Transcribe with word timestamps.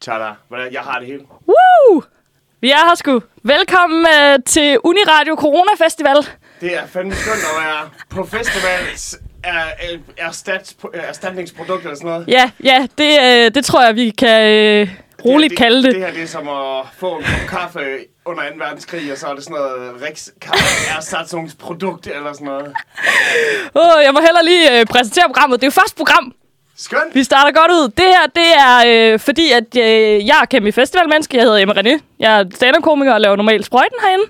Tada. 0.00 0.34
Jeg 0.72 0.80
har 0.80 0.98
det 0.98 1.06
hele. 1.06 1.20
Woo! 1.48 2.02
Vi 2.60 2.70
er 2.70 2.88
her 2.88 2.94
sgu. 2.94 3.22
Velkommen 3.42 4.06
øh, 4.06 4.38
til 4.46 4.78
Uniradio 4.84 5.34
Corona 5.34 5.84
Festival. 5.84 6.16
Det 6.60 6.76
er 6.76 6.86
fandme 6.86 7.14
skønt 7.14 7.36
at 7.36 7.64
være 7.64 7.90
på 8.10 8.26
festivals 8.26 9.16
er, 9.44 9.64
er, 9.78 9.98
erstat, 10.18 10.76
erstatningsprodukt 10.94 11.82
eller 11.82 11.94
sådan 11.94 12.10
noget. 12.10 12.28
Ja, 12.28 12.50
ja, 12.64 12.86
det, 12.98 13.18
øh, 13.22 13.54
det 13.54 13.64
tror 13.64 13.84
jeg, 13.84 13.96
vi 13.96 14.10
kan 14.10 14.52
øh, 14.52 14.88
roligt 15.24 15.50
det, 15.50 15.58
kalde 15.58 15.82
det. 15.82 15.94
Det 15.94 16.04
her 16.04 16.12
det 16.12 16.22
er 16.22 16.26
som 16.26 16.48
at 16.48 16.86
få 16.98 17.16
en 17.18 17.24
kop 17.24 17.58
kaffe 17.60 17.80
under 18.24 18.42
2. 18.50 18.56
verdenskrig, 18.56 19.12
og 19.12 19.18
så 19.18 19.26
er 19.26 19.34
det 19.34 19.44
sådan 19.44 19.56
noget 19.56 20.02
Rex 20.02 20.28
erstatningsprodukt 20.96 22.06
eller 22.06 22.32
sådan 22.32 22.46
noget. 22.46 22.74
Oh, 23.74 24.04
jeg 24.04 24.12
må 24.12 24.20
heller 24.20 24.42
lige 24.42 24.80
øh, 24.80 24.86
præsentere 24.86 25.24
programmet. 25.26 25.60
Det 25.60 25.66
er 25.66 25.70
jo 25.76 25.80
første 25.80 25.96
program. 25.96 26.34
Skønt! 26.82 27.14
Vi 27.14 27.24
starter 27.24 27.52
godt 27.60 27.70
ud. 27.70 27.88
Det 27.88 28.04
her, 28.04 28.26
det 28.34 28.48
er 28.58 29.12
øh, 29.12 29.18
fordi, 29.18 29.52
at 29.52 29.76
øh, 29.76 30.26
jeg 30.26 30.38
er 30.42 30.46
kæmpe 30.46 30.72
festivalmenneske. 30.72 31.36
Jeg 31.36 31.44
hedder 31.44 31.58
Emma 31.58 31.74
René. 31.74 31.98
Jeg 32.18 32.40
er 32.40 32.44
stand-up-komiker 32.54 33.12
og 33.12 33.20
laver 33.20 33.36
normalt 33.36 33.66
sprøjten 33.66 33.96
herinde. 34.02 34.24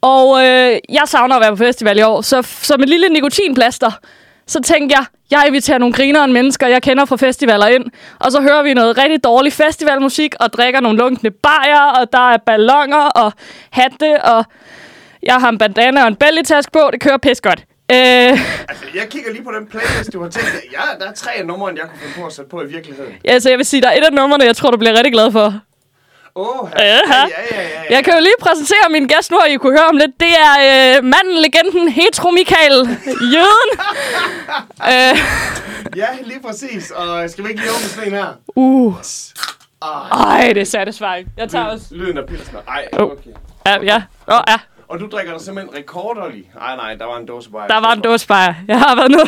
Og 0.00 0.44
øh, 0.44 0.78
jeg 0.88 1.02
savner 1.06 1.36
at 1.36 1.40
være 1.40 1.50
på 1.50 1.56
festival 1.56 1.98
i 1.98 2.02
år. 2.02 2.20
Så 2.20 2.42
som 2.42 2.82
en 2.82 2.88
lille 2.88 3.08
nikotinplaster, 3.08 3.90
så 4.46 4.60
tænkte 4.60 4.96
jeg, 4.96 5.04
jeg 5.30 5.44
inviterer 5.46 5.78
nogle 5.78 5.94
grinere 5.94 6.28
mennesker, 6.28 6.66
jeg 6.66 6.82
kender 6.82 7.04
fra 7.04 7.16
festivaler 7.16 7.66
ind. 7.66 7.84
Og 8.18 8.32
så 8.32 8.40
hører 8.40 8.62
vi 8.62 8.74
noget 8.74 8.98
rigtig 8.98 9.24
dårlig 9.24 9.52
festivalmusik, 9.52 10.34
og 10.40 10.52
drikker 10.52 10.80
nogle 10.80 10.98
lunkne 10.98 11.30
bajer, 11.30 11.80
og 12.00 12.12
der 12.12 12.32
er 12.32 12.36
ballonger 12.36 13.04
og 13.04 13.32
hatte, 13.70 14.22
og 14.24 14.44
jeg 15.22 15.34
har 15.34 15.48
en 15.48 15.58
bandana 15.58 16.02
og 16.02 16.08
en 16.08 16.16
bælgetask 16.16 16.72
på. 16.72 16.88
Det 16.92 17.00
kører 17.00 17.16
pis 17.16 17.40
godt. 17.40 17.64
Øh, 17.92 18.30
Altså, 18.68 18.84
jeg 18.94 19.08
kigger 19.10 19.32
lige 19.32 19.44
på 19.44 19.50
den 19.58 19.66
playlist, 19.66 20.12
du 20.12 20.22
har 20.22 20.28
tænkt. 20.30 20.50
Ja, 20.72 21.04
der 21.04 21.10
er 21.10 21.14
tre 21.14 21.30
af 21.32 21.46
numrene, 21.46 21.78
jeg 21.80 21.88
kunne 21.90 21.98
finde 22.00 22.14
på 22.20 22.26
at 22.26 22.32
sætte 22.32 22.50
på 22.50 22.62
i 22.62 22.66
virkeligheden. 22.66 23.12
ja, 23.24 23.38
så 23.38 23.48
jeg 23.48 23.58
vil 23.58 23.66
sige, 23.66 23.82
der 23.82 23.88
er 23.88 23.96
et 23.98 24.04
af 24.04 24.12
numrene, 24.12 24.44
jeg 24.44 24.56
tror, 24.56 24.70
du 24.70 24.76
bliver 24.76 24.92
rigtig 24.94 25.12
glad 25.12 25.32
for. 25.32 25.54
Åh, 26.34 26.68
Ja. 26.78 26.84
ja, 26.86 26.92
ja, 26.94 26.98
ja, 27.16 27.26
ja, 27.50 27.62
ja. 27.62 27.94
Jeg 27.94 28.04
kan 28.04 28.14
jo 28.14 28.20
lige 28.20 28.34
præsentere 28.40 28.86
min 28.90 29.06
gæst 29.06 29.30
nu, 29.30 29.36
og 29.38 29.48
I 29.48 29.56
kunne 29.56 29.78
høre 29.78 29.88
om 29.88 29.96
lidt. 29.96 30.10
Det 30.20 30.28
er 30.28 30.52
øh, 30.96 31.04
manden, 31.04 31.34
legenden, 31.42 31.88
hetero 31.88 32.30
Michael, 32.30 32.98
jøden. 33.34 33.70
øh, 34.92 35.18
Ja, 35.96 36.06
lige 36.24 36.40
præcis. 36.46 36.90
Og 36.90 37.30
skal 37.30 37.44
vi 37.44 37.48
ikke 37.50 37.60
lige 37.62 37.72
åbne 37.72 37.84
sådan 37.88 38.08
en 38.08 38.14
her? 38.18 38.26
uh, 38.56 38.94
Ah, 39.82 40.10
ej, 40.40 40.52
det 40.52 40.60
er 40.60 40.64
satisfying. 40.64 41.28
Jeg 41.36 41.48
tager 41.48 41.64
også... 41.64 41.84
lyden 41.90 42.18
af 42.18 42.26
pilsner. 42.26 42.60
Ej, 42.68 42.88
Oh. 42.92 43.02
okay. 43.02 43.30
Ja, 43.66 43.78
ja. 43.82 44.02
Åh, 44.28 44.40
ja. 44.48 44.56
Og 44.92 45.00
du 45.00 45.06
drikker 45.06 45.32
dig 45.32 45.40
simpelthen 45.40 45.74
rekorderlig. 45.76 46.50
Nej, 46.54 46.76
nej, 46.76 46.94
der 46.94 47.04
var 47.04 47.16
en 47.16 47.26
dåse 47.26 47.50
bare. 47.50 47.68
Der 47.68 47.80
var 47.80 47.92
en 47.92 48.00
dåsebajer. 48.00 48.54
Jeg 48.68 48.78
har 48.78 48.94
været 48.96 49.10
nu. 49.10 49.18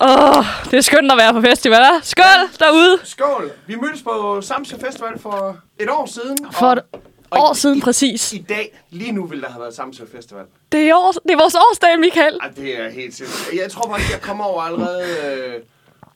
Åh, 0.00 0.38
oh, 0.38 0.44
det 0.70 0.74
er 0.76 0.80
skønt 0.80 1.12
at 1.12 1.18
være 1.18 1.32
på 1.32 1.40
festival, 1.40 1.78
hva'? 1.82 2.00
Skål 2.02 2.48
derude. 2.58 2.98
Skål! 3.04 3.50
Vi 3.66 3.74
mødtes 3.76 4.02
på 4.02 4.40
Samsø 4.42 4.76
Festival 4.86 5.18
for 5.18 5.56
et 5.80 5.88
år 5.90 6.06
siden. 6.06 6.36
For 6.52 6.66
et 6.66 6.82
og 7.30 7.38
år 7.40 7.52
i- 7.52 7.56
siden 7.56 7.78
i, 7.78 7.80
præcis. 7.80 8.32
I 8.32 8.38
dag, 8.48 8.78
lige 8.90 9.12
nu, 9.12 9.26
ville 9.26 9.42
der 9.44 9.50
have 9.50 9.60
været 9.60 9.74
Samsø 9.74 10.04
Festival. 10.16 10.44
Det 10.72 10.88
er, 10.88 10.94
år, 10.94 11.12
det 11.12 11.30
er 11.32 11.36
vores 11.38 11.54
årsdag, 11.54 11.98
Michael. 12.00 12.38
Ej, 12.42 12.48
det 12.56 12.80
er 12.80 12.88
helt 12.90 13.14
sindssygt. 13.14 13.60
Jeg 13.62 13.70
tror 13.70 13.90
faktisk, 13.90 14.12
jeg 14.12 14.20
kommer 14.20 14.44
over 14.44 14.62
allerede 14.62 15.02
øh, 15.26 15.54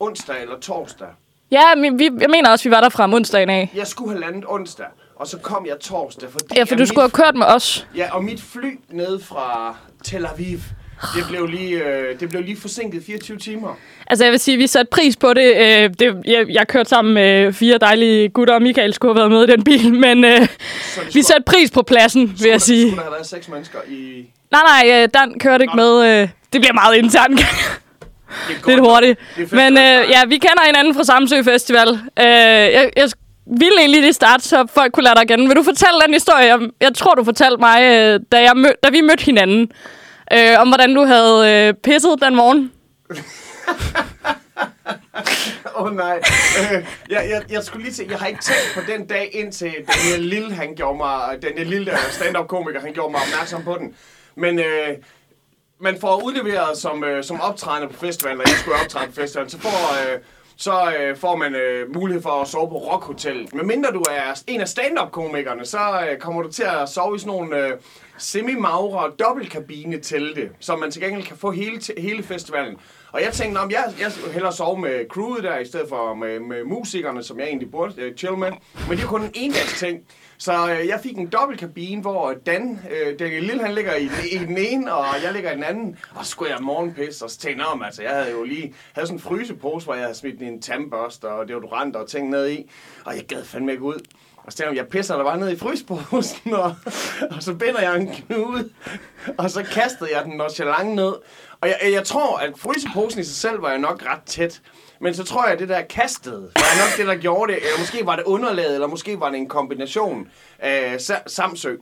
onsdag 0.01 0.43
eller 0.43 0.59
torsdag. 0.61 1.09
Ja, 1.51 1.75
men 1.77 1.99
vi, 1.99 2.11
jeg 2.21 2.31
mener 2.31 2.51
også, 2.51 2.69
vi 2.69 2.71
var 2.71 2.81
der 2.81 2.89
fra 2.89 3.05
onsdagen 3.15 3.51
af. 3.51 3.71
Jeg 3.75 3.87
skulle 3.87 4.11
have 4.11 4.21
landet 4.21 4.45
onsdag, 4.49 4.87
og 5.21 5.27
så 5.27 5.39
kom 5.39 5.67
jeg 5.67 5.77
torsdag. 5.81 6.29
Fordi 6.33 6.45
Ja, 6.57 6.63
for 6.63 6.75
du 6.75 6.87
skulle 6.87 7.03
have 7.03 7.11
kørt 7.11 7.35
med 7.37 7.47
os. 7.47 7.87
Ja, 7.97 8.15
og 8.15 8.25
mit 8.25 8.43
fly 8.53 8.79
ned 8.91 9.21
fra 9.21 9.77
Tel 10.05 10.27
Aviv, 10.27 10.59
det 11.17 11.25
blev 11.29 11.47
lige, 11.47 11.85
øh, 11.85 12.21
det 12.21 12.29
blev 12.29 12.43
lige 12.43 12.61
forsinket 12.61 13.03
24 13.07 13.39
timer. 13.39 13.75
Altså, 14.07 14.25
jeg 14.25 14.33
vil 14.33 14.41
sige, 14.41 14.57
vi 14.57 14.67
satte 14.67 14.91
pris 14.91 15.17
på 15.17 15.35
det. 15.35 15.57
Øh, 15.57 15.91
det 16.01 16.23
jeg, 16.25 16.47
jeg 16.49 16.69
kørte 16.69 16.89
sammen 16.89 17.15
med 17.15 17.53
fire 17.53 17.79
dejlige 17.79 18.29
gutter, 18.29 18.55
og 18.55 18.63
Michael 18.63 18.95
skulle 18.95 19.15
have 19.15 19.19
været 19.19 19.31
med 19.31 19.49
i 19.49 19.57
den 19.57 19.65
bil, 19.65 19.95
men 19.95 20.25
øh, 20.25 20.49
vi 21.15 21.23
satte 21.23 21.43
pris 21.47 21.71
på 21.71 21.83
pladsen, 21.83 22.29
vil 22.29 22.39
skulle, 22.39 22.53
jeg 22.53 22.61
sige. 22.61 22.83
Skulle 22.83 22.97
der 22.97 23.03
have 23.03 23.13
været 23.13 23.27
seks 23.27 23.49
mennesker 23.49 23.79
i... 23.89 24.27
Nej, 24.51 24.63
nej, 24.67 25.03
øh, 25.03 25.09
Dan 25.15 25.39
kørte 25.39 25.65
ikke 25.65 25.77
med. 25.77 26.23
Øh, 26.23 26.29
det 26.53 26.61
bliver 26.61 26.73
meget 26.75 26.97
internt. 26.97 27.41
Er 28.31 28.69
Lidt 28.69 28.81
hurtigt. 28.81 29.21
Det 29.37 29.53
Men 29.53 29.73
øh, 29.79 30.11
ja, 30.11 30.25
vi 30.29 30.39
kender 30.39 30.67
hinanden 30.67 30.95
fra 30.95 31.05
Samsø 31.05 31.43
Festival. 31.43 31.89
Øh, 31.89 32.25
jeg, 32.25 32.91
jeg 32.97 33.11
ville 33.47 33.79
egentlig 33.79 34.01
lige 34.01 34.13
starte, 34.13 34.43
så 34.43 34.67
folk 34.75 34.93
kunne 34.93 35.05
lære 35.05 35.15
dig 35.15 35.23
igen. 35.23 35.49
Vil 35.49 35.57
du 35.57 35.63
fortælle 35.63 36.01
den 36.07 36.15
historie? 36.15 36.47
Jeg, 36.47 36.61
jeg 36.81 36.95
tror, 36.95 37.15
du 37.15 37.25
fortalte 37.25 37.61
mig, 37.61 37.83
øh, 37.83 38.21
da, 38.33 38.43
jeg 38.43 38.57
mød, 38.57 38.73
da 38.85 38.91
vi 38.91 39.01
mødte 39.01 39.25
hinanden, 39.25 39.73
øh, 40.33 40.61
om 40.61 40.69
hvordan 40.69 40.95
du 40.95 41.05
havde 41.05 41.69
øh, 41.69 41.75
pisset 41.75 42.23
den 42.23 42.37
morgen. 42.37 42.73
Åh 45.77 45.87
oh, 45.87 45.97
nej. 45.97 46.21
Øh, 46.61 46.85
jeg, 47.11 47.27
jeg, 47.31 47.43
jeg 47.51 47.63
skulle 47.63 47.85
lige 47.85 47.95
se, 47.95 48.07
jeg 48.11 48.19
har 48.19 48.27
ikke 48.27 48.43
tænkt 48.43 48.73
på 48.75 48.81
den 48.93 49.07
dag, 49.07 49.31
indtil 49.33 49.73
Daniel 49.73 50.29
Lille, 50.29 50.55
han 50.55 50.75
gjorde 50.75 50.97
mig, 50.97 51.43
Daniel 51.43 51.67
Lille, 51.67 51.87
der 51.87 51.97
stand-up-komiker, 52.11 52.81
han 52.81 52.93
gjorde 52.93 53.11
mig 53.11 53.21
opmærksom 53.21 53.63
på 53.63 53.77
den. 53.79 53.95
Men 54.37 54.59
øh, 54.59 54.97
man 55.81 56.01
får 56.01 56.23
udleveret 56.25 56.79
som, 56.79 57.05
øh, 57.05 57.25
som 57.25 57.41
optrædende 57.41 57.89
på 57.89 58.01
festivalen, 58.01 58.41
og 58.41 58.49
jeg 58.49 58.57
skulle 58.57 58.81
optræde 58.81 59.07
på 59.07 59.13
festivalen, 59.13 59.51
så 59.51 59.59
får, 59.59 59.71
øh, 59.71 60.19
så 60.61 60.95
øh, 61.01 61.17
får 61.17 61.37
man 61.37 61.55
øh, 61.55 61.95
mulighed 61.95 62.23
for 62.23 62.31
at 62.31 62.49
sove 62.49 62.69
på 62.69 62.77
rockhotellet. 62.77 63.55
Men 63.55 63.67
mindre 63.67 63.91
du 63.93 64.01
er 64.11 64.43
en 64.47 64.61
af 64.61 64.69
stand-up-komikerne, 64.69 65.65
så 65.65 65.79
øh, 65.79 66.19
kommer 66.19 66.43
du 66.43 66.53
til 66.53 66.63
at 66.63 66.89
sove 66.89 67.17
i 67.17 67.19
sådan 67.19 67.33
nogle 67.37 67.67
øh, 67.67 67.73
semi-magre 68.19 69.13
dobbeltkabine 69.19 70.01
telte, 70.01 70.51
som 70.61 70.79
man 70.79 70.91
til 70.91 71.03
gengæld 71.03 71.23
kan 71.23 71.37
få 71.37 71.51
hele, 71.51 71.81
hele 71.99 72.23
festivalen. 72.23 72.77
Og 73.13 73.23
jeg 73.23 73.33
tænkte, 73.33 73.59
om 73.59 73.71
jeg, 73.71 73.85
jeg 74.01 74.13
hellere 74.33 74.53
sove 74.53 74.81
med 74.81 75.09
crewet 75.09 75.45
der, 75.45 75.59
i 75.59 75.65
stedet 75.65 75.89
for 75.89 76.15
med, 76.15 76.41
med 76.41 76.65
musikerne, 76.65 77.23
som 77.23 77.39
jeg 77.39 77.47
egentlig 77.47 77.71
burde 77.71 77.95
øh, 77.99 78.17
chill 78.17 78.39
med. 78.39 78.51
Men 78.89 78.99
det 78.99 79.05
er 79.05 79.09
kun 79.09 79.23
en 79.23 79.31
endags 79.35 79.79
ting. 79.79 80.01
Så 80.43 80.71
øh, 80.81 80.87
jeg 80.89 81.01
fik 81.03 81.17
en 81.19 81.27
dobbelt 81.27 81.61
kabine, 81.61 82.01
hvor 82.03 82.31
øh, 82.31 82.37
Dan, 82.47 82.81
øh, 82.91 83.19
Daniel 83.19 83.43
Lille, 83.43 83.63
han 83.63 83.75
ligger 83.75 83.95
i, 83.95 84.05
den- 84.05 84.29
i 84.43 84.47
den 84.47 84.59
ene, 84.59 84.95
og 84.95 85.05
jeg 85.25 85.33
ligger 85.33 85.51
i 85.53 85.55
den 85.55 85.65
anden. 85.65 85.99
Og 86.15 86.25
så 86.25 86.31
skulle 86.31 86.53
jeg 86.55 86.63
morgenpisse, 86.63 87.25
og 87.25 87.31
så 87.31 87.39
tænkte 87.39 87.65
altså, 87.85 88.03
jeg 88.03 88.11
havde 88.11 88.31
jo 88.31 88.45
lige 88.45 88.75
havde 88.93 89.07
sådan 89.07 89.17
en 89.17 89.23
frysepose, 89.23 89.85
hvor 89.85 89.95
jeg 89.95 90.03
havde 90.03 90.15
smidt 90.15 90.43
en 90.43 90.63
tandbørste 90.63 91.25
og 91.29 91.49
deodorant 91.49 91.97
og 91.97 92.09
ting 92.09 92.31
ned 92.31 92.49
i. 92.51 92.71
Og 93.05 93.17
jeg 93.17 93.25
gad 93.27 93.45
fandme 93.45 93.73
ikke 93.73 93.85
ud. 93.85 94.07
Og 94.37 94.53
så 94.53 94.59
tænkte 94.59 94.71
jeg, 94.77 94.77
jeg 94.77 94.89
pisser 94.89 95.17
der 95.17 95.25
bare 95.25 95.39
ned 95.39 95.51
i 95.51 95.57
fryseposen, 95.57 96.55
og, 96.65 96.75
og 97.31 97.43
så 97.43 97.55
binder 97.55 97.81
jeg 97.81 97.97
en 97.97 98.09
knude, 98.29 98.71
og 99.39 99.51
så 99.51 99.63
kastede 99.63 100.11
jeg 100.17 100.25
den 100.25 100.37
nonchalant 100.37 100.95
ned. 100.95 101.13
Og 101.61 101.69
jeg, 101.69 101.77
jeg 101.93 102.05
tror, 102.05 102.39
at 102.39 102.53
fryseposen 102.59 103.21
i 103.21 103.25
sig 103.25 103.35
selv 103.37 103.63
var 103.63 103.73
jo 103.73 103.79
nok 103.79 104.03
ret 104.07 104.23
tæt. 104.27 104.63
Men 105.01 105.15
så 105.15 105.25
tror 105.25 105.45
jeg, 105.45 105.53
at 105.53 105.59
det 105.59 105.69
der 105.69 105.81
kastede, 105.83 106.41
var 106.57 106.79
nok 106.87 106.97
det, 106.99 107.07
der 107.07 107.15
gjorde 107.23 107.53
det. 107.53 107.59
Eller 107.63 107.79
måske 107.79 108.07
var 108.07 108.17
det 108.17 108.25
underlaget, 108.25 108.75
eller 108.75 108.87
måske 108.87 109.21
var 109.21 109.29
det 109.31 109.39
en 109.39 109.49
kombination 109.49 110.29
af 110.59 110.97
sa- 110.97 111.23
Samsø. 111.27 111.75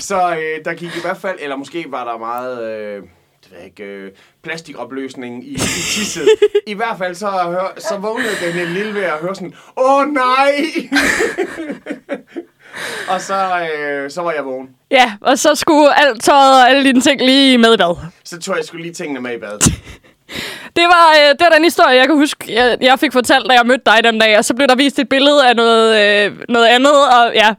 Så 0.00 0.30
øh, 0.30 0.64
der 0.64 0.74
gik 0.74 0.96
i 0.96 1.00
hvert 1.00 1.16
fald, 1.16 1.36
eller 1.40 1.56
måske 1.56 1.84
var 1.88 2.04
der 2.12 2.18
meget... 2.18 2.64
Øh, 2.72 3.02
det 3.44 3.52
ved 3.52 3.64
ikke, 3.64 3.82
øh, 3.84 4.10
plastikopløsning 4.42 5.44
i, 5.48 5.52
i 5.52 5.56
tisset. 5.58 6.28
I 6.66 6.74
hvert 6.74 6.98
fald 6.98 7.14
så, 7.14 7.28
hør, 7.30 7.74
så 7.78 7.96
vågnede 7.98 8.30
den 8.58 8.68
lille 8.74 8.94
ved 8.94 9.02
at 9.02 9.18
høre 9.20 9.34
sådan, 9.34 9.54
åh 9.76 10.06
nej! 10.06 10.64
og 13.14 13.20
så, 13.20 13.68
øh, 13.76 14.10
så 14.10 14.22
var 14.22 14.32
jeg 14.32 14.44
vågen. 14.44 14.68
Ja, 14.90 15.12
og 15.20 15.38
så 15.38 15.54
skulle 15.54 16.00
alt 16.06 16.22
tøjet 16.22 16.62
og 16.62 16.70
alle 16.70 16.84
dine 16.84 17.00
ting 17.00 17.20
lige 17.20 17.58
med 17.58 17.74
i 17.74 17.76
bad. 17.76 17.96
Så 18.24 18.38
tror 18.40 18.54
jeg, 18.54 18.58
jeg 18.58 18.64
skulle 18.64 18.82
lige 18.82 18.94
tingene 18.94 19.20
med 19.20 19.34
i 19.36 19.38
bad. 19.38 19.58
Det 20.76 20.84
var, 20.84 21.06
øh, 21.20 21.28
det 21.28 21.40
var 21.40 21.54
den 21.56 21.64
historie, 21.64 21.96
jeg 21.96 22.06
kan 22.06 22.16
huske, 22.16 22.54
jeg, 22.54 22.76
jeg 22.80 22.98
fik 22.98 23.12
fortalt, 23.12 23.46
da 23.48 23.52
jeg 23.54 23.66
mødte 23.66 23.82
dig 23.86 24.04
den 24.04 24.18
dag. 24.20 24.38
Og 24.38 24.44
så 24.44 24.54
blev 24.54 24.68
der 24.68 24.74
vist 24.74 24.98
et 24.98 25.08
billede 25.08 25.48
af 25.48 25.56
noget, 25.56 25.88
øh, 26.26 26.32
noget 26.48 26.66
andet, 26.66 26.92
og 27.08 27.34
ja... 27.34 27.54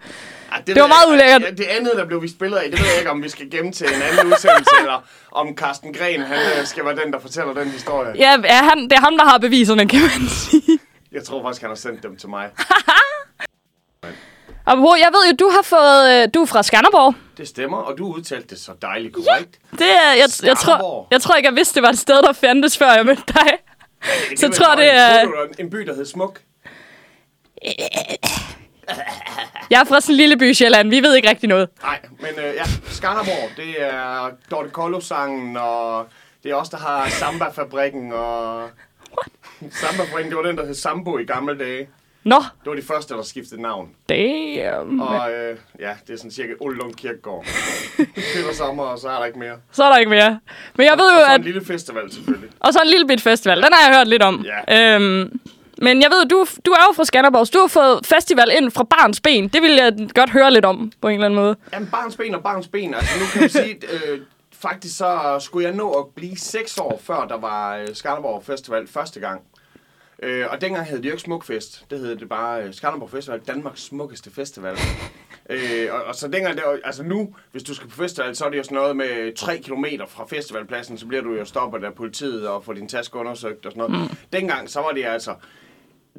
Ej, 0.51 0.61
Det 0.67 0.75
var 0.81 0.87
meget 0.87 1.07
ulækkert. 1.09 1.41
Ja, 1.41 1.49
det 1.49 1.65
andet, 1.77 1.91
der 1.95 2.05
blev 2.05 2.21
vist 2.21 2.39
billeder 2.39 2.61
af, 2.61 2.69
det 2.71 2.79
ved 2.79 2.87
jeg 2.87 2.97
ikke, 2.99 3.11
om 3.11 3.23
vi 3.23 3.29
skal 3.29 3.49
gemme 3.51 3.71
til 3.71 3.87
en 3.87 4.01
anden 4.01 4.33
udsendelse, 4.33 4.71
eller 4.79 5.03
om 5.31 5.47
Carsten 5.57 5.93
Gren, 5.93 6.21
han 6.21 6.37
øh, 6.59 6.65
skal 6.65 6.85
være 6.85 6.95
den, 7.05 7.13
der 7.13 7.19
fortæller 7.19 7.53
den 7.53 7.67
historie. 7.71 8.13
Ja, 8.15 8.37
er 8.43 8.63
han, 8.63 8.83
det 8.83 8.93
er 8.93 8.99
ham, 9.01 9.17
der 9.17 9.25
har 9.25 9.37
beviserne, 9.37 9.87
kan 9.87 9.99
man 9.99 10.29
sige. 10.29 10.79
Jeg 11.11 11.23
tror 11.23 11.43
faktisk, 11.43 11.61
han 11.61 11.69
har 11.69 11.75
sendt 11.75 12.03
dem 12.03 12.17
til 12.17 12.29
mig. 12.29 12.49
Og 14.65 14.77
jeg 14.99 15.09
ved 15.13 15.31
jo, 15.31 15.35
du 15.45 15.49
har 15.49 15.61
fået... 15.61 16.23
øh, 16.23 16.27
Du 16.33 16.41
er 16.41 16.45
fra 16.45 16.63
Skanderborg. 16.63 17.13
Det 17.37 17.47
stemmer, 17.47 17.77
og 17.77 17.97
du 17.97 18.13
udtalte 18.13 18.47
det 18.47 18.59
så 18.59 18.71
dejligt 18.81 19.13
korrekt. 19.13 19.59
Det 19.71 19.81
er, 19.81 20.11
jeg, 20.13 20.29
jeg, 20.43 20.57
tror, 20.57 21.07
jeg 21.11 21.21
tror 21.21 21.35
ikke, 21.35 21.49
jeg 21.49 21.55
vidste, 21.55 21.75
det 21.75 21.83
var 21.83 21.89
et 21.89 21.97
sted, 21.99 22.21
der 22.21 22.33
fandtes, 22.33 22.77
før 22.77 22.91
jeg 22.91 23.05
mødte 23.05 23.23
dig. 23.27 23.47
Så 24.37 24.45
ved 24.47 24.53
tror 24.53 24.67
jeg 24.69 24.77
det 24.77 24.91
er- 24.95 25.47
en 25.59 25.69
by, 25.69 25.77
der 25.77 25.95
hed 25.95 26.05
Smuk? 26.05 26.39
Jeg 29.69 29.79
er 29.81 29.83
fra 29.83 30.01
sådan 30.01 30.13
en 30.13 30.17
lille 30.17 30.37
by 30.37 30.49
i 30.49 30.53
Sjælland. 30.53 30.89
Vi 30.89 30.99
ved 31.01 31.15
ikke 31.15 31.29
rigtig 31.29 31.49
noget. 31.49 31.69
Nej, 31.83 31.99
men 32.19 32.29
øh, 32.37 32.55
ja, 32.55 32.63
Skanderborg, 32.85 33.49
det 33.57 33.81
er 33.83 34.29
Dorte 34.51 34.69
Kollo-sangen, 34.69 35.57
og 35.57 36.07
det 36.43 36.51
er 36.51 36.55
også 36.55 36.77
der 36.77 36.83
har 36.83 37.09
Samba-fabrikken, 37.09 38.13
og... 38.13 38.69
Samba-fabrikken, 39.71 40.29
det 40.31 40.37
var 40.37 40.43
den, 40.43 40.57
der 40.57 40.65
hed 40.65 40.73
Sambo 40.75 41.17
i 41.17 41.23
gamle 41.23 41.57
dage. 41.59 41.87
Nå, 42.23 42.35
Det 42.35 42.69
var 42.69 42.75
de 42.75 42.81
første, 42.81 43.13
der 43.13 43.21
skiftede 43.21 43.61
navn. 43.61 43.89
damn. 44.09 45.01
Og 45.01 45.31
øh, 45.31 45.57
ja, 45.79 45.93
det 46.07 46.13
er 46.13 46.17
sådan 46.17 46.31
cirka 46.31 46.53
Ullum 46.59 46.93
Kirkegård. 46.93 47.45
Køber 48.35 48.53
sommer, 48.53 48.83
og 48.83 48.99
så 48.99 49.09
er 49.09 49.17
der 49.17 49.25
ikke 49.25 49.39
mere. 49.39 49.55
Så 49.71 49.83
er 49.83 49.89
der 49.89 49.97
ikke 49.97 50.09
mere. 50.09 50.39
Men 50.75 50.85
jeg 50.85 50.97
ved 50.97 51.05
og 51.05 51.19
jo, 51.21 51.25
så 51.25 51.31
at... 51.31 51.39
en 51.39 51.43
lille 51.45 51.65
festival 51.65 52.11
selvfølgelig. 52.11 52.49
Og 52.59 52.73
så 52.73 52.79
en 52.83 52.89
lille 52.89 53.07
bit 53.07 53.21
festival. 53.21 53.57
Den 53.57 53.67
har 53.73 53.89
jeg 53.89 53.97
hørt 53.97 54.07
lidt 54.07 54.23
om. 54.23 54.45
Ja. 54.67 54.95
Øhm, 54.95 55.39
Men 55.77 56.01
jeg 56.01 56.09
ved, 56.11 56.25
du, 56.25 56.45
du 56.65 56.71
er 56.71 56.83
jo 56.89 56.93
fra 56.95 57.05
Skanderborg, 57.05 57.53
du 57.53 57.59
har 57.59 57.67
fået 57.67 58.05
festival 58.05 58.51
ind 58.57 58.71
fra 58.71 58.83
barns 58.83 59.21
ben. 59.21 59.47
Det 59.47 59.61
vil 59.61 59.71
jeg 59.71 59.93
godt 60.15 60.29
høre 60.29 60.51
lidt 60.53 60.65
om, 60.65 60.91
på 61.01 61.07
en 61.07 61.13
eller 61.13 61.25
anden 61.25 61.39
måde. 61.39 61.55
Jamen, 61.73 61.89
barns 61.91 62.17
ben 62.17 62.35
og 62.35 62.43
barns 62.43 62.67
ben. 62.67 62.93
Altså, 62.93 63.19
nu 63.19 63.25
kan 63.33 63.41
du 63.43 63.49
sige, 63.49 63.75
øh, 64.11 64.19
faktisk 64.61 64.97
så 64.97 65.37
skulle 65.39 65.67
jeg 65.67 65.75
nå 65.75 65.91
at 65.91 66.05
blive 66.15 66.37
seks 66.37 66.77
år, 66.77 67.01
før 67.03 67.25
der 67.27 67.37
var 67.37 67.77
øh, 67.77 67.87
Skanderborg 67.93 68.43
Festival 68.45 68.87
første 68.87 69.19
gang. 69.19 69.41
Øh, 70.21 70.45
og 70.49 70.61
dengang 70.61 70.85
hed 70.85 70.97
det 70.97 71.05
jo 71.05 71.11
ikke 71.11 71.21
Smukfest. 71.21 71.85
Det 71.89 71.99
hed 71.99 72.15
det 72.15 72.29
bare 72.29 72.63
øh, 72.63 72.73
Skanderborg 72.73 73.09
Festival, 73.09 73.39
Danmarks 73.39 73.81
smukkeste 73.81 74.31
festival. 74.31 74.77
øh, 75.49 75.87
og, 75.93 76.03
og, 76.03 76.15
så 76.15 76.27
dengang, 76.27 76.55
det 76.55 76.63
altså 76.83 77.03
nu, 77.03 77.35
hvis 77.51 77.63
du 77.63 77.73
skal 77.73 77.89
på 77.89 77.95
festival, 77.95 78.35
så 78.35 78.45
er 78.45 78.49
det 78.49 78.57
jo 78.57 78.63
sådan 78.63 78.75
noget 78.75 78.95
med 78.95 79.35
3 79.35 79.57
km 79.57 79.85
fra 80.07 80.25
festivalpladsen, 80.25 80.97
så 80.97 81.07
bliver 81.07 81.23
du 81.23 81.33
jo 81.33 81.45
stoppet 81.45 81.83
af 81.83 81.93
politiet 81.93 82.47
og 82.47 82.65
får 82.65 82.73
din 82.73 82.87
taske 82.87 83.17
undersøgt 83.17 83.65
og 83.65 83.71
sådan 83.71 83.89
noget. 83.91 84.11
Mm. 84.11 84.17
Dengang, 84.33 84.69
så 84.69 84.79
var 84.79 84.91
det 84.91 85.05
altså 85.05 85.35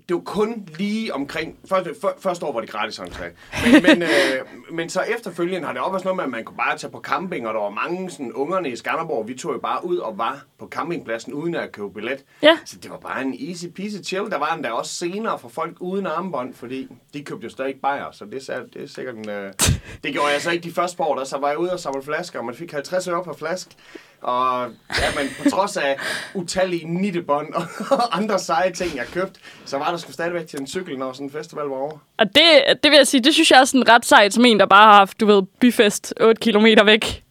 det 0.09 0.15
var 0.15 0.23
kun 0.23 0.69
lige 0.79 1.15
omkring... 1.15 1.59
Første, 1.69 1.95
for, 2.01 2.15
første 2.19 2.47
år 2.47 2.53
var 2.53 2.61
det 2.61 2.71
gratis 2.71 2.99
entré. 2.99 3.25
Men, 3.73 3.83
men, 3.83 4.03
øh, 4.13 4.73
men 4.73 4.89
så 4.89 5.01
efterfølgende 5.01 5.67
har 5.67 5.73
det 5.73 5.83
også 5.83 5.93
været 5.93 6.05
noget 6.05 6.17
med, 6.17 6.25
at 6.25 6.31
man 6.31 6.45
kunne 6.45 6.57
bare 6.57 6.79
tage 6.79 6.91
på 6.91 7.01
camping, 7.01 7.49
og 7.49 7.55
der 7.55 7.61
var 7.61 7.71
mange 7.71 8.11
sådan, 8.11 8.33
ungerne 8.33 8.71
i 8.71 8.77
Skanderborg. 8.77 9.29
Vi 9.29 9.35
tog 9.35 9.53
jo 9.53 9.59
bare 9.59 9.85
ud 9.85 9.97
og 9.97 10.19
var 10.19 10.45
på 10.59 10.69
campingpladsen 10.69 11.33
uden 11.33 11.55
at 11.55 11.73
købe 11.73 11.93
billet. 11.93 12.25
Ja. 12.43 12.59
Så 12.65 12.77
det 12.83 12.91
var 12.91 12.99
bare 12.99 13.23
en 13.23 13.37
easy 13.49 13.67
peasy 13.67 13.97
chill. 14.05 14.31
Der 14.31 14.39
var 14.39 14.55
endda 14.55 14.71
også 14.71 14.95
senere 14.95 15.39
for 15.39 15.49
folk 15.49 15.77
uden 15.81 16.07
armbånd, 16.07 16.55
fordi 16.55 16.89
de 17.15 17.25
købte 17.25 17.45
jo 17.45 17.51
stadig 17.51 17.69
ikke 17.69 17.81
bajer, 17.81 18.11
så 18.13 18.25
det 18.25 18.49
er, 18.49 18.63
det 18.75 18.83
er 18.83 18.89
sikkert 18.89 19.15
en... 19.15 19.29
Øh, 19.29 19.53
det 20.05 20.13
gjorde 20.13 20.29
jeg 20.29 20.43
så 20.43 20.51
ikke 20.51 20.65
de 20.65 20.73
første 20.73 20.97
par 20.97 21.05
år, 21.05 21.17
der 21.17 21.25
så 21.25 21.39
var 21.39 21.49
jeg 21.49 21.59
ude 21.59 21.73
og 21.73 21.81
samle 21.81 22.03
flasker, 22.03 22.39
og 22.39 22.45
man 22.45 22.55
fik 22.55 22.73
50 22.73 23.09
øre 23.09 23.25
per 23.25 23.33
flaske. 23.33 23.71
Og 24.23 24.71
ja, 24.99 25.21
men 25.21 25.31
på 25.43 25.51
trods 25.51 25.77
af 25.77 25.97
utallige 26.35 26.87
nittebånd 27.01 27.55
og 27.55 27.67
andre 28.19 28.39
seje 28.39 28.73
ting, 28.73 28.97
jeg 28.97 29.07
købte, 29.07 29.41
så 29.65 29.79
var 29.79 29.91
der 29.91 29.97
sgu 29.97 30.13
stadigvæk 30.13 30.47
til 30.47 30.61
en 30.61 30.67
cykel, 30.67 30.99
når 30.99 31.13
sådan 31.13 31.27
en 31.27 31.33
festival 31.33 31.65
var 31.65 31.77
over. 31.77 31.99
Og 32.19 32.27
det, 32.27 32.43
det 32.83 32.91
vil 32.91 32.97
jeg 32.97 33.07
sige, 33.07 33.21
det 33.21 33.35
synes 33.35 33.51
jeg 33.51 33.61
er 33.61 33.65
sådan 33.65 33.89
ret 33.89 34.05
sejt, 34.07 34.35
som 34.35 34.45
en, 34.45 34.61
der 34.61 34.67
bare 34.67 34.87
har 34.87 34.95
haft, 34.99 35.21
du 35.21 35.27
ved, 35.27 35.43
byfest 35.61 36.15
8 36.21 36.41
kilometer 36.41 36.85
væk. 36.85 37.23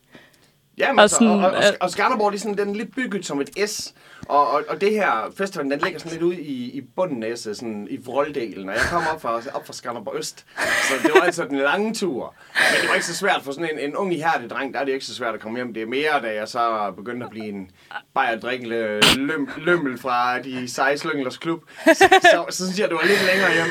Ja, 0.77 0.91
men 0.91 0.99
Og 0.99 1.03
altså, 1.03 1.15
og, 1.15 1.19
sådan, 1.19 1.43
og, 1.43 1.51
og, 1.51 1.63
øh, 1.63 1.73
og 1.81 1.91
Skanderborg, 1.91 2.31
det 2.31 2.38
er 2.38 2.41
sådan, 2.41 2.57
den 2.57 2.69
er 2.69 2.73
lidt 2.73 2.95
bygget 2.95 3.25
som 3.25 3.41
et 3.41 3.69
S. 3.69 3.94
Og, 4.27 4.47
og, 4.47 4.63
og 4.69 4.81
det 4.81 4.91
her 4.91 5.33
festival, 5.38 5.69
den 5.69 5.79
ligger 5.79 6.00
sådan 6.00 6.12
lidt 6.12 6.23
ude 6.23 6.41
i, 6.41 6.77
i 6.77 6.81
bunden 6.81 7.23
af 7.23 7.38
sådan 7.38 7.88
i 7.89 7.97
vrolddelen. 8.06 8.69
Og 8.69 8.75
jeg 8.75 8.83
kom 8.91 9.03
op 9.13 9.21
fra, 9.21 9.41
op 9.53 9.65
fra 9.65 9.73
Skanderborg 9.73 10.15
Øst, 10.18 10.45
så 10.88 10.94
det 11.03 11.12
var 11.15 11.21
altså 11.21 11.45
den 11.45 11.57
lange 11.57 11.94
tur. 11.94 12.35
Men 12.56 12.81
det 12.81 12.89
var 12.89 12.95
ikke 12.95 13.06
så 13.06 13.15
svært 13.15 13.41
for 13.44 13.51
sådan 13.51 13.69
en, 13.73 13.79
en 13.79 13.95
ung 13.95 14.13
ihærdig 14.13 14.50
dreng, 14.50 14.73
der 14.73 14.79
er 14.79 14.85
det 14.85 14.94
ikke 14.94 15.06
så 15.06 15.15
svært 15.15 15.33
at 15.33 15.39
komme 15.39 15.57
hjem. 15.57 15.73
Det 15.73 15.83
er 15.83 15.88
mere, 15.88 16.21
da 16.21 16.33
jeg 16.33 16.47
så 16.47 16.94
begyndte 16.97 17.25
at 17.25 17.29
blive 17.29 17.45
en 17.45 17.71
bajerdrikkende 18.13 19.00
løm, 19.18 19.50
lømmel 19.57 19.97
fra 19.97 20.39
de 20.39 20.69
seje 20.69 20.97
slynglers 20.97 21.38
klub. 21.38 21.62
Så, 21.85 21.94
så, 22.21 22.45
så, 22.50 22.65
synes 22.65 22.79
jeg, 22.79 22.89
det 22.89 22.95
var 22.95 23.03
lidt 23.06 23.25
længere 23.25 23.53
hjem. 23.53 23.68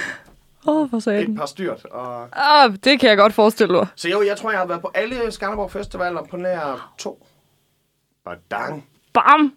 Åh, 0.67 0.77
oh, 0.77 0.91
for 0.91 0.97
Et 0.97 1.03
satan. 1.03 1.37
par 1.37 1.47
styrt. 1.47 1.85
Og... 1.85 2.29
Ah, 2.33 2.73
det 2.85 3.01
kan 3.01 3.09
jeg 3.09 3.17
godt 3.17 3.33
forestille 3.33 3.75
mig. 3.75 3.87
Så 3.97 4.09
jo, 4.09 4.23
jeg 4.23 4.37
tror, 4.37 4.51
jeg 4.51 4.59
har 4.59 4.67
været 4.67 4.81
på 4.81 4.91
alle 4.95 5.33
Skanderborg 5.33 5.71
Festivaler 5.71 6.23
på 6.31 6.37
nær 6.37 6.93
to. 6.99 7.27
Badang. 8.25 8.87
Bam! 9.15 9.55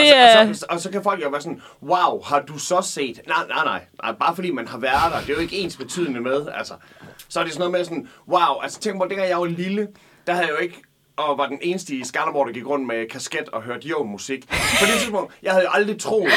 Det 0.00 0.12
og, 0.12 0.30
så, 0.32 0.38
er... 0.38 0.48
og, 0.48 0.56
så, 0.56 0.66
og 0.70 0.80
så 0.80 0.90
kan 0.90 1.02
folk 1.02 1.22
jo 1.22 1.28
være 1.28 1.40
sådan, 1.40 1.62
wow, 1.82 2.22
har 2.22 2.40
du 2.40 2.58
så 2.58 2.80
set? 2.80 3.20
Nej, 3.26 3.46
nej, 3.48 3.64
nej, 3.64 3.80
nej, 4.02 4.12
bare 4.12 4.34
fordi 4.34 4.50
man 4.50 4.68
har 4.68 4.78
været 4.78 5.12
der, 5.12 5.20
det 5.20 5.30
er 5.30 5.34
jo 5.34 5.40
ikke 5.40 5.56
ens 5.56 5.76
betydende 5.76 6.20
med, 6.20 6.46
altså. 6.54 6.74
Så 7.28 7.40
er 7.40 7.44
det 7.44 7.52
sådan 7.52 7.60
noget 7.60 7.72
med 7.72 7.84
sådan, 7.84 8.08
wow, 8.28 8.60
altså 8.62 8.80
tænk 8.80 8.98
på, 8.98 9.06
dengang 9.08 9.28
jeg 9.28 9.38
var 9.38 9.44
lille, 9.44 9.88
der 10.26 10.32
havde 10.32 10.46
jeg 10.46 10.52
jo 10.52 10.62
ikke 10.62 10.82
og 11.16 11.38
var 11.38 11.46
den 11.46 11.58
eneste 11.62 11.94
i 11.94 12.04
Skanderborg, 12.04 12.46
der 12.46 12.52
gik 12.52 12.66
rundt 12.66 12.86
med 12.86 13.08
kasket 13.08 13.48
og 13.48 13.62
hørte 13.62 13.88
jo 13.88 14.02
musik. 14.04 14.48
På 14.48 14.86
det 14.86 15.00
tidspunkt, 15.00 15.34
jeg 15.42 15.52
havde 15.52 15.64
jo 15.64 15.70
aldrig 15.72 16.00
troet, 16.00 16.32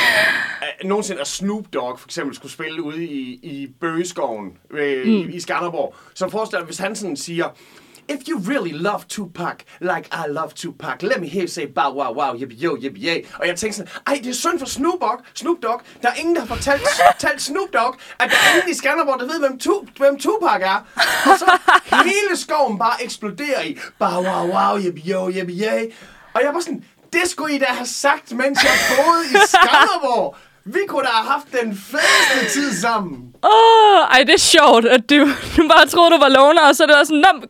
at 0.61 0.87
nogensinde 0.87 1.21
at 1.21 1.27
Snoop 1.27 1.65
Dogg 1.73 1.99
for 1.99 2.07
eksempel 2.07 2.35
skulle 2.35 2.51
spille 2.51 2.83
ude 2.83 3.05
i, 3.05 3.39
i 3.43 3.67
Bøgeskoven 3.81 4.57
øh, 4.71 5.05
mm. 5.05 5.11
i, 5.11 5.35
i 5.35 5.39
Skanderborg. 5.39 5.95
Så 6.13 6.29
forestil 6.29 6.57
dig, 6.57 6.65
hvis 6.65 6.77
han 6.77 6.95
sådan 6.95 7.17
siger, 7.17 7.45
If 8.09 8.27
you 8.27 8.39
really 8.39 8.71
love 8.71 9.07
Tupac, 9.07 9.65
like 9.79 10.07
I 10.11 10.27
love 10.27 10.55
Tupac, 10.55 11.03
let 11.03 11.21
me 11.21 11.27
hear 11.27 11.43
you 11.43 11.47
say 11.47 11.67
bow 11.67 11.91
wow 11.93 12.11
wow, 12.11 12.33
yippie 12.33 12.61
yo, 12.63 12.75
yippie 12.75 13.03
yay. 13.03 13.25
Og 13.39 13.47
jeg 13.47 13.55
tænkte 13.55 13.77
sådan, 13.77 13.91
ej, 14.07 14.19
det 14.23 14.29
er 14.29 14.33
synd 14.33 14.59
for 14.59 14.65
Snoop 14.65 15.01
Dogg, 15.01 15.19
Snoop 15.33 15.57
Dogg. 15.63 15.81
Der 16.01 16.09
er 16.09 16.13
ingen, 16.13 16.35
der 16.35 16.41
har 16.41 16.47
fortalt, 16.47 16.81
fortalt 17.11 17.41
Snoop 17.41 17.73
Dogg, 17.73 17.95
at 18.19 18.29
der 18.29 18.35
er 18.35 18.55
ingen 18.55 18.71
i 18.71 18.73
Skanderborg, 18.73 19.19
der 19.19 19.25
ved, 19.25 19.39
hvem, 19.39 19.59
tu, 19.59 19.85
hvem 19.97 20.19
Tupac 20.19 20.61
er. 20.61 20.85
Og 21.31 21.39
så 21.39 21.57
hele 22.03 22.37
skoven 22.37 22.79
bare 22.79 23.03
eksploderer 23.03 23.61
i 23.61 23.77
bow 23.99 24.23
wow 24.23 24.47
wow, 24.53 24.77
yippie 24.77 25.13
yo, 25.13 25.29
yippie 25.29 25.65
yay. 25.65 25.91
Og 26.33 26.41
jeg 26.43 26.53
var 26.53 26.59
sådan, 26.59 26.83
det 27.13 27.29
skulle 27.29 27.55
I 27.55 27.59
da 27.59 27.65
have 27.65 27.87
sagt, 27.87 28.31
mens 28.31 28.63
jeg 28.63 28.77
boede 28.97 29.23
i 29.25 29.37
Skanderborg. 29.47 30.35
Vi 30.65 30.79
kunne 30.87 31.03
da 31.03 31.09
have 31.09 31.29
haft 31.31 31.51
den 31.61 31.77
fedeste 31.77 32.59
tid 32.59 32.73
sammen. 32.81 33.33
Åh, 33.43 33.49
oh, 33.49 34.15
ej, 34.15 34.23
det 34.23 34.33
er 34.33 34.37
sjovt, 34.37 34.85
at 34.85 35.09
du, 35.09 35.15
du 35.57 35.67
bare 35.67 35.85
troede, 35.87 36.11
du 36.11 36.19
var 36.19 36.29
loner, 36.29 36.61
og 36.61 36.75
så 36.75 36.83
er 36.83 36.87
det 36.87 36.95
var 36.95 37.03
sådan, 37.03 37.43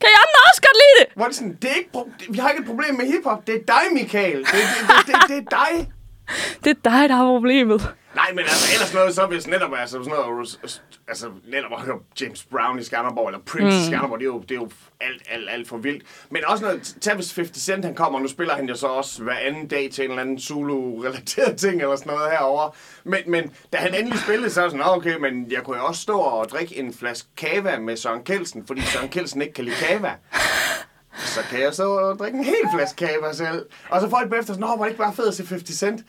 kan 0.00 0.08
jeg 0.14 0.20
andre 0.24 0.40
også 0.50 0.62
godt 0.66 0.78
lide 0.82 0.94
det? 1.00 1.06
Er 1.16 1.56
det 1.62 1.70
er 1.70 1.74
ikke, 1.74 1.90
vi 2.30 2.38
har 2.38 2.48
ikke 2.50 2.60
et 2.60 2.66
problem 2.66 2.94
med 2.94 3.06
hiphop. 3.12 3.46
Det 3.46 3.54
er 3.54 3.64
dig, 3.66 3.84
Michael. 3.92 4.38
Det, 4.38 4.46
det, 4.52 4.62
det, 4.88 5.06
det, 5.06 5.14
det 5.28 5.36
er 5.36 5.48
dig. 5.60 5.92
Det 6.64 6.70
er 6.70 6.90
dig, 6.90 7.08
der 7.08 7.14
har 7.14 7.26
problemet. 7.26 7.94
Nej, 8.14 8.30
men 8.30 8.38
altså 8.38 8.74
ellers 8.74 8.94
noget, 8.94 9.14
så 9.14 9.26
hvis 9.26 9.46
netop 9.46 9.70
altså 9.78 9.96
sådan 10.04 10.12
noget, 10.12 10.58
altså 11.08 11.30
netop 11.48 11.72
at 11.72 11.80
høre 11.80 11.98
James 12.20 12.44
Brown 12.44 12.78
i 12.78 12.82
Skanderborg, 12.82 13.28
eller 13.28 13.40
Prince 13.40 13.76
mm. 13.76 13.82
i 13.82 13.86
Skanderborg, 13.86 14.18
det 14.18 14.24
er 14.24 14.28
jo, 14.28 14.40
det 14.40 14.50
er 14.50 14.54
jo 14.54 14.70
alt, 15.00 15.22
alt, 15.30 15.50
alt 15.50 15.68
for 15.68 15.76
vildt. 15.76 16.02
Men 16.30 16.44
også 16.46 16.64
noget, 16.64 16.96
tag 17.00 17.14
hvis 17.14 17.34
50 17.34 17.62
Cent 17.62 17.84
han 17.84 17.94
kommer, 17.94 18.18
nu 18.20 18.28
spiller 18.28 18.54
han 18.54 18.68
jo 18.68 18.74
så 18.76 18.86
også 18.86 19.22
hver 19.22 19.36
anden 19.36 19.68
dag 19.68 19.90
til 19.92 20.04
en 20.04 20.10
eller 20.10 20.22
anden 20.22 20.38
Zulu-relateret 20.38 21.56
ting, 21.64 21.82
eller 21.82 21.96
sådan 21.96 22.12
noget 22.12 22.30
herover. 22.30 22.76
Men, 23.04 23.20
men 23.26 23.52
da 23.72 23.76
han 23.78 23.94
endelig 23.94 24.18
spillede, 24.18 24.50
så 24.50 24.60
jeg 24.60 24.70
sådan, 24.70 24.86
"Nå, 24.86 24.92
okay, 24.92 25.16
men 25.16 25.50
jeg 25.50 25.62
kunne 25.62 25.76
jo 25.76 25.84
også 25.84 26.02
stå 26.02 26.18
og 26.18 26.48
drikke 26.48 26.76
en 26.78 26.94
flaske 26.94 27.28
kava 27.36 27.78
med 27.78 27.96
Søren 27.96 28.24
Kelsen, 28.24 28.66
fordi 28.66 28.80
Søren 28.80 29.08
Kelsen 29.08 29.42
ikke 29.42 29.54
kan 29.54 29.64
lide 29.64 29.76
kava. 29.76 30.12
Så 31.18 31.40
kan 31.50 31.60
jeg 31.60 31.74
så 31.74 32.14
drikke 32.18 32.38
en 32.38 32.44
hel 32.44 32.64
flaske 32.74 32.96
kava 33.06 33.32
selv. 33.32 33.66
Og 33.90 34.00
så 34.00 34.10
folk 34.10 34.30
bagefter 34.30 34.52
sådan, 34.54 34.68
Nå, 34.68 34.76
var 34.76 34.84
det 34.84 34.90
ikke 34.90 34.98
bare 35.02 35.14
fedt 35.14 35.28
at 35.28 35.34
se 35.34 35.46
50 35.46 35.78
Cent? 35.78 36.00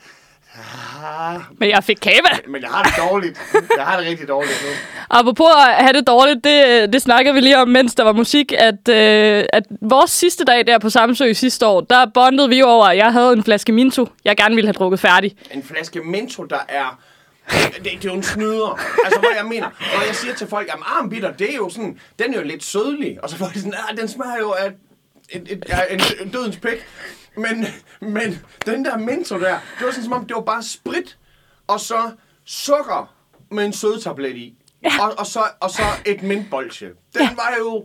Ah, 0.54 1.40
Men 1.58 1.68
jeg 1.70 1.84
fik 1.84 1.96
kava. 2.02 2.28
men 2.48 2.62
jeg 2.62 2.70
har 2.70 2.82
det 2.82 2.92
dårligt. 3.10 3.40
Jeg 3.76 3.84
har 3.86 3.98
det 4.00 4.06
rigtig 4.08 4.28
dårligt 4.28 4.62
nu. 4.64 4.68
Apropos 5.10 5.46
at 5.68 5.74
have 5.74 5.92
det 5.92 6.06
dårligt, 6.06 6.44
det, 6.44 6.92
det 6.92 7.02
snakkede 7.02 7.34
vi 7.34 7.40
lige 7.40 7.58
om, 7.58 7.68
mens 7.68 7.94
der 7.94 8.04
var 8.04 8.12
musik, 8.12 8.52
at, 8.52 8.88
øh, 8.88 9.44
at 9.52 9.62
vores 9.80 10.10
sidste 10.10 10.44
dag 10.44 10.66
der 10.66 10.78
på 10.78 10.90
Samsø 10.90 11.32
sidste 11.32 11.66
år, 11.66 11.80
der 11.80 12.06
bondede 12.14 12.48
vi 12.48 12.62
over, 12.62 12.86
at 12.86 12.96
jeg 12.96 13.12
havde 13.12 13.32
en 13.32 13.44
flaske 13.44 13.72
Minto, 13.72 14.08
jeg 14.24 14.36
gerne 14.36 14.54
ville 14.54 14.66
have 14.68 14.72
drukket 14.72 15.00
færdig. 15.00 15.36
En 15.50 15.62
flaske 15.62 16.00
Mento, 16.00 16.44
der 16.44 16.58
er... 16.68 16.98
Det, 17.50 17.84
det 17.84 17.92
er 17.92 17.98
jo 18.04 18.12
en 18.14 18.22
snyder. 18.22 18.80
Altså, 19.04 19.20
hvad 19.20 19.30
jeg 19.36 19.44
mener. 19.46 19.66
Når 19.94 20.06
jeg 20.06 20.14
siger 20.16 20.34
til 20.34 20.46
folk, 20.46 20.68
at 20.68 20.74
armbitter, 20.82 21.32
det 21.32 21.50
er 21.52 21.56
jo 21.56 21.70
sådan... 21.70 21.98
Den 22.18 22.34
er 22.34 22.38
jo 22.38 22.44
lidt 22.44 22.64
sødlig. 22.64 23.18
Og 23.22 23.30
så 23.30 23.36
får 23.36 23.46
de 23.46 23.58
sådan, 23.58 23.74
ah, 23.90 23.96
den 23.96 24.08
smager 24.08 24.38
jo 24.40 24.50
af 24.50 24.70
et, 25.30 25.64
af 25.68 25.86
en, 25.90 26.00
en 26.22 26.28
dødens 26.30 26.56
pik. 26.56 26.86
Men, 27.36 27.66
men 28.00 28.42
den 28.66 28.84
der 28.84 28.98
Mento 28.98 29.40
der, 29.40 29.58
det 29.78 29.86
var 29.86 29.90
sådan 29.90 30.04
som 30.04 30.12
om, 30.12 30.26
det 30.26 30.34
var 30.34 30.42
bare 30.42 30.62
sprit, 30.62 31.18
og 31.66 31.80
så 31.80 32.10
sukker 32.44 33.14
med 33.50 33.64
en 33.64 33.72
sødtablet 33.72 34.36
i. 34.36 34.54
Ja. 34.82 34.90
Og, 35.00 35.18
og, 35.18 35.26
så, 35.26 35.40
og 35.60 35.70
så 35.70 35.82
et 36.06 36.22
mintbolsje. 36.22 36.86
Den 36.86 37.22
ja. 37.22 37.34
var 37.34 37.54
jo 37.58 37.84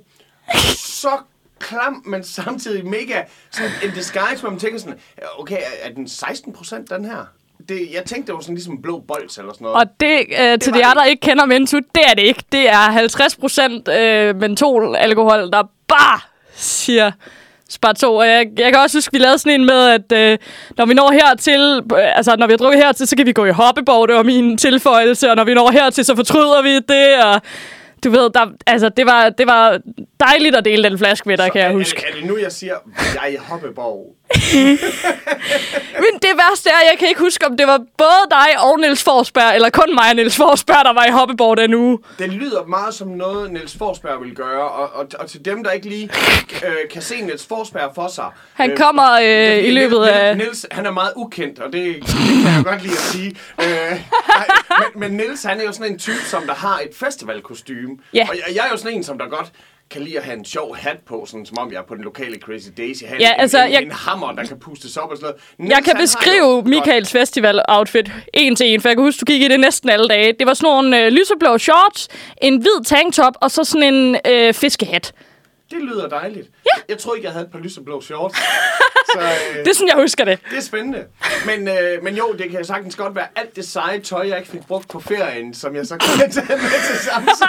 så 0.76 1.18
klam, 1.60 2.04
men 2.06 2.24
samtidig 2.24 2.86
mega 2.86 3.24
sådan 3.52 3.72
en 3.84 3.92
disguise, 3.92 4.42
hvor 4.42 4.50
man 4.50 4.60
tænker 4.60 4.80
sådan, 4.80 5.00
okay, 5.38 5.58
er 5.82 5.94
den 5.94 6.08
16 6.08 6.54
procent, 6.54 6.90
den 6.90 7.06
her? 7.06 7.26
Det, 7.70 7.90
jeg 7.94 8.04
tænkte, 8.06 8.28
det 8.28 8.36
var 8.36 8.42
sådan 8.42 8.56
ligesom 8.56 8.82
blå 8.82 9.00
bold 9.00 9.40
eller 9.40 9.54
sådan 9.54 9.66
noget. 9.66 9.78
Og 9.78 9.86
det, 10.00 10.20
øh, 10.20 10.60
til 10.60 10.72
var 10.72 10.78
de 10.78 10.78
det. 10.78 10.82
andre, 10.82 11.02
der 11.02 11.06
ikke 11.06 11.22
kender 11.22 11.46
Minto, 11.46 11.78
det 11.78 12.04
er 12.10 12.14
det 12.14 12.24
ikke. 12.24 12.44
Det 12.52 12.70
er 12.70 12.92
50 12.92 13.36
procent 13.36 13.88
øh, 13.88 14.36
mentolalkohol, 14.36 15.52
der 15.52 15.64
bare 15.88 16.20
siger 16.54 17.12
Sparto. 17.70 18.16
Og 18.16 18.28
jeg, 18.28 18.48
jeg 18.58 18.72
kan 18.74 18.82
også 18.82 18.98
huske, 18.98 19.14
vi 19.14 19.20
lavede 19.20 19.38
sådan 19.38 19.60
en 19.60 19.66
med, 19.66 19.88
at 19.88 20.12
øh, 20.12 20.38
når 20.78 20.86
vi 20.86 20.94
når 20.94 21.12
hertil, 21.12 21.82
øh, 21.98 22.18
altså 22.18 22.36
når 22.40 22.48
vi 22.48 22.54
har 22.54 22.58
drukket 22.58 22.84
hertil, 22.84 23.08
så 23.08 23.16
kan 23.16 23.26
vi 23.26 23.32
gå 23.32 23.46
i 23.46 23.52
hoppeborg, 23.52 24.08
det 24.08 24.16
var 24.16 24.24
min 24.24 24.58
tilføjelse, 24.58 25.30
og 25.30 25.36
når 25.36 25.44
vi 25.44 25.54
når 25.54 25.72
hertil, 25.72 26.06
så 26.06 26.16
fortryder 26.16 26.62
vi 26.62 26.76
det, 26.76 27.24
og 27.24 27.42
du 28.06 28.10
ved, 28.10 28.30
der, 28.30 28.46
altså, 28.68 28.90
det 28.90 29.06
var, 29.06 29.30
det 29.30 29.48
var 29.48 29.80
dejligt 30.20 30.56
at 30.56 30.66
dele 30.66 30.90
den 30.90 30.98
flaske 30.98 31.30
med 31.30 31.38
dig, 31.38 31.46
Så 31.46 31.52
kan 31.52 31.62
jeg 31.62 31.70
er, 31.70 31.74
huske. 31.74 31.98
Er, 32.02 32.06
det- 32.12 32.16
er 32.18 32.22
det 32.22 32.30
nu, 32.30 32.38
jeg 32.38 32.52
siger, 32.52 32.74
jeg 33.14 33.24
er 33.24 33.28
i 33.28 33.36
Hoppeborg? 33.36 34.16
Men 36.04 36.14
det 36.22 36.30
værste 36.42 36.70
er, 36.70 36.90
jeg 36.92 36.96
kan 37.00 37.08
ikke 37.08 37.20
huske, 37.20 37.46
om 37.46 37.58
det 37.58 37.68
var 37.68 37.78
både 37.98 38.24
dig 38.32 38.48
og 38.64 38.80
Niels 38.80 39.04
Forsberg, 39.04 39.56
eller 39.56 39.70
kun 39.70 39.96
mig 39.96 40.10
og 40.10 40.16
Niels 40.16 40.36
Forsberg, 40.38 40.86
der 40.86 40.94
var 40.94 41.06
i 41.06 41.12
hoppeborg 41.12 41.58
den 41.58 41.74
uge. 41.74 42.00
Det 42.20 42.30
lyder 42.34 42.64
meget 42.66 42.94
som 42.94 43.08
noget, 43.08 43.52
Niels 43.52 43.76
Forsberg 43.78 44.22
vil 44.24 44.36
gøre, 44.36 44.70
og, 44.70 44.90
og, 44.94 45.08
og 45.20 45.30
til 45.30 45.46
dem, 45.46 45.64
der 45.64 45.72
ikke 45.72 45.90
lige 45.90 46.10
øh, 46.66 46.90
kan 46.92 47.02
se 47.02 47.22
Niels 47.22 47.46
Forsberg 47.48 47.92
for 47.96 48.08
sig. 48.08 48.26
Han 48.54 48.78
kommer, 48.78 49.12
øh, 49.14 49.22
det 49.22 49.48
er 49.52 49.56
fordi 49.56 49.68
i 49.68 49.72
løbet 49.72 50.04
af- 50.04 50.38
Niels, 50.38 50.66
han 50.72 50.86
er 50.86 50.92
meget 50.92 51.12
ukendt, 51.16 51.60
og 51.60 51.74
det, 51.74 51.96
det 51.96 52.06
kan 52.08 52.54
jeg 52.56 52.64
godt 52.66 52.82
lide 52.82 52.94
at 52.94 53.00
sige. 53.00 53.36
Øh, 53.62 54.00
men, 54.80 55.00
men 55.10 55.12
Niels, 55.18 55.44
han 55.44 55.60
er 55.60 55.64
jo 55.64 55.72
sådan 55.72 55.92
en 55.92 56.00
type, 56.00 56.26
som 56.26 56.44
der 56.48 56.54
har 56.54 56.80
et 56.80 56.96
festivalkostyme. 56.96 57.98
Ja. 58.14 58.28
Og 58.30 58.36
jeg, 58.36 58.56
jeg 58.56 58.66
er 58.66 58.70
jo 58.72 58.78
sådan 58.78 58.94
en, 58.98 59.04
som 59.04 59.18
der 59.18 59.26
godt 59.28 59.52
kan 59.92 60.02
lide 60.02 60.18
at 60.18 60.24
have 60.24 60.38
en 60.38 60.46
sjov 60.46 60.76
hat 60.76 60.98
på, 61.08 61.26
sådan, 61.28 61.46
som 61.46 61.58
om 61.58 61.72
jeg 61.72 61.78
er 61.78 61.84
på 61.84 61.96
den 61.96 62.04
lokale 62.04 62.36
Crazy 62.40 62.68
Daisy. 62.78 63.04
Have 63.04 63.22
Ja, 63.22 63.34
en, 63.34 63.40
altså, 63.40 63.64
en, 63.66 63.72
jeg- 63.72 63.82
en 63.84 63.92
hammer, 63.92 64.32
der 64.32 64.46
kan 64.46 64.60
pustes 64.60 64.98
op 64.98 65.12
og 65.12 65.18
sådan 65.18 65.26
noget. 65.26 65.42
Jeg 65.60 65.66
Niels, 65.66 65.76
kan 65.86 65.86
han 65.86 65.96
har 65.96 66.02
beskrive 66.04 66.62
Michaels 66.64 67.12
festival-outfit 67.12 68.12
en 68.34 68.56
til 68.56 68.68
en, 68.68 68.82
for 68.82 68.90
jeg 68.90 68.96
kan 68.98 69.04
huske, 69.04 69.20
du 69.20 69.26
gik 69.26 69.42
i 69.42 69.48
det 69.48 69.60
næsten 69.60 69.90
alle 69.90 70.08
dage. 70.08 70.34
Det 70.40 70.48
var 70.48 70.54
sådan 70.54 70.68
nogle 70.68 71.02
øh, 71.06 71.12
lyseblå 71.12 71.58
shorts, 71.58 72.08
en 72.42 72.58
hvid 72.58 72.84
tanktop 72.86 73.34
og 73.42 73.52
så 73.52 73.64
sådan 73.64 73.94
en 73.94 74.18
øh, 74.28 74.54
fiskehat. 74.54 75.14
Det 75.76 75.84
lyder 75.84 76.08
dejligt. 76.10 76.50
Ja. 76.66 76.82
Jeg 76.90 76.98
tror 76.98 77.16
ikke, 77.16 77.26
jeg 77.26 77.34
havde 77.34 77.46
et 77.46 77.52
par 77.52 77.60
lyseblå 77.60 78.02
shorts. 78.02 78.38
så, 79.14 79.20
øh, 79.22 79.60
Det 79.60 79.68
er 79.68 79.74
sådan, 79.74 79.88
jeg 79.88 79.96
husker 79.98 80.26
det. 80.26 80.40
Det 80.50 80.58
er 80.58 80.62
spændende. 80.62 81.06
Men, 81.46 81.68
øh, 81.68 82.04
men 82.04 82.16
jo, 82.18 82.34
det 82.34 82.52
kan 82.52 82.66
sagtens 82.66 82.96
godt 82.96 83.16
være 83.16 83.28
alt 83.36 83.56
det 83.56 83.66
seje 83.68 84.00
tøj, 84.00 84.28
jeg 84.28 84.38
ikke 84.38 84.50
fik 84.50 84.62
brugt 84.68 84.90
på 84.90 85.00
ferien, 85.00 85.54
som 85.54 85.76
jeg 85.76 85.86
så 85.86 85.98
kunne 85.98 86.32
tage 86.32 86.48
med 86.48 86.88
til 86.88 86.98
Samsø. 86.98 87.46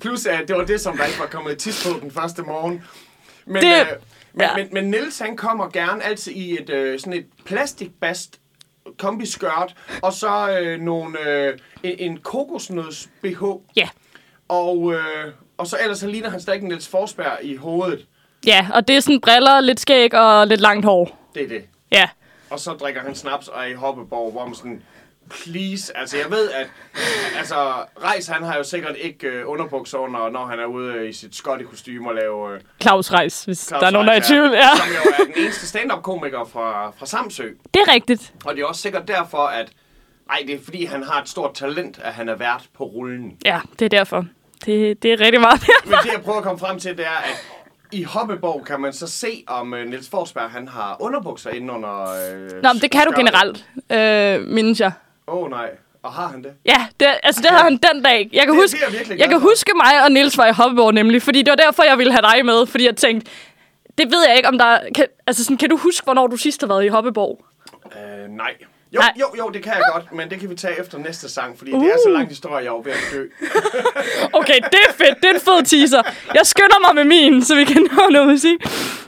Plus, 0.00 0.26
at 0.26 0.48
det 0.48 0.56
var 0.56 0.64
det, 0.64 0.80
som 0.80 0.96
der 0.96 1.04
ikke 1.04 1.18
var 1.18 1.26
kommet 1.26 1.58
tis 1.58 1.86
på 1.86 2.00
den 2.00 2.10
første 2.10 2.42
morgen. 2.42 2.82
Men, 3.46 3.62
Det- 3.62 3.80
øh, 3.80 3.86
men, 4.32 4.42
ja. 4.42 4.56
men, 4.56 4.68
men 4.72 4.90
Nils, 4.90 5.18
han 5.18 5.36
kommer 5.36 5.70
gerne 5.70 6.04
altid 6.04 6.32
i 6.32 6.62
et 6.62 6.70
øh, 6.70 6.98
sådan 7.00 7.12
et 7.12 7.26
plastikbast 7.44 8.40
kombiskørt, 8.98 9.74
og 10.02 10.12
så 10.12 10.58
øh, 10.60 10.80
nogle, 10.80 11.28
øh, 11.30 11.58
en, 11.82 11.94
en 11.98 12.16
kokosnøds 12.20 13.08
BH. 13.22 13.42
Ja. 13.76 13.88
Og, 14.48 14.92
øh, 14.94 15.32
og 15.58 15.66
så 15.66 15.76
ellers 15.82 15.98
så 15.98 16.06
ligner 16.06 16.30
han 16.30 16.40
stadig 16.40 16.62
Niels 16.62 16.88
Forsberg 16.88 17.38
i 17.42 17.56
hovedet. 17.56 18.06
Ja, 18.46 18.66
og 18.74 18.88
det 18.88 18.96
er 18.96 19.00
sådan 19.00 19.20
briller, 19.20 19.60
lidt 19.60 19.80
skæg 19.80 20.14
og 20.14 20.46
lidt 20.46 20.60
langt 20.60 20.84
hår. 20.84 21.30
Det 21.34 21.42
er 21.42 21.48
det. 21.48 21.64
Ja. 21.92 22.08
Og 22.50 22.60
så 22.60 22.72
drikker 22.72 23.00
han 23.00 23.14
snaps 23.14 23.48
og 23.48 23.62
er 23.62 23.66
i 23.66 23.74
Hoppeborg, 23.74 24.32
hvor 24.32 24.46
man 24.46 24.54
sådan, 24.54 24.82
please, 25.30 25.96
altså 25.96 26.16
jeg 26.16 26.30
ved, 26.30 26.50
at 26.50 26.66
altså, 27.38 27.54
Reis, 28.04 28.26
han 28.26 28.42
har 28.42 28.56
jo 28.56 28.62
sikkert 28.62 28.96
ikke 29.00 29.26
øh, 29.26 29.48
underbukser 29.48 29.98
under, 29.98 30.30
når 30.30 30.46
han 30.46 30.58
er 30.58 30.64
ude 30.66 30.94
øh, 30.94 31.08
i 31.08 31.12
sit 31.12 31.34
skotte 31.34 31.64
kostume 31.64 32.08
og 32.08 32.14
lave 32.14 32.54
øh, 32.54 32.60
Claus 32.82 33.12
Reis, 33.12 33.44
hvis 33.44 33.66
Claus 33.68 33.80
der 33.80 33.86
er 33.86 33.90
nogen, 33.90 34.08
der 34.08 34.14
er 34.14 34.18
i 34.18 34.20
tvivl. 34.20 34.50
Ja. 34.52 34.76
Som 34.76 34.88
jo 34.88 35.10
er 35.18 35.24
den 35.24 35.44
eneste 35.44 35.66
stand-up-komiker 35.66 36.44
fra, 36.52 36.90
fra 36.98 37.06
Samsø. 37.06 37.48
Det 37.74 37.80
er 37.86 37.92
rigtigt. 37.92 38.34
Og 38.44 38.54
det 38.54 38.62
er 38.62 38.66
også 38.66 38.82
sikkert 38.82 39.08
derfor, 39.08 39.38
at 39.38 39.68
ej, 40.30 40.42
det 40.46 40.54
er 40.54 40.58
fordi, 40.64 40.84
han 40.84 41.02
har 41.02 41.22
et 41.22 41.28
stort 41.28 41.54
talent, 41.54 41.98
at 42.02 42.12
han 42.12 42.28
er 42.28 42.34
vært 42.34 42.62
på 42.76 42.84
rullen. 42.84 43.36
Ja, 43.44 43.60
det 43.78 43.84
er 43.84 43.88
derfor. 43.88 44.26
Det, 44.68 45.02
det 45.02 45.12
er 45.12 45.20
rigtig 45.20 45.40
meget 45.40 45.60
Men 45.84 45.92
det, 46.02 46.12
jeg 46.12 46.22
prøver 46.24 46.38
at 46.38 46.44
komme 46.44 46.58
frem 46.58 46.78
til, 46.78 46.96
det 46.96 47.06
er, 47.06 47.10
at 47.24 47.44
i 47.92 48.02
Hoppeborg 48.02 48.64
kan 48.64 48.80
man 48.80 48.92
så 48.92 49.06
se, 49.06 49.44
om 49.46 49.74
øh, 49.74 49.86
Niels 49.88 50.08
Forsberg, 50.08 50.50
han 50.50 50.68
har 50.68 50.96
underbukser 51.00 51.50
inde 51.50 51.72
under 51.74 52.02
øh, 52.02 52.62
Nå, 52.62 52.72
men 52.72 52.82
det 52.82 52.90
kan 52.90 53.06
du 53.06 53.12
skørtet. 53.12 53.16
generelt, 53.16 53.66
øh, 54.42 54.48
mindes 54.54 54.80
jeg. 54.80 54.92
Åh 55.28 55.34
oh, 55.42 55.50
nej. 55.50 55.70
Og 56.02 56.12
har 56.12 56.28
han 56.28 56.42
det? 56.44 56.52
Ja, 56.64 56.86
det, 57.00 57.06
altså 57.22 57.42
det 57.42 57.50
havde 57.50 57.62
han 57.62 57.72
den 57.92 58.02
dag. 58.02 58.30
Jeg 58.32 58.42
kan, 58.44 58.54
Det- 58.54 58.62
huske, 58.62 58.78
det 58.90 59.10
jeg 59.10 59.18
jeg 59.18 59.28
kan 59.28 59.40
huske 59.40 59.72
mig 59.76 60.04
og 60.04 60.12
Nils 60.12 60.38
var 60.38 60.46
i 60.46 60.52
Hoppeborg 60.52 60.94
nemlig, 60.94 61.22
fordi 61.22 61.42
det 61.42 61.50
var 61.50 61.56
derfor, 61.56 61.82
jeg 61.82 61.98
ville 61.98 62.12
have 62.12 62.22
dig 62.22 62.46
med, 62.46 62.66
fordi 62.66 62.86
jeg 62.86 62.96
tænkte, 62.96 63.30
det 63.98 64.06
ved 64.12 64.24
jeg 64.28 64.36
ikke, 64.36 64.48
om 64.48 64.58
der... 64.58 64.78
Kan, 64.94 65.06
altså 65.26 65.44
sådan, 65.44 65.56
kan 65.56 65.70
du 65.70 65.76
huske, 65.76 66.04
hvornår 66.04 66.26
du 66.26 66.36
sidst 66.36 66.60
har 66.60 66.68
været 66.68 66.84
i 66.84 66.88
Hoppeborg? 66.88 67.44
Øh, 67.86 68.28
nej. 68.30 68.54
Jo, 68.94 69.00
Nej. 69.00 69.12
jo, 69.20 69.26
jo, 69.38 69.48
det 69.48 69.62
kan 69.62 69.72
jeg 69.72 69.82
godt, 69.92 70.12
men 70.12 70.30
det 70.30 70.40
kan 70.40 70.50
vi 70.50 70.54
tage 70.54 70.80
efter 70.80 70.98
næste 70.98 71.28
sang, 71.28 71.58
fordi 71.58 71.72
uh. 71.72 71.84
det 71.84 71.90
er 71.92 71.96
så 72.06 72.10
lang 72.10 72.28
historie, 72.28 72.64
jeg 72.64 72.70
er 72.70 72.82
ved 72.82 72.92
at 72.92 72.98
dø. 73.12 73.24
Okay, 74.40 74.54
det 74.72 74.80
er 74.88 74.92
fedt. 74.92 75.16
Det 75.22 75.30
er 75.30 75.34
en 75.34 75.40
fed 75.40 75.64
teaser. 75.64 76.02
Jeg 76.34 76.46
skynder 76.46 76.80
mig 76.86 76.94
med 76.94 77.04
min, 77.04 77.44
så 77.44 77.54
vi 77.54 77.64
kan 77.64 77.82
nå 77.92 78.08
noget 78.10 78.28
musik. 78.28 78.58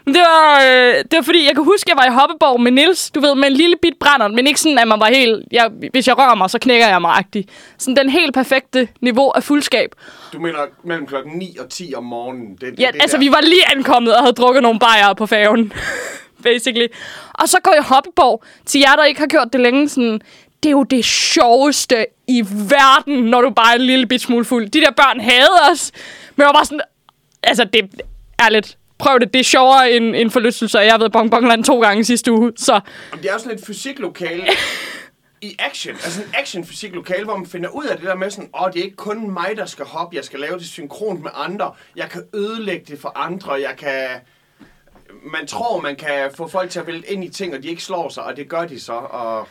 Det 0.06 0.22
var, 0.30 0.60
øh, 0.66 0.94
det 0.94 1.16
var 1.16 1.22
fordi, 1.22 1.46
jeg 1.46 1.54
kan 1.54 1.64
huske, 1.64 1.90
jeg 1.90 1.96
var 1.96 2.04
i 2.04 2.14
Hoppeborg 2.14 2.60
med 2.60 2.72
Nils, 2.72 3.10
du 3.10 3.20
ved, 3.20 3.34
med 3.34 3.44
en 3.48 3.52
lille 3.52 3.76
bit 3.82 3.94
brænder, 4.00 4.28
men 4.28 4.46
ikke 4.46 4.60
sådan, 4.60 4.78
at 4.78 4.88
man 4.88 5.00
var 5.00 5.06
helt, 5.06 5.44
jeg, 5.52 5.70
hvis 5.90 6.08
jeg 6.08 6.18
rører 6.18 6.34
mig, 6.34 6.50
så 6.50 6.58
knækker 6.58 6.86
jeg 6.88 7.00
mig 7.00 7.12
-agtig. 7.18 7.42
Sådan 7.78 7.96
den 7.96 8.10
helt 8.10 8.34
perfekte 8.34 8.88
niveau 9.00 9.30
af 9.30 9.42
fuldskab. 9.42 9.90
Du 10.32 10.38
mener 10.38 10.58
mellem 10.84 11.06
klokken 11.06 11.32
9 11.38 11.56
og 11.60 11.68
10 11.70 11.92
om 11.96 12.04
morgenen. 12.04 12.56
Det, 12.60 12.74
Ja, 12.80 12.86
det 12.92 13.02
altså, 13.02 13.16
der. 13.16 13.22
vi 13.22 13.30
var 13.30 13.40
lige 13.40 13.62
ankommet 13.76 14.14
og 14.14 14.20
havde 14.20 14.32
drukket 14.32 14.62
nogle 14.62 14.78
bajer 14.78 15.14
på 15.14 15.26
færgen. 15.26 15.72
Basically. 16.42 16.86
Og 17.34 17.48
så 17.48 17.58
går 17.62 17.72
jeg 17.74 17.82
Hoppeborg. 17.82 18.42
Til 18.66 18.80
jer, 18.80 18.96
der 18.96 19.04
ikke 19.04 19.20
har 19.20 19.26
gjort 19.26 19.48
det 19.52 19.60
længe, 19.60 19.88
sådan, 19.88 20.20
det 20.62 20.68
er 20.68 20.70
jo 20.70 20.82
det 20.82 21.04
sjoveste 21.04 22.06
i 22.28 22.44
verden, 22.50 23.24
når 23.24 23.40
du 23.40 23.50
bare 23.50 23.72
er 23.74 23.78
en 23.78 23.86
lille 23.86 24.06
bit 24.06 24.20
smule 24.20 24.44
fuld. 24.44 24.68
De 24.68 24.80
der 24.80 24.90
børn 24.90 25.20
havde 25.20 25.70
os. 25.72 25.92
Men 26.36 26.42
jeg 26.42 26.46
var 26.46 26.52
bare 26.52 26.64
sådan, 26.64 26.80
altså 27.42 27.64
det 27.64 27.90
er 28.38 28.48
lidt, 28.48 28.76
prøv 28.98 29.20
det, 29.20 29.32
det 29.32 29.40
er 29.40 29.44
sjovere 29.44 29.92
end, 29.92 30.16
end 30.16 30.30
forlystelse. 30.30 30.78
Jeg 30.78 30.92
har 30.92 30.98
været 30.98 31.12
Bonbonland 31.12 31.64
to 31.64 31.80
gange 31.80 32.04
sidste 32.04 32.32
uge, 32.32 32.52
så 32.56 32.72
Jamen, 32.72 33.22
Det 33.22 33.28
er 33.28 33.32
jo 33.32 33.38
sådan 33.38 33.58
et 33.58 33.64
fysiklokale 33.66 34.42
i 35.42 35.56
action. 35.58 35.94
Altså 35.94 36.22
en 36.22 36.28
action 36.34 36.64
fysiklokale, 36.64 37.24
hvor 37.24 37.36
man 37.36 37.46
finder 37.46 37.68
ud 37.68 37.84
af 37.84 37.96
det 37.96 38.06
der 38.06 38.14
med 38.14 38.30
sådan, 38.30 38.50
åh, 38.60 38.72
det 38.72 38.80
er 38.80 38.84
ikke 38.84 38.96
kun 38.96 39.30
mig, 39.30 39.52
der 39.56 39.66
skal 39.66 39.84
hoppe. 39.84 40.16
Jeg 40.16 40.24
skal 40.24 40.40
lave 40.40 40.58
det 40.58 40.66
synkront 40.66 41.22
med 41.22 41.30
andre. 41.34 41.72
Jeg 41.96 42.10
kan 42.10 42.22
ødelægge 42.34 42.84
det 42.88 43.00
for 43.00 43.18
andre. 43.18 43.52
Jeg 43.52 43.74
kan... 43.78 44.06
Man 45.22 45.46
tror, 45.46 45.80
man 45.80 45.96
kan 45.96 46.30
få 46.36 46.48
folk 46.48 46.70
til 46.70 46.80
at 46.80 46.86
vælte 46.86 47.12
ind 47.12 47.24
i 47.24 47.28
ting, 47.28 47.54
og 47.54 47.62
de 47.62 47.68
ikke 47.68 47.82
slår 47.82 48.08
sig, 48.08 48.22
og 48.22 48.36
det 48.36 48.48
gør 48.48 48.64
de 48.64 48.80
så. 48.80 48.92
Og 48.92 49.48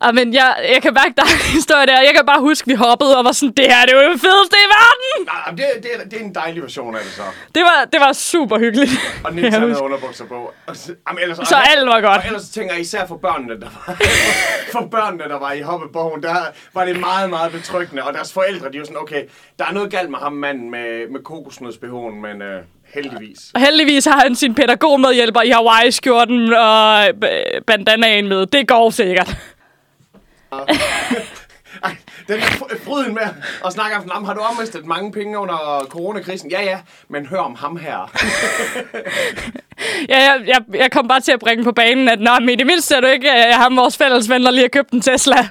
Ah, 0.00 0.14
men 0.14 0.34
jeg, 0.34 0.68
jeg 0.74 0.82
kan 0.82 0.94
mærke, 0.94 1.12
der 1.16 1.22
er 1.22 1.26
en 1.26 1.52
historie 1.58 1.86
der. 1.86 2.00
Jeg 2.00 2.12
kan 2.16 2.26
bare 2.26 2.40
huske, 2.40 2.68
vi 2.68 2.74
hoppede 2.74 3.18
og 3.18 3.24
var 3.24 3.32
sådan, 3.32 3.52
det 3.56 3.64
her 3.64 3.86
det 3.86 3.94
er 3.94 4.02
jo 4.04 4.12
det 4.12 4.20
fedeste 4.20 4.56
i 4.66 4.68
verden! 4.76 5.10
Nej, 5.32 5.50
det, 5.50 5.82
det, 5.82 5.90
er, 5.94 6.08
det 6.08 6.20
er 6.20 6.24
en 6.24 6.34
dejlig 6.34 6.62
version 6.62 6.94
af 6.96 7.02
det 7.04 7.12
så. 7.12 7.22
Det 7.54 7.62
var, 7.62 7.84
det 7.92 8.00
var 8.00 8.12
super 8.12 8.58
hyggeligt. 8.58 8.90
Og 9.24 9.32
Nils 9.34 9.54
havde 9.54 9.82
underbukser 9.82 10.26
på. 10.26 10.52
Og 10.66 10.76
så, 10.76 10.94
jamen, 11.08 11.22
ellers, 11.22 11.48
Så 11.48 11.56
alt 11.76 11.86
var 11.86 12.00
godt. 12.00 12.18
Og 12.18 12.26
ellers 12.26 12.48
tænker 12.48 12.72
jeg 12.74 12.80
især 12.80 13.06
for 13.06 13.16
børnene, 13.16 13.60
der 13.60 13.68
var, 13.86 13.96
for 14.74 14.86
børnene, 14.86 15.24
der 15.24 15.38
var 15.38 15.52
i 15.52 15.60
Hoppeborgen, 15.60 16.22
der 16.22 16.34
var 16.74 16.84
det 16.84 17.00
meget, 17.00 17.30
meget 17.30 17.52
betryggende. 17.52 18.02
Og 18.02 18.14
deres 18.14 18.32
forældre, 18.32 18.72
de 18.72 18.78
var 18.78 18.84
sådan, 18.84 19.00
okay, 19.00 19.24
der 19.58 19.64
er 19.64 19.72
noget 19.72 19.90
galt 19.90 20.10
med 20.10 20.18
ham 20.18 20.32
manden 20.32 20.70
med, 20.70 21.08
med 21.10 21.22
kokosnødsbehoven, 21.22 22.22
men 22.22 22.42
øh, 22.42 22.62
heldigvis. 22.96 23.38
Og 23.54 23.60
heldigvis 23.60 24.04
har 24.04 24.20
han 24.20 24.34
sin 24.34 24.54
pædagogmedhjælper 24.54 25.42
i 25.42 25.50
Hawaii-skjorten 25.50 26.52
og 26.52 27.08
øh, 27.08 27.62
bandanaen 27.66 28.28
med. 28.28 28.46
Det 28.46 28.68
går 28.68 28.90
sikkert. 28.90 29.36
Ej, 31.84 31.96
den 32.28 32.36
er 32.36 32.40
fr- 32.40 32.84
fryden 32.84 33.14
med 33.14 33.22
at 33.66 33.72
snakke 33.72 33.96
om, 33.96 34.02
"Nå, 34.06 34.14
men 34.14 34.26
har 34.26 34.34
du 34.34 34.40
ommistet 34.40 34.86
mange 34.86 35.12
penge 35.12 35.38
under 35.38 35.86
coronakrisen? 35.88 36.50
Ja, 36.50 36.62
ja, 36.62 36.78
men 37.08 37.26
hør 37.26 37.38
om 37.38 37.54
ham 37.54 37.76
her. 37.76 38.10
Ja, 40.08 40.18
jeg, 40.18 40.42
jeg, 40.46 40.60
jeg 40.80 40.92
kom 40.92 41.08
bare 41.08 41.20
til 41.20 41.32
at 41.32 41.38
bringe 41.40 41.64
på 41.64 41.72
banen, 41.72 42.08
at 42.08 42.20
Nå, 42.20 42.30
men 42.40 42.48
i 42.48 42.54
det 42.56 42.66
mindste 42.66 42.94
er 42.94 43.00
du 43.00 43.06
ikke 43.06 43.28
uh, 43.28 43.54
ham, 43.54 43.76
vores 43.76 43.96
fælles 43.96 44.30
ven, 44.30 44.42
der 44.44 44.50
lige 44.50 44.62
har 44.64 44.68
købt 44.68 44.90
en 44.90 45.00
Tesla. 45.00 45.48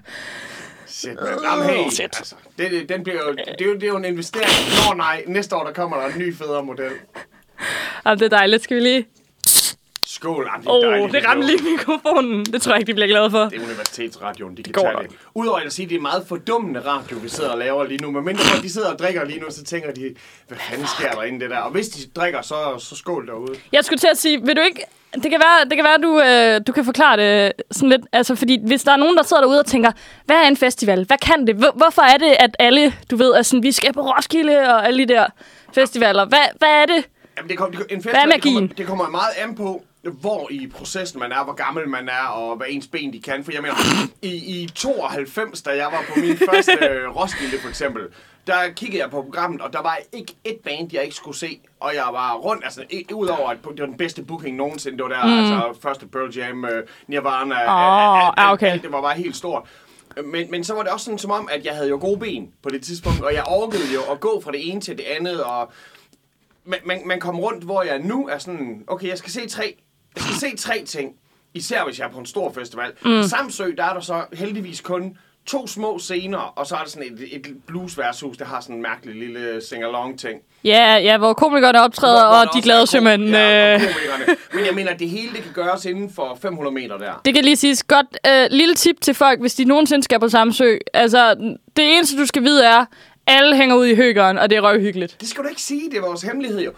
Shit, 0.88 1.10
man. 1.22 1.34
Jamen, 1.44 1.66
hey, 1.70 1.90
Shit. 1.90 2.18
altså, 2.18 2.36
det, 2.58 2.72
det, 2.72 2.90
den 2.90 3.04
bliver 3.04 3.20
jo, 3.28 3.32
det, 3.32 3.62
er 3.62 3.66
jo, 3.66 3.74
det 3.74 3.84
er 3.84 3.88
jo 3.88 3.98
en 3.98 4.06
investering. 4.06 4.50
Nå 4.90 4.94
nej, 4.98 5.24
næste 5.28 5.56
år 5.56 5.64
der 5.64 5.74
kommer 5.74 5.98
der 5.98 6.06
en 6.08 6.20
ny 6.20 6.36
federe 6.36 6.64
model. 6.64 6.92
Jamen, 8.06 8.20
det 8.20 8.26
er 8.26 8.30
dejligt. 8.38 8.64
Skal 8.64 8.78
vi 8.78 8.82
lige... 8.82 9.06
Skål, 10.08 10.48
jamen, 10.54 10.62
det 10.68 10.72
Åh, 10.72 10.76
er 10.84 10.88
oh, 10.88 10.92
dejligt. 10.94 11.14
det 11.14 11.28
ramte 11.30 11.48
lige 11.48 11.60
mikrofonen. 11.72 12.46
Det 12.46 12.62
tror 12.62 12.72
jeg 12.72 12.80
ikke, 12.80 12.88
de 12.90 12.94
bliver 12.94 13.08
glade 13.08 13.32
for. 13.32 13.44
Det 13.44 13.60
er 13.62 13.64
universitetsradioen, 13.66 14.58
de 14.58 14.64
kan 14.64 14.74
går 14.74 14.82
tage 14.82 15.04
det. 15.04 15.12
Udover 15.34 15.60
at 15.60 15.74
sige, 15.74 15.90
det 15.90 15.98
er 15.98 16.02
meget 16.02 16.24
fordummende 16.28 16.80
radio, 16.80 17.18
vi 17.18 17.30
sidder 17.30 17.50
og 17.50 17.58
laver 17.58 17.84
lige 17.84 18.02
nu. 18.02 18.12
Men 18.12 18.26
mindre 18.26 18.44
folk, 18.44 18.64
de 18.64 18.70
sidder 18.74 18.92
og 18.94 19.00
drikker 19.00 19.26
lige 19.26 19.40
nu, 19.40 19.46
så 19.50 19.64
tænker 19.64 19.92
de, 19.92 20.16
hvad 20.48 20.58
fanden 20.70 20.88
sker 20.88 21.12
der 21.12 21.24
inde 21.24 21.40
det 21.40 21.50
der? 21.50 21.58
Og 21.58 21.72
hvis 21.72 21.88
de 21.90 22.02
drikker, 22.16 22.42
så, 22.42 22.56
så 22.80 22.96
skål 22.96 23.28
derude. 23.28 23.54
Jeg 23.72 23.86
skulle 23.86 24.00
til 24.00 24.08
at 24.12 24.18
sige, 24.18 24.42
vil 24.46 24.56
du 24.56 24.62
ikke... 24.62 24.82
Det 25.14 25.24
kan 25.32 25.40
være, 25.40 25.66
det 25.70 25.76
kan 25.78 25.84
være 25.86 25.98
du, 25.98 26.22
øh, 26.22 26.62
du 26.68 26.72
kan 26.72 26.86
forklare 26.86 27.18
det 27.18 27.54
sådan 27.72 27.90
lidt. 27.90 28.02
Altså, 28.12 28.36
fordi 28.36 28.60
hvis 28.68 28.84
der 28.84 28.92
er 28.92 28.98
nogen, 28.98 29.18
der 29.18 29.24
sidder 29.24 29.42
derude 29.44 29.60
og 29.60 29.66
tænker, 29.66 29.92
hvad 30.26 30.36
er 30.36 30.48
en 30.48 30.58
festival? 30.58 31.06
Hvad 31.06 31.18
kan 31.18 31.48
det? 31.48 31.56
Hvor- 31.56 31.74
Hvorfor 31.76 32.02
er 32.02 32.18
det, 32.18 32.36
at 32.40 32.56
alle, 32.60 32.94
du 33.12 33.16
ved, 33.16 33.32
er 33.32 33.42
sådan, 33.42 33.64
vi 33.64 33.72
skal 33.72 33.94
på 33.94 34.02
Roskilde 34.02 34.60
og 34.74 34.88
alle 34.88 35.08
de 35.08 35.14
der 35.14 35.26
festivaler? 35.74 36.26
Hvad, 36.26 36.40
hvad 36.58 36.70
er 36.70 36.86
det? 36.86 37.06
Jamen, 37.50 37.50
det, 37.50 37.58
kom, 37.58 37.72
det, 37.72 37.92
en 37.92 38.04
festival, 38.04 38.14
Hvad 38.14 38.22
er 38.22 38.36
det, 38.36 38.44
kommer, 38.44 38.62
magien? 38.62 38.78
det 38.78 38.88
kommer 38.88 39.10
meget 39.10 39.34
an 39.38 39.56
på, 39.56 39.84
hvor 40.02 40.48
i 40.52 40.68
processen 40.68 41.20
man 41.20 41.32
er, 41.32 41.44
hvor 41.44 41.54
gammel 41.54 41.90
man 41.90 42.10
er, 42.10 42.28
og 42.28 42.56
hvad 42.58 42.68
ens 42.70 42.88
ben 42.88 43.14
de 43.14 43.22
kan. 43.22 43.44
For 43.44 43.52
jeg 43.52 43.62
mener, 43.62 43.76
i, 44.22 44.62
i 44.62 44.70
92, 44.76 45.62
da 45.62 45.70
jeg 45.70 45.86
var 45.86 46.04
på 46.14 46.20
min 46.20 46.38
første 46.50 46.86
øh, 46.86 47.16
Roskilde 47.16 47.60
for 47.62 47.70
eksempel, 47.70 48.04
der 48.48 48.70
kiggede 48.76 49.04
jeg 49.04 49.12
på 49.12 49.22
programmet, 49.22 49.62
og 49.62 49.74
der 49.74 49.82
var 49.82 49.98
ikke 50.14 50.34
et 50.44 50.58
band, 50.64 50.90
jeg 50.94 51.04
ikke 51.04 51.16
skulle 51.16 51.38
se. 51.38 51.60
Og 51.80 51.96
jeg 51.96 52.06
var 52.12 52.34
rundt, 52.34 52.64
altså 52.64 52.84
udover 53.14 53.50
at 53.50 53.58
det 53.72 53.80
var 53.80 53.86
den 53.86 53.98
bedste 53.98 54.24
booking 54.24 54.58
nogensinde, 54.58 54.98
det 54.98 55.04
var 55.04 55.10
der, 55.10 55.26
mm. 55.26 55.40
altså 55.40 55.82
første 55.82 56.08
Pearl 56.08 56.36
Jam, 56.38 56.66
øh, 56.66 56.84
Nirvana, 57.08 57.56
alt, 57.56 57.70
ja, 57.70 58.28
alt, 58.28 58.54
okay. 58.54 58.72
alt, 58.72 58.82
det 58.82 58.92
var 58.92 59.02
bare 59.02 59.18
helt 59.18 59.36
stort. 59.36 59.64
Men, 60.24 60.52
men 60.52 60.64
så 60.64 60.74
var 60.74 60.84
det 60.84 60.92
også 60.92 61.06
sådan 61.06 61.18
som 61.18 61.32
om, 61.32 61.50
at 61.52 61.66
jeg 61.66 61.76
havde 61.76 61.90
jo 61.90 61.98
gode 62.02 62.20
ben 62.20 62.50
på 62.64 62.70
det 62.70 62.84
tidspunkt, 62.84 63.22
og 63.22 63.34
jeg 63.34 63.44
orkede 63.48 63.94
jo 63.94 64.12
at 64.12 64.20
gå 64.20 64.42
fra 64.42 64.52
det 64.52 64.72
ene 64.72 64.82
til 64.82 64.98
det 64.98 65.04
andet, 65.20 65.44
og 65.44 65.72
man, 66.66 66.80
man, 66.86 67.02
man 67.06 67.20
kom 67.20 67.40
rundt, 67.40 67.64
hvor 67.64 67.84
jeg 67.84 68.00
nu 68.00 68.28
er 68.28 68.38
sådan, 68.38 68.84
okay, 68.88 69.08
jeg 69.08 69.18
skal 69.18 69.32
se 69.32 69.48
tre, 69.50 69.76
jeg 70.16 70.24
skal 70.24 70.36
se 70.36 70.58
tre 70.58 70.84
ting, 70.86 71.12
især 71.54 71.84
hvis 71.86 72.00
jeg 72.00 72.06
er 72.08 72.12
på 72.12 72.20
en 72.20 72.26
stor 72.26 72.52
festival. 72.54 72.92
Mm. 73.06 73.24
Samsø, 73.24 73.64
der 73.78 73.84
er 73.84 73.94
der 73.94 74.02
så 74.02 74.24
heldigvis 74.34 74.82
kun 74.82 75.18
to 75.46 75.68
små 75.68 76.00
scener, 76.00 76.38
og 76.38 76.68
så 76.68 76.76
er 76.76 76.80
der 76.80 76.90
sådan 76.90 77.14
et, 77.14 77.36
et 77.36 77.48
bluesværtshus, 77.68 78.38
der 78.38 78.46
har 78.46 78.62
sådan 78.62 78.76
en 78.76 78.82
mærkelig 78.82 79.16
lille 79.16 79.62
sing-along 79.62 80.18
ting. 80.18 80.40
Ja, 80.64 80.96
ja, 80.98 81.18
hvor 81.18 81.34
komikerne 81.34 81.82
optræder, 81.82 82.14
Hvor- 82.28 82.38
hvor 82.38 82.48
og 82.50 82.54
de 82.56 82.62
glade 82.62 82.88
sømænd. 82.88 83.24
Ja, 83.30 83.76
Øh. 83.76 83.82
Men 84.54 84.66
jeg 84.66 84.76
mener, 84.76 84.92
at 84.92 85.00
det 85.00 85.10
hele 85.10 85.34
det 85.34 85.44
kan 85.44 85.52
gøres 85.54 85.86
inden 85.86 86.10
for 86.16 86.38
500 86.42 86.74
meter 86.74 86.98
der. 86.98 87.22
det 87.26 87.34
kan 87.34 87.44
lige 87.44 87.56
siges 87.56 87.84
godt. 87.84 88.18
Øh, 88.28 88.48
lille 88.52 88.76
tip 88.76 89.02
til 89.02 89.14
folk, 89.14 89.40
hvis 89.40 89.56
de 89.56 89.66
nogensinde 89.66 90.04
skal 90.04 90.20
på 90.20 90.30
Samsø. 90.30 90.76
Altså, 90.94 91.36
det 91.78 91.96
eneste, 91.96 92.18
du 92.18 92.26
skal 92.26 92.44
vide 92.44 92.66
er, 92.66 92.86
Alle 93.28 93.56
hænger 93.56 93.76
ud 93.76 93.86
i 93.86 93.96
høgeren, 93.96 94.38
og 94.38 94.50
det 94.50 94.56
er 94.56 94.62
røvhyggeligt. 94.62 95.18
Det 95.20 95.30
skal 95.30 95.44
du 95.44 95.50
ikke 95.50 95.62
sige, 95.62 95.90
det 95.90 95.98
er 95.98 96.02
vores 96.02 96.22
hemmelighed 96.22 96.62
jo. 96.62 96.72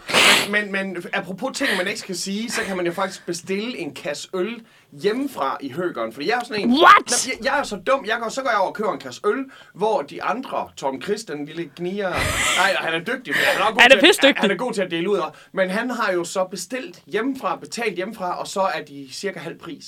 Men, 0.50 0.72
men, 0.72 0.92
men 0.92 1.04
apropos 1.12 1.58
ting, 1.58 1.70
man 1.76 1.86
ikke 1.86 2.00
skal 2.00 2.16
sige, 2.16 2.50
så 2.50 2.60
kan 2.62 2.76
man 2.76 2.86
jo 2.86 2.92
faktisk 2.92 3.26
bestille 3.26 3.78
en 3.78 3.94
kasse 3.94 4.28
øl 4.34 4.62
hjemmefra 4.92 5.56
i 5.60 5.70
høgeren. 5.70 6.12
Fordi 6.12 6.28
jeg 6.28 6.38
er 6.38 6.44
sådan 6.44 6.62
en... 6.62 6.70
What? 6.70 7.26
Jeg, 7.26 7.44
jeg 7.44 7.58
er 7.58 7.62
så 7.62 7.76
dum, 7.76 8.04
jeg 8.06 8.18
går, 8.20 8.28
så 8.28 8.42
går 8.42 8.50
jeg 8.50 8.58
over 8.58 8.68
og 8.68 8.74
køber 8.74 8.92
en 8.92 8.98
kasse 8.98 9.20
øl, 9.26 9.44
hvor 9.74 10.02
de 10.02 10.22
andre, 10.22 10.68
Tom 10.76 11.02
Chris, 11.02 11.24
den 11.24 11.46
lille 11.46 11.70
gnier... 11.76 12.10
Nej, 12.56 12.74
han 12.78 12.94
er 12.94 12.98
dygtig. 12.98 13.34
men 13.34 13.44
Han 13.44 13.62
er, 13.62 13.72
god 13.72 13.80
Han 13.80 13.92
er 13.92 14.12
til 14.12 14.26
at-. 14.26 14.38
Han 14.38 14.50
er 14.50 14.56
god 14.56 14.72
til 14.72 14.82
at 14.82 14.90
dele 14.90 15.10
ud 15.10 15.16
af. 15.16 15.30
Men 15.52 15.70
han 15.70 15.90
har 15.90 16.12
jo 16.12 16.24
så 16.24 16.44
bestilt 16.44 17.02
hjemmefra, 17.06 17.56
betalt 17.56 17.96
hjemmefra, 17.96 18.40
og 18.40 18.46
så 18.46 18.60
er 18.60 18.82
de 18.88 19.08
cirka 19.12 19.38
halv 19.38 19.58
pris. 19.58 19.84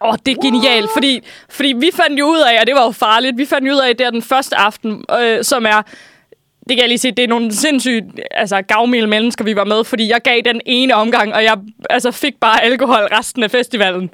Åh, 0.00 0.08
oh, 0.08 0.14
det 0.26 0.36
er 0.36 0.42
genialt, 0.42 0.90
fordi, 0.92 1.20
fordi 1.48 1.74
vi 1.76 1.90
fandt 1.94 2.20
jo 2.20 2.26
ud 2.26 2.38
af, 2.38 2.60
og 2.60 2.66
det 2.66 2.74
var 2.74 2.84
jo 2.84 2.90
farligt, 2.90 3.38
vi 3.38 3.46
fandt 3.46 3.68
jo 3.68 3.72
ud 3.72 3.78
af, 3.78 3.96
det 3.96 4.06
er 4.06 4.10
den 4.10 4.22
første 4.22 4.56
aften, 4.56 5.04
øh, 5.20 5.44
som 5.44 5.66
er, 5.66 5.82
det 6.68 6.76
kan 6.76 6.78
jeg 6.78 6.88
lige 6.88 6.98
sige, 6.98 7.12
det 7.12 7.22
er 7.22 7.28
nogle 7.28 7.54
sindssygt 7.54 8.04
altså, 8.30 8.62
gavmilde 8.62 9.06
mennesker, 9.06 9.44
vi 9.44 9.56
var 9.56 9.64
med, 9.64 9.84
fordi 9.84 10.10
jeg 10.10 10.20
gav 10.22 10.40
den 10.44 10.60
ene 10.66 10.94
omgang, 10.94 11.34
og 11.34 11.44
jeg 11.44 11.58
altså, 11.90 12.10
fik 12.10 12.40
bare 12.40 12.62
alkohol 12.64 13.08
resten 13.12 13.42
af 13.42 13.50
festivalen. 13.50 14.10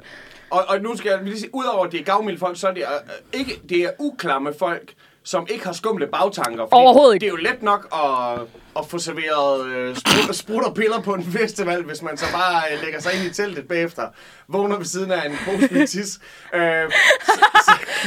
Og, 0.49 0.63
og 0.67 0.81
nu 0.81 0.97
skal 0.97 1.09
jeg 1.09 1.19
lige 1.23 1.39
sige, 1.39 1.49
udover 1.55 1.85
at 1.85 1.91
det 1.91 1.99
er 1.99 2.03
gavmilde 2.03 2.39
folk, 2.39 2.59
så 2.59 2.67
er 2.67 2.73
det 2.73 2.81
øh, 2.81 3.39
ikke, 3.39 3.59
det 3.69 3.77
er 3.81 3.89
uklamme 3.99 4.53
folk, 4.59 4.93
som 5.23 5.47
ikke 5.49 5.65
har 5.65 5.73
skumle 5.73 6.07
bagtanker. 6.07 6.73
Overhovedet 6.73 7.13
ikke. 7.13 7.23
Det 7.23 7.27
er 7.27 7.37
jo 7.37 7.53
let 7.53 7.63
nok 7.63 7.87
at, 7.93 8.39
at 8.79 8.85
få 8.89 8.97
serveret 8.99 9.65
øh, 9.67 9.95
sprut, 9.97 10.35
sprut 10.35 10.63
og 10.63 10.73
piller 10.75 11.01
på 11.01 11.13
en 11.13 11.31
festival, 11.31 11.83
hvis 11.83 12.01
man 12.01 12.17
så 12.17 12.25
bare 12.31 12.61
øh, 12.73 12.83
lægger 12.83 12.99
sig 13.01 13.13
ind 13.13 13.23
i 13.23 13.33
teltet 13.33 13.67
bagefter, 13.67 14.07
vågner 14.47 14.77
ved 14.77 14.85
siden 14.85 15.11
af 15.11 15.25
en 15.25 15.37
pose 15.45 15.73
med 15.73 15.87
tis. 15.87 16.19
Øh, 16.53 16.61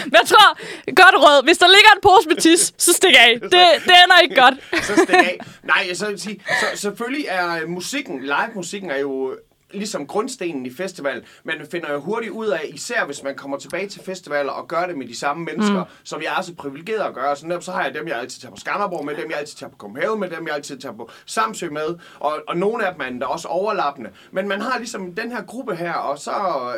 Men 0.04 0.12
jeg 0.12 0.26
tror, 0.26 0.46
godt 0.94 1.14
råd, 1.24 1.44
hvis 1.44 1.58
der 1.58 1.66
ligger 1.66 1.90
en 1.96 2.00
pose 2.02 2.28
med 2.28 2.36
tis, 2.36 2.72
så 2.78 2.92
stik 2.92 3.14
af. 3.18 3.34
Det, 3.42 3.50
det 3.84 3.94
ender 4.04 4.18
ikke 4.22 4.34
godt. 4.34 4.54
så 4.84 4.92
stik 4.94 5.14
af. 5.16 5.38
Nej, 5.62 5.94
så 5.94 6.06
vil 6.08 6.20
sige, 6.20 6.40
så, 6.60 6.66
selvfølgelig 6.80 7.26
er 7.28 7.66
musikken, 7.66 8.22
live-musikken 8.22 8.90
er 8.90 8.98
jo 8.98 9.36
ligesom 9.72 10.06
grundstenen 10.06 10.66
i 10.66 10.70
festival. 10.74 11.24
Man 11.44 11.56
finder 11.70 11.92
jo 11.92 12.00
hurtigt 12.00 12.32
ud 12.32 12.46
af, 12.46 12.60
især 12.74 13.04
hvis 13.04 13.22
man 13.22 13.36
kommer 13.36 13.58
tilbage 13.58 13.88
til 13.88 14.02
festivaler 14.02 14.52
og 14.52 14.68
gør 14.68 14.86
det 14.86 14.98
med 14.98 15.08
de 15.08 15.16
samme 15.16 15.44
mennesker, 15.44 15.84
mm. 15.84 15.90
som 16.04 16.22
jeg 16.22 16.34
er 16.38 16.42
så 16.42 16.54
privilegeret 16.54 17.08
at 17.08 17.14
gøre. 17.14 17.36
Så, 17.36 17.46
netop 17.46 17.62
så 17.62 17.72
har 17.72 17.84
jeg 17.84 17.94
dem, 17.94 18.08
jeg 18.08 18.18
altid 18.18 18.40
tager 18.40 18.50
på 18.50 18.60
Skanderborg 18.60 19.04
med, 19.04 19.16
dem 19.16 19.30
jeg 19.30 19.38
altid 19.38 19.56
tager 19.56 19.70
på 19.70 19.76
Copenhagen 19.76 20.20
med, 20.20 20.30
dem 20.30 20.46
jeg 20.46 20.54
altid 20.54 20.78
tager 20.78 20.94
på 20.94 21.10
Samsø 21.26 21.70
med, 21.70 21.98
og, 22.20 22.38
og 22.48 22.56
nogle 22.56 22.86
af 22.86 22.92
dem 22.92 23.00
er 23.02 23.06
endda 23.06 23.26
også 23.26 23.48
overlappende. 23.48 24.10
Men 24.32 24.48
man 24.48 24.60
har 24.60 24.78
ligesom 24.78 25.14
den 25.14 25.32
her 25.32 25.42
gruppe 25.42 25.76
her, 25.76 25.92
og 25.92 26.18
så 26.18 26.32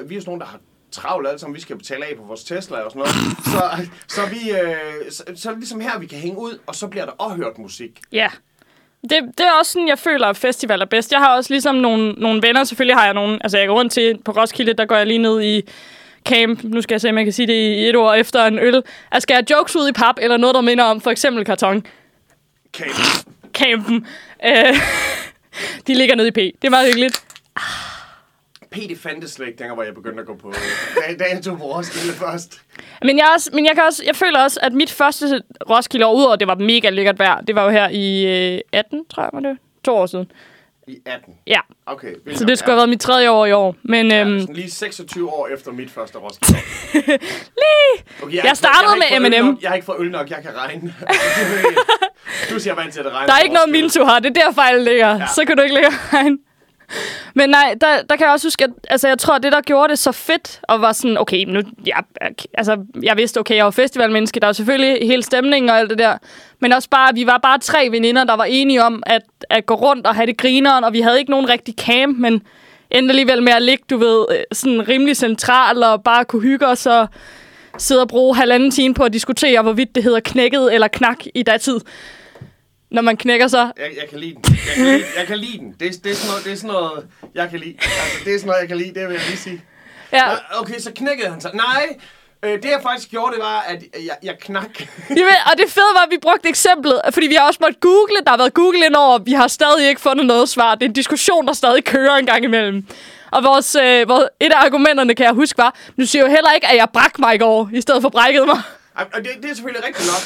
vi 0.06 0.16
er 0.16 0.20
sådan 0.20 0.30
nogle, 0.30 0.40
der 0.40 0.46
har 0.46 0.60
travlt 0.92 1.28
alle 1.28 1.38
sammen, 1.38 1.54
vi 1.54 1.60
skal 1.60 1.76
betale 1.76 2.06
af 2.06 2.16
på 2.16 2.22
vores 2.22 2.44
Tesla 2.44 2.80
og 2.80 2.90
sådan 2.90 2.98
noget. 2.98 3.14
Så, 3.44 3.88
så, 4.08 4.20
vi, 4.26 4.50
øh, 4.50 5.10
så, 5.10 5.24
så 5.34 5.50
er 5.50 5.54
ligesom 5.54 5.80
her, 5.80 5.98
vi 5.98 6.06
kan 6.06 6.18
hænge 6.18 6.38
ud, 6.38 6.58
og 6.66 6.74
så 6.74 6.88
bliver 6.88 7.04
der 7.04 7.12
også 7.12 7.36
hørt 7.36 7.58
musik. 7.58 8.00
Ja. 8.12 8.30
Det, 9.02 9.18
det 9.38 9.40
er 9.40 9.52
også 9.58 9.72
sådan, 9.72 9.88
jeg 9.88 9.98
føler, 9.98 10.26
at 10.26 10.36
festival 10.36 10.80
er 10.80 10.84
bedst. 10.84 11.12
Jeg 11.12 11.20
har 11.20 11.36
også 11.36 11.52
ligesom 11.52 11.74
nogle, 11.74 12.12
nogle 12.12 12.42
venner. 12.42 12.64
Selvfølgelig 12.64 12.96
har 12.96 13.04
jeg 13.04 13.14
nogle... 13.14 13.38
Altså, 13.42 13.58
jeg 13.58 13.68
går 13.68 13.74
rundt 13.74 13.92
til 13.92 14.18
på 14.24 14.32
Roskilde, 14.32 14.72
der 14.72 14.84
går 14.84 14.96
jeg 14.96 15.06
lige 15.06 15.18
ned 15.18 15.42
i 15.42 15.62
camp. 16.28 16.64
Nu 16.64 16.82
skal 16.82 16.94
jeg 16.94 17.00
se, 17.00 17.08
om 17.10 17.16
jeg 17.16 17.24
kan 17.26 17.32
sige 17.32 17.46
det 17.46 17.52
i 17.52 17.88
et 17.88 17.96
ord 17.96 18.18
efter 18.18 18.44
en 18.44 18.58
øl. 18.58 18.82
Altså, 19.12 19.22
skal 19.22 19.34
jeg 19.34 19.50
jokes 19.50 19.76
ud 19.76 19.88
i 19.88 19.92
pap, 19.92 20.14
eller 20.20 20.36
noget, 20.36 20.54
der 20.54 20.60
minder 20.60 20.84
om 20.84 21.00
for 21.00 21.10
eksempel 21.10 21.44
karton? 21.44 21.86
Kan 22.72 22.86
Campen. 23.54 24.06
Øh, 24.46 24.76
de 25.86 25.94
ligger 25.94 26.14
nede 26.14 26.28
i 26.28 26.30
P. 26.30 26.36
Det 26.36 26.64
er 26.64 26.70
meget 26.70 26.86
hyggeligt. 26.86 27.24
P, 28.70 28.76
det 28.88 28.98
fandtes 28.98 29.30
slet 29.30 29.46
ikke, 29.46 29.58
dengang 29.58 29.74
hvor 29.74 29.84
jeg 29.84 29.94
begyndte 29.94 30.20
at 30.20 30.26
gå 30.26 30.34
på... 30.36 30.52
Da, 30.94 31.14
da 31.14 31.24
jeg 31.34 31.42
tog 31.44 31.58
på 31.58 31.64
Roskilde 31.64 32.12
først. 32.12 32.60
Men 33.02 33.18
jeg, 33.18 33.26
også, 33.34 33.50
men 33.52 33.64
jeg, 33.66 33.74
kan 33.74 33.84
også, 33.84 34.02
jeg 34.06 34.16
føler 34.16 34.42
også, 34.42 34.60
at 34.62 34.72
mit 34.72 34.90
første 34.90 35.42
Roskilde 35.70 36.06
år, 36.06 36.14
udover 36.14 36.36
det 36.36 36.48
var 36.48 36.54
mega 36.54 36.90
lækkert 36.90 37.18
vejr, 37.18 37.40
det 37.40 37.54
var 37.54 37.64
jo 37.64 37.70
her 37.70 37.88
i 37.88 38.26
øh, 38.54 38.60
18, 38.72 39.04
tror 39.10 39.22
jeg, 39.22 39.30
var 39.32 39.40
det? 39.40 39.58
To 39.84 39.96
år 39.96 40.06
siden. 40.06 40.32
I 40.86 40.98
18. 41.06 41.34
Ja, 41.46 41.60
Okay, 41.86 42.14
så 42.34 42.44
det 42.44 42.58
skulle 42.58 42.72
have 42.72 42.76
været 42.76 42.88
mit 42.88 43.00
tredje 43.00 43.30
år 43.30 43.46
i 43.46 43.52
år. 43.52 43.76
Men 43.82 44.10
Ja, 44.10 44.20
øhm, 44.20 44.46
lige 44.54 44.70
26 44.70 45.32
år 45.32 45.48
efter 45.48 45.72
mit 45.72 45.90
første 45.90 46.18
Roskilde. 46.18 46.60
lige... 47.62 48.04
Okay, 48.22 48.34
Jeg 48.34 48.42
har 48.42 48.48
ikke 48.48 48.56
startede 48.56 49.04
jeg 49.10 49.16
har 49.16 49.20
med 49.20 49.42
M&M. 49.42 49.58
Jeg 49.62 49.70
har 49.70 49.74
ikke 49.74 49.84
fået 49.84 49.96
øl 50.00 50.10
nok, 50.10 50.30
jeg 50.30 50.38
kan 50.42 50.50
regne. 50.56 50.94
du 52.50 52.60
siger 52.60 52.74
vant 52.74 52.92
til 52.92 53.00
at 53.00 53.04
det 53.04 53.12
regner. 53.12 53.26
Der 53.26 53.34
er 53.34 53.42
ikke 53.42 53.54
noget. 53.54 53.68
Minto 53.70 54.04
her, 54.04 54.18
det 54.18 54.36
er 54.36 54.44
der 54.44 54.52
fejlen 54.52 54.84
ligger. 54.84 55.08
Ja. 55.08 55.26
Så 55.34 55.44
kan 55.46 55.56
du 55.56 55.62
ikke 55.62 55.74
lægge 55.74 55.90
regn. 56.12 56.38
Men 57.34 57.50
nej, 57.50 57.74
der, 57.80 58.02
der 58.10 58.16
kan 58.16 58.24
jeg 58.24 58.32
også 58.32 58.46
huske, 58.46 58.64
at 58.64 58.70
altså, 58.90 59.08
jeg 59.08 59.18
tror, 59.18 59.34
at 59.34 59.42
det, 59.42 59.52
der 59.52 59.60
gjorde 59.60 59.88
det 59.88 59.98
så 59.98 60.12
fedt, 60.12 60.60
og 60.62 60.80
var 60.80 60.92
sådan, 60.92 61.18
okay, 61.18 61.44
nu, 61.44 61.60
ja, 61.86 61.96
altså, 62.54 62.84
jeg 63.02 63.16
vidste, 63.16 63.38
okay, 63.38 63.56
jeg 63.56 63.64
var 63.64 63.70
festivalmenneske, 63.70 64.40
der 64.40 64.46
var 64.46 64.52
selvfølgelig 64.52 65.06
hele 65.06 65.22
stemningen 65.22 65.70
og 65.70 65.78
alt 65.78 65.90
det 65.90 65.98
der, 65.98 66.18
men 66.60 66.72
også 66.72 66.88
bare, 66.88 67.14
vi 67.14 67.26
var 67.26 67.38
bare 67.38 67.58
tre 67.58 67.88
veninder, 67.90 68.24
der 68.24 68.36
var 68.36 68.44
enige 68.44 68.84
om 68.84 69.02
at, 69.06 69.22
at 69.50 69.66
gå 69.66 69.74
rundt 69.74 70.06
og 70.06 70.14
have 70.14 70.26
det 70.26 70.36
grineren, 70.36 70.84
og 70.84 70.92
vi 70.92 71.00
havde 71.00 71.18
ikke 71.18 71.30
nogen 71.30 71.48
rigtig 71.48 71.74
camp, 71.78 72.18
men 72.18 72.42
endte 72.90 73.12
alligevel 73.12 73.42
med 73.42 73.52
at 73.52 73.62
ligge, 73.62 73.84
du 73.90 73.96
ved, 73.96 74.26
øh, 74.30 74.36
sådan 74.52 74.88
rimelig 74.88 75.16
central, 75.16 75.82
og 75.82 76.02
bare 76.02 76.24
kunne 76.24 76.42
hygge 76.42 76.66
os 76.66 76.86
og 76.86 77.08
sidde 77.78 78.00
og 78.00 78.08
bruge 78.08 78.36
halvanden 78.36 78.70
time 78.70 78.94
på 78.94 79.04
at 79.04 79.12
diskutere, 79.12 79.62
hvorvidt 79.62 79.94
det 79.94 80.02
hedder 80.02 80.20
knækket 80.20 80.74
eller 80.74 80.88
knak 80.88 81.18
i 81.34 81.42
datid. 81.42 81.80
Når 82.90 83.02
man 83.02 83.16
knækker 83.16 83.48
sig, 83.48 83.70
Jeg, 83.76 83.90
jeg 84.00 84.08
kan 84.10 84.18
lide 84.18 84.34
den. 84.34 84.44
Jeg 84.66 84.74
kan 84.76 84.84
lide, 84.84 85.04
jeg 85.18 85.26
kan 85.26 85.38
lide 85.38 85.58
den. 85.58 85.74
Det, 85.80 85.86
er- 85.88 86.00
det, 86.04 86.10
er 86.12 86.14
sådan 86.14 86.28
noget, 86.30 86.44
det 86.44 86.52
er 86.52 86.56
sådan 86.56 86.70
noget, 86.70 87.06
jeg 87.34 87.50
kan 87.50 87.58
lide. 87.60 87.74
Altså, 87.82 88.18
det 88.24 88.34
er 88.34 88.38
sådan 88.38 88.46
noget, 88.46 88.60
jeg 88.60 88.68
kan 88.68 88.76
lide, 88.76 88.94
det 88.94 89.08
vil 89.08 89.14
jeg 89.14 89.22
lige 89.28 89.38
sige. 89.38 89.62
ja, 90.12 90.26
Nå, 90.26 90.32
Okay, 90.60 90.78
så 90.78 90.92
knækkede 90.96 91.30
han 91.30 91.40
sig. 91.40 91.50
Nej, 91.54 91.96
øh, 92.44 92.52
det 92.62 92.64
jeg 92.64 92.78
faktisk 92.82 93.10
gjorde, 93.10 93.32
det 93.34 93.42
var, 93.42 93.60
at 93.68 93.82
jeg, 94.06 94.16
jeg 94.22 94.34
knak. 94.40 94.80
Jamen, 95.18 95.34
og 95.52 95.58
det 95.58 95.70
fede 95.70 95.92
var, 95.94 96.02
at 96.02 96.10
vi 96.10 96.18
brugte 96.22 96.48
eksemplet, 96.48 97.00
fordi 97.10 97.26
vi 97.26 97.34
har 97.34 97.46
også 97.46 97.58
måttet 97.62 97.80
google, 97.80 98.16
der 98.24 98.30
har 98.30 98.36
været 98.36 98.54
Google 98.54 98.86
indover, 98.86 99.18
vi 99.18 99.32
har 99.32 99.48
stadig 99.48 99.88
ikke 99.88 100.00
fundet 100.00 100.26
noget 100.26 100.48
svar. 100.48 100.74
Det 100.74 100.82
er 100.82 100.88
en 100.88 100.92
diskussion, 100.92 101.46
der 101.46 101.52
stadig 101.52 101.84
kører 101.84 102.16
en 102.16 102.26
gang 102.26 102.44
imellem. 102.44 102.86
Og 103.30 103.44
vores, 103.44 103.74
øh, 103.74 104.08
vores, 104.08 104.24
et 104.40 104.52
af 104.52 104.64
argumenterne, 104.64 105.14
kan 105.14 105.26
jeg 105.26 105.32
huske, 105.34 105.58
var, 105.58 105.74
du 106.00 106.06
siger 106.06 106.22
jo 106.22 106.28
heller 106.30 106.52
ikke, 106.52 106.66
at 106.66 106.76
jeg 106.76 106.88
brak 106.92 107.18
mig 107.18 107.34
i 107.34 107.38
går, 107.38 107.70
i 107.72 107.80
stedet 107.80 108.02
for 108.02 108.08
brækkede 108.08 108.46
mig. 108.46 108.60
Og 108.94 109.06
det, 109.14 109.30
det 109.42 109.50
er 109.50 109.54
selvfølgelig 109.54 109.86
rigtigt 109.86 110.06
nok. 110.06 110.22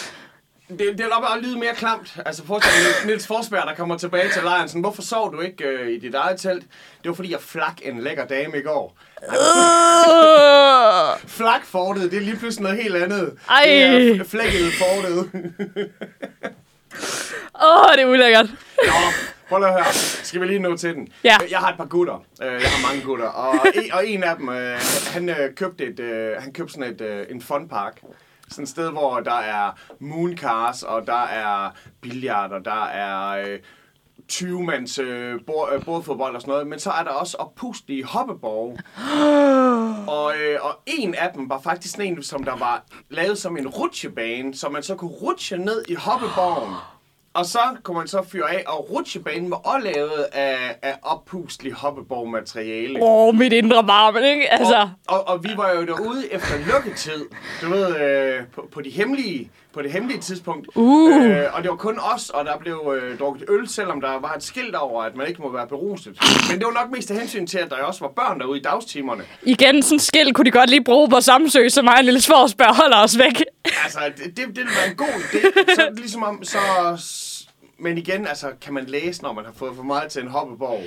Det, 0.69 0.79
det 0.79 0.99
vil 0.99 1.07
bare 1.21 1.41
lyde 1.41 1.59
mere 1.59 1.75
klamt. 1.75 2.17
Altså 2.27 2.45
forestil 2.47 2.73
dig 2.73 3.07
Niels 3.07 3.27
Forsberg, 3.27 3.67
der 3.67 3.75
kommer 3.75 3.99
tilbage 3.99 4.29
til 4.33 4.43
lejren. 4.43 4.69
Sådan, 4.69 4.81
Hvorfor 4.81 5.03
sov 5.03 5.33
du 5.33 5.41
ikke 5.41 5.65
øh, 5.65 5.89
i 5.91 5.99
dit 5.99 6.15
eget 6.15 6.41
telt? 6.41 6.63
Det 7.03 7.09
var 7.09 7.15
fordi, 7.15 7.33
jeg 7.33 7.41
flak 7.41 7.75
en 7.83 8.01
lækker 8.01 8.27
dame 8.27 8.59
i 8.59 8.63
går. 8.63 8.97
Øh. 9.23 9.29
Flak 11.31 11.65
fortet, 11.65 12.11
det 12.11 12.17
er 12.17 12.21
lige 12.21 12.37
pludselig 12.37 12.63
noget 12.63 12.83
helt 12.83 12.97
andet. 12.97 13.39
Ej. 13.51 13.63
Det 13.67 14.21
er 14.21 14.25
flækket 14.25 14.73
fortet. 14.79 15.19
Åh, 17.65 17.93
det 17.97 18.03
er 18.03 18.07
ulækkert. 18.07 18.47
Nå, 18.87 18.93
prøv 19.49 19.59
lige 19.59 19.69
at 19.69 19.75
høre. 19.75 19.93
Skal 20.23 20.41
vi 20.41 20.47
lige 20.47 20.59
nå 20.59 20.77
til 20.77 20.95
den? 20.95 21.09
Ja. 21.25 21.37
Jeg 21.51 21.59
har 21.59 21.71
et 21.71 21.77
par 21.77 21.85
gutter. 21.87 22.25
Øh, 22.43 22.53
Jeg 22.53 22.71
har 22.71 22.89
mange 22.89 23.03
gutter. 23.05 23.27
Og 23.29 23.55
en, 23.75 23.93
og 23.93 24.09
en 24.09 24.23
af 24.25 24.37
dem, 24.37 24.49
øh, 24.49 24.79
han 25.13 25.31
købte, 25.57 25.85
et, 25.85 26.01
han 26.41 26.53
købte 26.53 26.73
sådan 26.73 26.93
et, 26.95 27.27
en 27.31 27.43
fun 27.43 27.69
park. 27.69 28.01
Sådan 28.49 28.63
et 28.63 28.69
sted, 28.69 28.91
hvor 28.91 29.21
der 29.21 29.35
er 29.35 29.71
mooncars, 30.01 30.83
og 30.83 31.07
der 31.07 31.23
er 31.23 31.71
billard, 32.01 32.53
og 32.53 32.65
der 32.65 32.85
er 32.85 33.49
øh, 33.49 33.59
20-mands 34.33 34.99
øh, 34.99 35.41
bord, 35.47 35.69
øh, 35.75 35.85
bordfodbold 35.85 36.35
og 36.35 36.41
sådan 36.41 36.53
noget. 36.53 36.67
Men 36.67 36.79
så 36.79 36.91
er 36.91 37.03
der 37.05 37.11
også 37.11 37.37
oppustelige 37.37 38.05
hoppeborge. 38.05 38.79
Og, 40.09 40.33
øh, 40.37 40.59
og 40.63 40.79
en 40.87 41.15
af 41.15 41.31
dem 41.35 41.49
var 41.49 41.61
faktisk 41.61 41.95
sådan 41.95 42.13
en, 42.13 42.23
som 42.23 42.45
der 42.45 42.57
var 42.57 42.85
lavet 43.11 43.39
som 43.39 43.57
en 43.57 43.69
rutsjebane, 43.69 44.55
så 44.55 44.69
man 44.69 44.83
så 44.83 44.95
kunne 44.95 45.11
rutsche 45.11 45.57
ned 45.57 45.85
i 45.89 45.95
hoppeborgen. 45.95 46.75
Og 47.35 47.47
så 47.47 47.59
kunne 47.83 47.99
man 47.99 48.09
så 48.09 48.23
fyre 48.33 48.51
af, 48.51 48.63
og 48.67 48.91
rutsjebanen 48.91 49.51
var 49.51 49.57
også 49.57 49.91
lavet 49.95 50.27
af, 50.33 50.77
af 50.83 50.95
oppustelig 51.03 51.73
hoppeborg-materiale. 51.73 53.03
Åh, 53.03 53.29
oh, 53.29 53.35
mit 53.35 53.53
indre 53.53 53.87
varme, 53.87 54.31
ikke? 54.31 54.53
Altså, 54.53 54.89
Og, 55.09 55.19
og, 55.19 55.29
og 55.29 55.45
vi 55.45 55.51
var 55.57 55.71
jo 55.71 55.87
derude 55.87 56.33
efter 56.33 56.55
lukketid, 56.73 57.25
du 57.63 57.69
ved, 57.69 57.97
øh, 57.97 58.43
på, 58.55 58.69
på, 58.73 58.81
de 58.81 58.91
hemmelige, 58.91 59.51
på 59.73 59.83
det 59.83 59.93
hemmelige 59.93 60.21
tidspunkt. 60.21 60.69
Uh. 60.75 61.25
Øh, 61.25 61.45
og 61.53 61.63
det 61.63 61.71
var 61.71 61.77
kun 61.77 61.99
os, 62.15 62.31
og 62.31 62.45
der 62.45 62.57
blev 62.59 62.95
øh, 62.97 63.19
drukket 63.19 63.45
øl, 63.49 63.69
selvom 63.69 64.01
der 64.01 64.21
var 64.21 64.33
et 64.33 64.43
skilt 64.43 64.75
over, 64.75 65.03
at 65.03 65.17
man 65.17 65.27
ikke 65.29 65.43
må 65.43 65.53
være 65.53 65.67
beruset. 65.67 66.19
Men 66.51 66.59
det 66.59 66.67
var 66.67 66.73
nok 66.83 66.91
mest 66.91 67.11
af 67.11 67.17
hensyn 67.17 67.47
til, 67.47 67.59
at 67.59 67.71
der 67.71 67.77
også 67.77 68.01
var 68.01 68.13
børn 68.17 68.41
derude 68.41 68.59
i 68.59 68.63
dagstimerne. 68.63 69.25
igen, 69.43 69.83
sådan 69.83 69.97
en 69.97 70.01
skilt 70.01 70.35
kunne 70.35 70.45
de 70.45 70.51
godt 70.51 70.71
lige 70.71 70.85
bruge 70.85 71.11
på 71.11 71.21
Samsø, 71.21 71.69
så 71.69 71.83
mig 71.83 71.99
og 71.99 72.05
Lille 72.05 72.21
Svorsberg 72.21 72.77
holder 72.77 72.97
os 72.97 73.19
væk. 73.19 73.43
Altså, 73.85 73.99
det, 74.17 74.25
det, 74.25 74.37
det 74.37 74.47
ville 74.47 74.71
være 74.81 74.91
en 74.91 74.97
god 74.97 75.07
idé. 75.07 75.75
Så 75.75 75.89
ligesom 75.97 76.23
om, 76.23 76.45
så... 76.45 76.59
Men 77.85 77.99
igen, 77.99 78.27
altså, 78.27 78.53
kan 78.61 78.75
man 78.75 78.85
læse, 78.85 79.23
når 79.23 79.33
man 79.33 79.45
har 79.45 79.53
fået 79.53 79.77
for 79.77 79.83
meget 79.83 80.13
til 80.13 80.23
en 80.23 80.29
hoppeborg? 80.29 80.83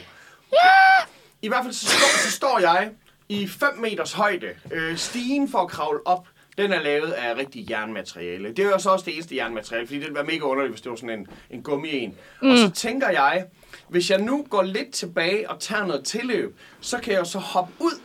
Ja! 0.53 1.05
I 1.41 1.47
hvert 1.47 1.63
fald, 1.63 1.73
så 1.73 1.88
står, 1.88 2.17
så 2.25 2.31
står 2.31 2.60
jeg 2.60 2.91
i 3.29 3.47
5 3.47 3.69
meters 3.77 4.13
højde. 4.13 4.47
Øh, 4.71 4.97
stigen 4.97 5.49
for 5.49 5.57
at 5.57 5.69
kravle 5.69 5.99
op, 6.07 6.27
den 6.57 6.73
er 6.73 6.81
lavet 6.81 7.12
af 7.12 7.36
rigtig 7.36 7.69
jernmateriale. 7.69 8.49
Det 8.49 8.60
er 8.60 8.69
jo 8.69 8.79
så 8.79 8.89
også 8.89 9.05
det 9.05 9.13
eneste 9.13 9.36
jernmateriale, 9.36 9.88
fordi 9.88 9.95
det 9.95 10.03
ville 10.03 10.15
være 10.15 10.23
mega 10.23 10.39
underligt, 10.39 10.71
hvis 10.71 10.81
det 10.81 10.89
var 10.89 10.95
sådan 10.95 11.19
en, 11.19 11.27
en 11.49 11.63
gummi 11.63 11.89
en. 11.89 12.17
Mm. 12.41 12.49
Og 12.49 12.57
så 12.57 12.69
tænker 12.69 13.10
jeg, 13.10 13.45
hvis 13.88 14.10
jeg 14.10 14.21
nu 14.21 14.45
går 14.49 14.62
lidt 14.62 14.93
tilbage 14.93 15.49
og 15.49 15.60
tager 15.60 15.86
noget 15.86 16.05
tilløb, 16.05 16.60
så 16.81 16.97
kan 16.97 17.13
jeg 17.13 17.19
jo 17.19 17.25
så 17.25 17.39
hoppe 17.39 17.73
ud 17.79 18.01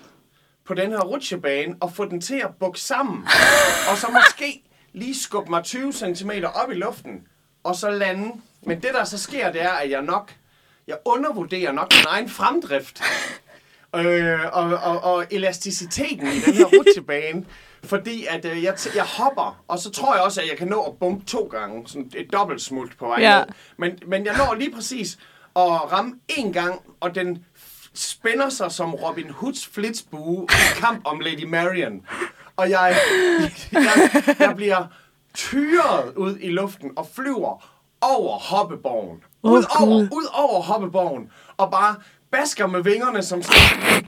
på 0.65 0.75
den 0.75 0.91
her 0.91 1.01
rutsjebane 1.01 1.77
og 1.81 1.93
få 1.93 2.05
den 2.05 2.21
til 2.21 2.41
at 2.45 2.51
bukke 2.61 2.81
sammen. 2.81 3.25
og 3.91 3.99
så 3.99 4.07
måske 4.11 4.63
lige 4.93 5.15
skubbe 5.21 5.51
mig 5.51 5.65
20 5.65 5.93
cm 5.93 6.31
op 6.55 6.71
i 6.71 6.75
luften. 6.75 7.27
og 7.65 7.77
så 7.77 7.91
lande. 7.91 8.33
Men 8.67 8.83
det, 8.83 8.91
der 8.95 9.05
så 9.05 9.19
sker, 9.19 9.53
det 9.53 9.63
er, 9.63 9.71
at 9.71 9.91
jeg 9.91 10.03
nok, 10.03 10.35
jeg 10.87 10.97
undervurderer 11.05 11.73
nok 11.73 11.93
min 11.97 12.05
egen 12.09 12.29
fremdrift. 12.29 13.03
Øh, 13.97 14.41
og, 14.53 14.65
og, 14.65 15.05
og 15.15 15.25
elasticiteten 15.31 16.27
i 16.27 16.41
den 16.41 16.55
her 16.55 16.65
rutsjebane. 16.65 17.45
Fordi 17.85 18.27
at 18.27 18.45
øh, 18.45 18.63
jeg, 18.63 18.75
jeg 18.95 19.05
hopper, 19.05 19.63
og 19.69 19.79
så 19.79 19.91
tror 19.91 20.15
jeg 20.15 20.25
også, 20.25 20.41
at 20.41 20.49
jeg 20.49 20.57
kan 20.57 20.69
nå 20.69 20.83
at 20.83 20.99
bumpe 21.01 21.27
to 21.27 21.45
gange. 21.51 21.89
Sådan 21.89 22.11
et 22.17 22.33
dobbelt 22.33 22.63
smult 22.63 22.99
på 22.99 23.07
vej 23.07 23.21
Ja. 23.21 23.39
ned. 23.39 23.47
Men, 23.77 23.99
men 24.07 24.25
jeg 24.27 24.37
når 24.37 24.55
lige 24.55 24.73
præcis 24.75 25.19
at 25.57 25.93
ramme 25.93 26.15
en 26.29 26.53
gang, 26.53 26.81
og 27.01 27.15
den 27.15 27.45
spænder 27.95 28.49
sig 28.49 28.73
som 28.73 28.95
Robin 28.95 29.31
Hoods 29.31 29.67
flitsbue 29.67 30.47
i 30.51 30.81
kamp 30.81 31.01
om 31.07 31.21
Lady 31.21 31.45
Marian. 31.45 32.03
Og 32.57 32.71
jeg, 32.71 32.97
jeg, 33.73 34.11
jeg 34.39 34.53
bliver 34.57 34.87
tyret 35.35 36.13
ud 36.17 36.37
i 36.41 36.49
luften 36.51 36.91
og 36.97 37.09
flyver 37.15 37.72
over 38.03 38.39
hoppeborgen. 38.39 39.23
Åh, 39.43 39.53
Ud 39.53 39.65
over, 39.81 39.87
Gud. 39.87 40.09
ud 40.13 40.27
over 40.35 40.63
hoppeborgen. 40.63 41.31
Og 41.57 41.71
bare 41.71 41.95
basker 42.33 42.67
med 42.67 42.83
vingerne 42.83 43.23
som 43.23 43.43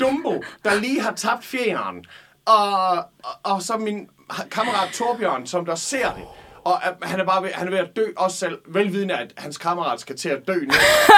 dumbo, 0.00 0.42
der 0.64 0.74
lige 0.74 1.00
har 1.00 1.12
tabt 1.12 1.44
fjeren. 1.44 2.04
Og, 2.46 2.96
og, 2.96 3.04
og 3.42 3.62
så 3.62 3.76
min 3.76 4.08
kammerat 4.50 4.88
Torbjørn, 4.92 5.46
som 5.46 5.64
der 5.66 5.74
ser 5.74 6.14
det. 6.14 6.24
Og 6.64 6.78
han 7.02 7.20
er 7.20 7.24
bare 7.24 7.42
ved, 7.42 7.50
han 7.52 7.66
er 7.66 7.70
ved 7.70 7.78
at 7.78 7.96
dø 7.96 8.04
også 8.16 8.36
selv, 8.36 8.58
velvidende, 8.68 9.14
at 9.16 9.32
hans 9.36 9.58
kammerat 9.58 10.00
skal 10.00 10.16
til 10.16 10.28
at 10.28 10.46
dø 10.46 10.54
nu. 10.54 10.72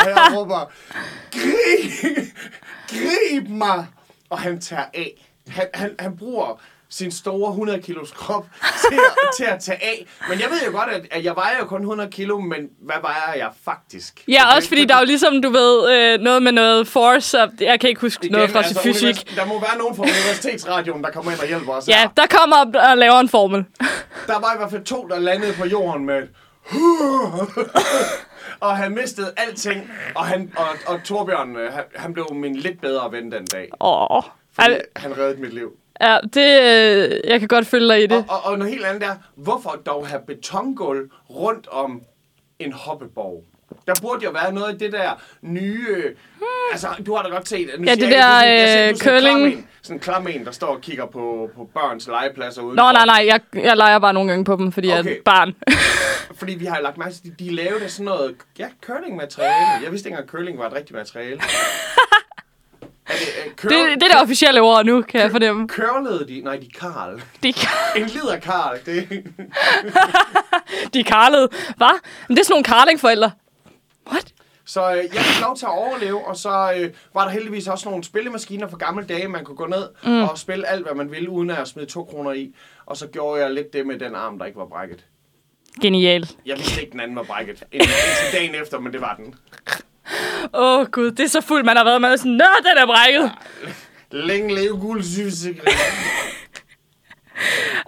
Og 0.04 0.08
jeg 0.10 0.32
råber, 0.36 0.70
grib, 1.32 2.26
grib 2.88 3.48
mig! 3.48 3.86
Og 4.30 4.38
han 4.38 4.60
tager 4.60 4.84
af. 4.94 5.28
Han, 5.48 5.66
han, 5.74 5.94
han 5.98 6.16
bruger 6.16 6.60
sin 6.98 7.10
store 7.10 7.50
100 7.50 7.82
kilos 7.82 8.10
krop 8.10 8.46
til, 8.90 8.94
at- 8.96 9.36
til 9.36 9.44
at 9.44 9.60
tage 9.60 9.84
af. 9.84 10.06
Men 10.28 10.40
jeg 10.40 10.48
ved 10.50 10.60
jo 10.66 10.78
godt, 10.78 10.88
at, 10.90 11.06
at 11.10 11.24
jeg 11.24 11.36
vejer 11.36 11.58
jo 11.60 11.64
kun 11.66 11.80
100 11.80 12.10
kilo, 12.10 12.38
men 12.40 12.68
hvad 12.82 12.96
vejer 13.00 13.34
jeg 13.36 13.50
faktisk? 13.64 14.24
Ja, 14.28 14.42
Okay? 14.46 14.56
også 14.56 14.68
fordi 14.68 14.84
der 14.84 14.94
er 14.94 14.98
jo 14.98 15.04
ligesom, 15.06 15.42
du 15.42 15.50
ved, 15.50 15.90
øh, 15.92 16.20
noget 16.20 16.42
med 16.42 16.52
noget 16.52 16.88
force, 16.88 17.42
og 17.42 17.48
jeg 17.60 17.80
kan 17.80 17.88
ikke 17.88 18.00
huske 18.00 18.24
Igen, 18.24 18.32
noget 18.32 18.50
fra 18.50 18.58
altså, 18.58 18.80
fysik. 18.82 19.16
univers- 19.16 19.34
Der 19.36 19.44
må 19.46 19.60
være 19.60 19.78
nogen 19.78 19.96
fra 19.96 20.02
Universitetsradioen, 20.02 21.04
der 21.04 21.10
kommer 21.10 21.30
ind 21.32 21.40
og 21.40 21.46
hjælper 21.46 21.72
os. 21.72 21.88
Ja, 21.88 22.00
her. 22.00 22.08
der 22.16 22.26
kommer 22.26 22.56
op 22.56 22.90
og 22.90 22.96
laver 22.98 23.20
en 23.20 23.28
formel. 23.28 23.64
Der 24.26 24.38
var 24.40 24.54
i 24.54 24.58
hvert 24.58 24.70
fald 24.70 24.84
to, 24.84 25.06
der 25.10 25.18
landede 25.18 25.52
på 25.52 25.66
jorden 25.66 26.04
med 26.06 26.22
og 28.60 28.76
han 28.76 28.94
mistede 28.94 29.32
alting, 29.36 29.90
og, 30.14 30.26
han, 30.26 30.52
og, 30.56 30.66
og 30.86 31.00
Torbjørn, 31.04 31.56
øh, 31.56 31.72
han, 31.72 31.84
han 31.94 32.12
blev 32.12 32.26
min 32.34 32.56
lidt 32.56 32.80
bedre 32.80 33.12
ven 33.12 33.32
den 33.32 33.44
dag. 33.44 33.68
Åh. 33.80 34.22
Fordi 34.54 34.70
Ej, 34.72 34.80
han 34.96 35.18
reddede 35.18 35.40
mit 35.40 35.54
liv. 35.54 35.70
Ja, 36.00 36.18
det, 36.34 36.60
øh, 36.62 37.30
jeg 37.30 37.38
kan 37.40 37.48
godt 37.48 37.66
følge 37.66 37.88
dig 37.88 38.02
i 38.02 38.06
det. 38.06 38.16
Og, 38.16 38.24
og, 38.28 38.44
og 38.44 38.58
noget 38.58 38.72
helt 38.72 38.84
andet 38.84 39.02
er, 39.02 39.14
hvorfor 39.34 39.80
dog 39.86 40.06
have 40.08 40.20
betongulv 40.26 41.10
rundt 41.30 41.68
om 41.68 42.02
en 42.58 42.72
hoppeborg? 42.72 43.44
Der 43.86 43.94
burde 44.02 44.24
jo 44.24 44.30
være 44.30 44.52
noget 44.52 44.72
af 44.72 44.78
det 44.78 44.92
der 44.92 45.22
nye... 45.42 46.02
Hmm. 46.36 46.46
Altså, 46.72 46.88
du 47.06 47.14
har 47.14 47.22
da 47.22 47.28
godt 47.28 47.48
set... 47.48 47.70
Nu 47.78 47.84
Ja, 47.84 47.94
det 47.94 48.02
jeg, 48.02 48.10
der, 48.10 48.42
jeg 48.42 48.62
er 48.62 48.66
sådan 48.66 48.88
en 48.88 48.98
curling. 49.00 49.68
Sådan 49.82 49.96
en 49.96 50.00
klam 50.00 50.28
en, 50.28 50.44
der 50.44 50.50
står 50.50 50.66
og 50.66 50.80
kigger 50.80 51.06
på, 51.06 51.50
på 51.56 51.68
børns 51.74 52.08
legepladser 52.08 52.62
udenfor. 52.62 52.84
Nå, 52.84 52.92
nej, 52.92 53.06
nej, 53.06 53.24
jeg, 53.26 53.64
jeg 53.64 53.76
leger 53.76 53.98
bare 53.98 54.12
nogle 54.14 54.30
gange 54.30 54.44
på 54.44 54.56
dem, 54.56 54.72
fordi 54.72 54.88
okay. 54.88 54.96
jeg 54.96 55.06
er 55.06 55.16
et 55.16 55.22
barn. 55.24 55.54
Fordi 56.38 56.54
vi 56.54 56.64
har 56.64 56.80
lagt 56.80 56.98
mærke 56.98 57.14
til, 57.14 57.24
de, 57.24 57.44
de 57.44 57.54
lavede 57.54 57.88
sådan 57.88 58.04
noget... 58.04 58.34
Ja, 58.58 58.68
curlingmateriale. 58.86 59.82
Jeg 59.82 59.92
vidste 59.92 60.08
ikke 60.08 60.14
engang, 60.14 60.24
at 60.24 60.30
curling 60.30 60.58
var 60.58 60.66
et 60.66 60.72
rigtigt 60.72 60.96
materiale. 60.96 61.40
det, 63.08 63.56
curl, 63.56 63.70
det, 63.70 64.00
det 64.00 64.02
er 64.02 64.08
det 64.08 64.22
officielle 64.22 64.60
ord 64.60 64.86
nu, 64.86 65.02
kan 65.02 65.20
jeg 65.20 65.30
fornemme. 65.30 65.68
Curlede 65.68 66.28
de... 66.28 66.40
Nej, 66.40 66.56
de 66.56 66.70
karl. 66.70 67.22
De, 67.42 67.48
En 67.96 68.06
lider 68.06 68.38
karl. 68.38 68.78
Det, 68.86 69.08
de 70.94 71.04
karlede. 71.04 71.48
Hvad? 71.76 72.00
Men 72.28 72.36
det 72.36 72.42
er 72.42 72.44
sådan 72.44 72.52
nogle 72.52 72.64
karlingforældre. 72.64 73.30
What? 74.10 74.32
Så 74.64 74.92
øh, 74.92 74.96
jeg 74.96 75.22
fik 75.22 75.40
lov 75.42 75.56
til 75.56 75.66
at 75.66 75.70
overleve, 75.70 76.26
og 76.28 76.36
så 76.36 76.72
øh, 76.76 76.90
var 77.14 77.24
der 77.24 77.30
heldigvis 77.30 77.66
også 77.68 77.88
nogle 77.88 78.04
spillemaskiner 78.04 78.68
fra 78.68 78.76
gamle 78.76 79.04
dage, 79.04 79.28
man 79.28 79.44
kunne 79.44 79.56
gå 79.56 79.66
ned 79.66 79.88
mm. 80.04 80.22
og 80.22 80.38
spille 80.38 80.66
alt, 80.66 80.86
hvad 80.86 80.94
man 80.94 81.10
ville, 81.10 81.30
uden 81.30 81.50
at 81.50 81.68
smide 81.68 81.86
to 81.86 82.04
kroner 82.04 82.32
i. 82.32 82.54
Og 82.86 82.96
så 82.96 83.06
gjorde 83.06 83.42
jeg 83.42 83.50
lidt 83.50 83.72
det 83.72 83.86
med 83.86 83.98
den 83.98 84.14
arm, 84.14 84.38
der 84.38 84.46
ikke 84.46 84.58
var 84.58 84.66
brækket. 84.66 85.04
Genial. 85.82 86.30
Jeg 86.46 86.56
vidste 86.56 86.80
ikke, 86.80 86.92
den 86.92 87.00
anden 87.00 87.16
var 87.16 87.22
brækket. 87.22 87.64
Indtil 87.72 87.88
dagen 88.32 88.54
efter, 88.54 88.78
men 88.80 88.92
det 88.92 89.00
var 89.00 89.14
den. 89.14 89.34
Åh, 90.54 90.80
oh, 90.80 90.86
gud, 90.86 91.10
det 91.10 91.24
er 91.24 91.28
så 91.28 91.40
fuldt, 91.40 91.66
man 91.66 91.76
har 91.76 91.84
været 91.84 92.00
med. 92.00 92.16
Sådan, 92.16 92.32
Nå, 92.32 92.44
den 92.58 92.78
er 92.78 92.86
brækket. 92.86 93.32
Længe 94.10 94.54
leve 94.54 94.80
guld, 94.80 95.02
sygesikring. 95.02 95.76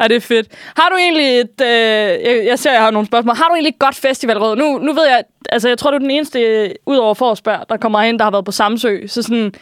Ja, 0.00 0.08
det 0.08 0.16
er 0.16 0.20
fedt. 0.20 0.48
Har 0.76 0.88
du 0.88 0.96
egentlig 0.96 1.40
et... 1.40 1.60
Øh, 1.60 1.68
jeg, 1.68 2.42
jeg 2.44 2.58
ser, 2.58 2.72
jeg 2.72 2.80
har 2.80 2.90
nogle 2.90 3.06
spørgsmål. 3.06 3.36
Har 3.36 3.48
du 3.48 3.54
egentlig 3.54 3.70
et 3.70 3.78
godt 3.78 3.94
festivalråd? 3.94 4.56
Nu, 4.56 4.78
nu 4.78 4.92
ved 4.92 5.06
jeg, 5.06 5.24
altså 5.48 5.68
jeg 5.68 5.78
tror, 5.78 5.90
du 5.90 5.94
er 5.94 5.98
den 5.98 6.10
eneste, 6.10 6.40
øh, 6.40 6.70
ud 6.86 6.96
over 6.96 7.14
for 7.14 7.30
at 7.30 7.38
spørge, 7.38 7.64
der 7.68 7.76
kommer 7.76 8.02
ind, 8.02 8.18
der 8.18 8.24
har 8.24 8.30
været 8.30 8.44
på 8.44 8.52
Samsø. 8.52 9.06
Så 9.06 9.22
sådan, 9.22 9.54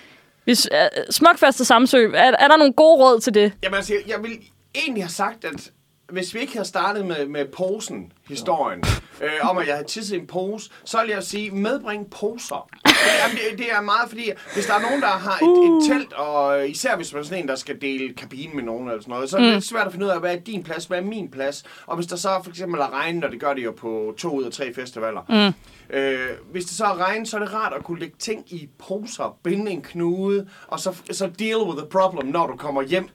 hvis, 0.45 0.69
øh, 0.73 1.05
Smukfest 1.11 1.61
og 1.61 1.67
Samsø, 1.67 2.11
er, 2.15 2.33
er 2.39 2.49
der 2.49 2.57
nogle 2.57 2.73
gode 2.73 3.03
råd 3.05 3.21
til 3.21 3.35
det? 3.35 3.53
Jamen 3.63 3.77
altså, 3.77 3.95
jeg 4.07 4.17
vil 4.23 4.31
egentlig 4.75 5.03
have 5.03 5.11
sagt, 5.11 5.45
at 5.45 5.71
hvis 6.13 6.35
vi 6.35 6.41
ikke 6.41 6.53
havde 6.53 6.69
startet 6.69 7.07
med, 7.07 7.27
med 7.27 7.45
posen, 7.45 8.13
historien, 8.29 8.85
øh, 9.21 9.51
om 9.51 9.59
at 9.59 9.67
jeg 9.67 9.75
havde 9.75 9.89
tisset 9.89 10.17
i 10.17 10.19
en 10.19 10.27
pose, 10.27 10.71
så 10.85 11.01
vil 11.01 11.11
jeg 11.11 11.23
sige, 11.23 11.51
medbring 11.51 12.11
poser. 12.11 12.69
Det 12.85 12.93
er, 13.25 13.29
det, 13.31 13.59
det 13.59 13.73
er 13.73 13.81
meget, 13.81 14.09
fordi 14.09 14.31
hvis 14.55 14.67
der 14.67 14.75
er 14.75 14.81
nogen, 14.81 15.01
der 15.01 15.07
har 15.07 15.39
et, 15.45 15.87
et 15.87 15.93
telt, 15.93 16.13
og 16.13 16.69
især 16.69 16.97
hvis 16.97 17.13
man 17.13 17.21
er 17.21 17.25
sådan 17.25 17.43
en, 17.43 17.49
der 17.49 17.55
skal 17.55 17.81
dele 17.81 18.15
kabine 18.15 18.55
med 18.55 18.63
nogen 18.63 18.89
eller 18.89 19.03
sådan 19.03 19.13
noget, 19.13 19.31
så 19.31 19.37
er 19.37 19.41
det 19.41 19.53
lidt 19.53 19.65
svært 19.65 19.87
at 19.87 19.93
finde 19.93 20.07
ud 20.07 20.11
af, 20.11 20.21
hvad 20.21 20.35
er 20.35 20.41
din 20.41 20.63
plads, 20.63 20.85
hvad 20.85 20.99
er 20.99 21.03
min 21.03 21.31
plads. 21.31 21.65
Og 21.87 21.97
hvis 21.97 22.07
der 22.07 22.17
så 22.17 22.41
for 22.43 22.51
eksempel 22.51 22.81
er 22.81 22.93
regn, 22.93 23.25
og 23.25 23.31
det 23.31 23.41
gør 23.41 23.55
det 23.55 23.65
jo 23.65 23.73
på 23.73 24.15
to 24.19 24.31
ud 24.31 24.45
af 24.45 24.53
tre 24.53 24.75
festivaler, 24.75 25.53
mm. 25.91 25.97
øh, 25.97 26.29
hvis 26.53 26.65
det 26.65 26.77
så 26.77 26.85
er 26.85 26.97
regn, 26.97 27.27
så 27.27 27.37
er 27.37 27.41
det 27.41 27.55
rart 27.55 27.73
at 27.73 27.85
kunne 27.85 28.01
lægge 28.01 28.17
ting 28.19 28.53
i 28.53 28.69
poser, 28.79 29.39
binde 29.43 29.71
en 29.71 29.83
knude, 29.83 30.49
og 30.67 30.81
så, 30.81 30.97
så 31.11 31.31
deal 31.39 31.57
with 31.57 31.79
the 31.79 31.89
problem, 31.91 32.27
når 32.27 32.47
du 32.47 32.57
kommer 32.57 32.83
hjem. 32.83 33.09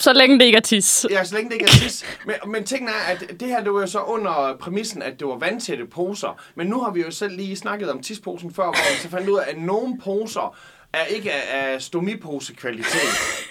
Så 0.00 0.12
længe 0.12 0.38
det 0.38 0.44
ikke 0.44 0.56
er 0.56 0.62
tis. 0.62 1.06
Ja, 1.10 1.24
så 1.24 1.34
længe 1.34 1.48
det 1.50 1.54
ikke 1.54 1.64
er 1.64 1.68
tis. 1.82 2.04
Men, 2.26 2.34
men 2.52 2.64
tingen 2.64 2.88
er, 2.88 3.12
at 3.12 3.40
det 3.40 3.48
her 3.48 3.62
det 3.64 3.72
var 3.72 3.80
jo 3.80 3.86
så 3.86 4.00
under 4.00 4.56
præmissen, 4.60 5.02
at 5.02 5.20
det 5.20 5.28
var 5.28 5.38
vandtætte 5.38 5.86
poser. 5.86 6.40
Men 6.54 6.66
nu 6.66 6.80
har 6.80 6.90
vi 6.90 7.00
jo 7.00 7.10
selv 7.10 7.36
lige 7.36 7.56
snakket 7.56 7.90
om 7.90 8.02
tisposen 8.02 8.54
før, 8.54 8.64
hvor 8.64 8.72
vi 8.72 8.98
så 9.02 9.08
fandt 9.08 9.28
ud 9.28 9.38
af, 9.38 9.50
at 9.50 9.58
nogle 9.58 9.98
poser 10.04 10.56
er 10.92 11.04
ikke 11.04 11.32
af, 11.32 11.72
af 11.72 11.82
stomipose-kvalitet. 11.82 13.46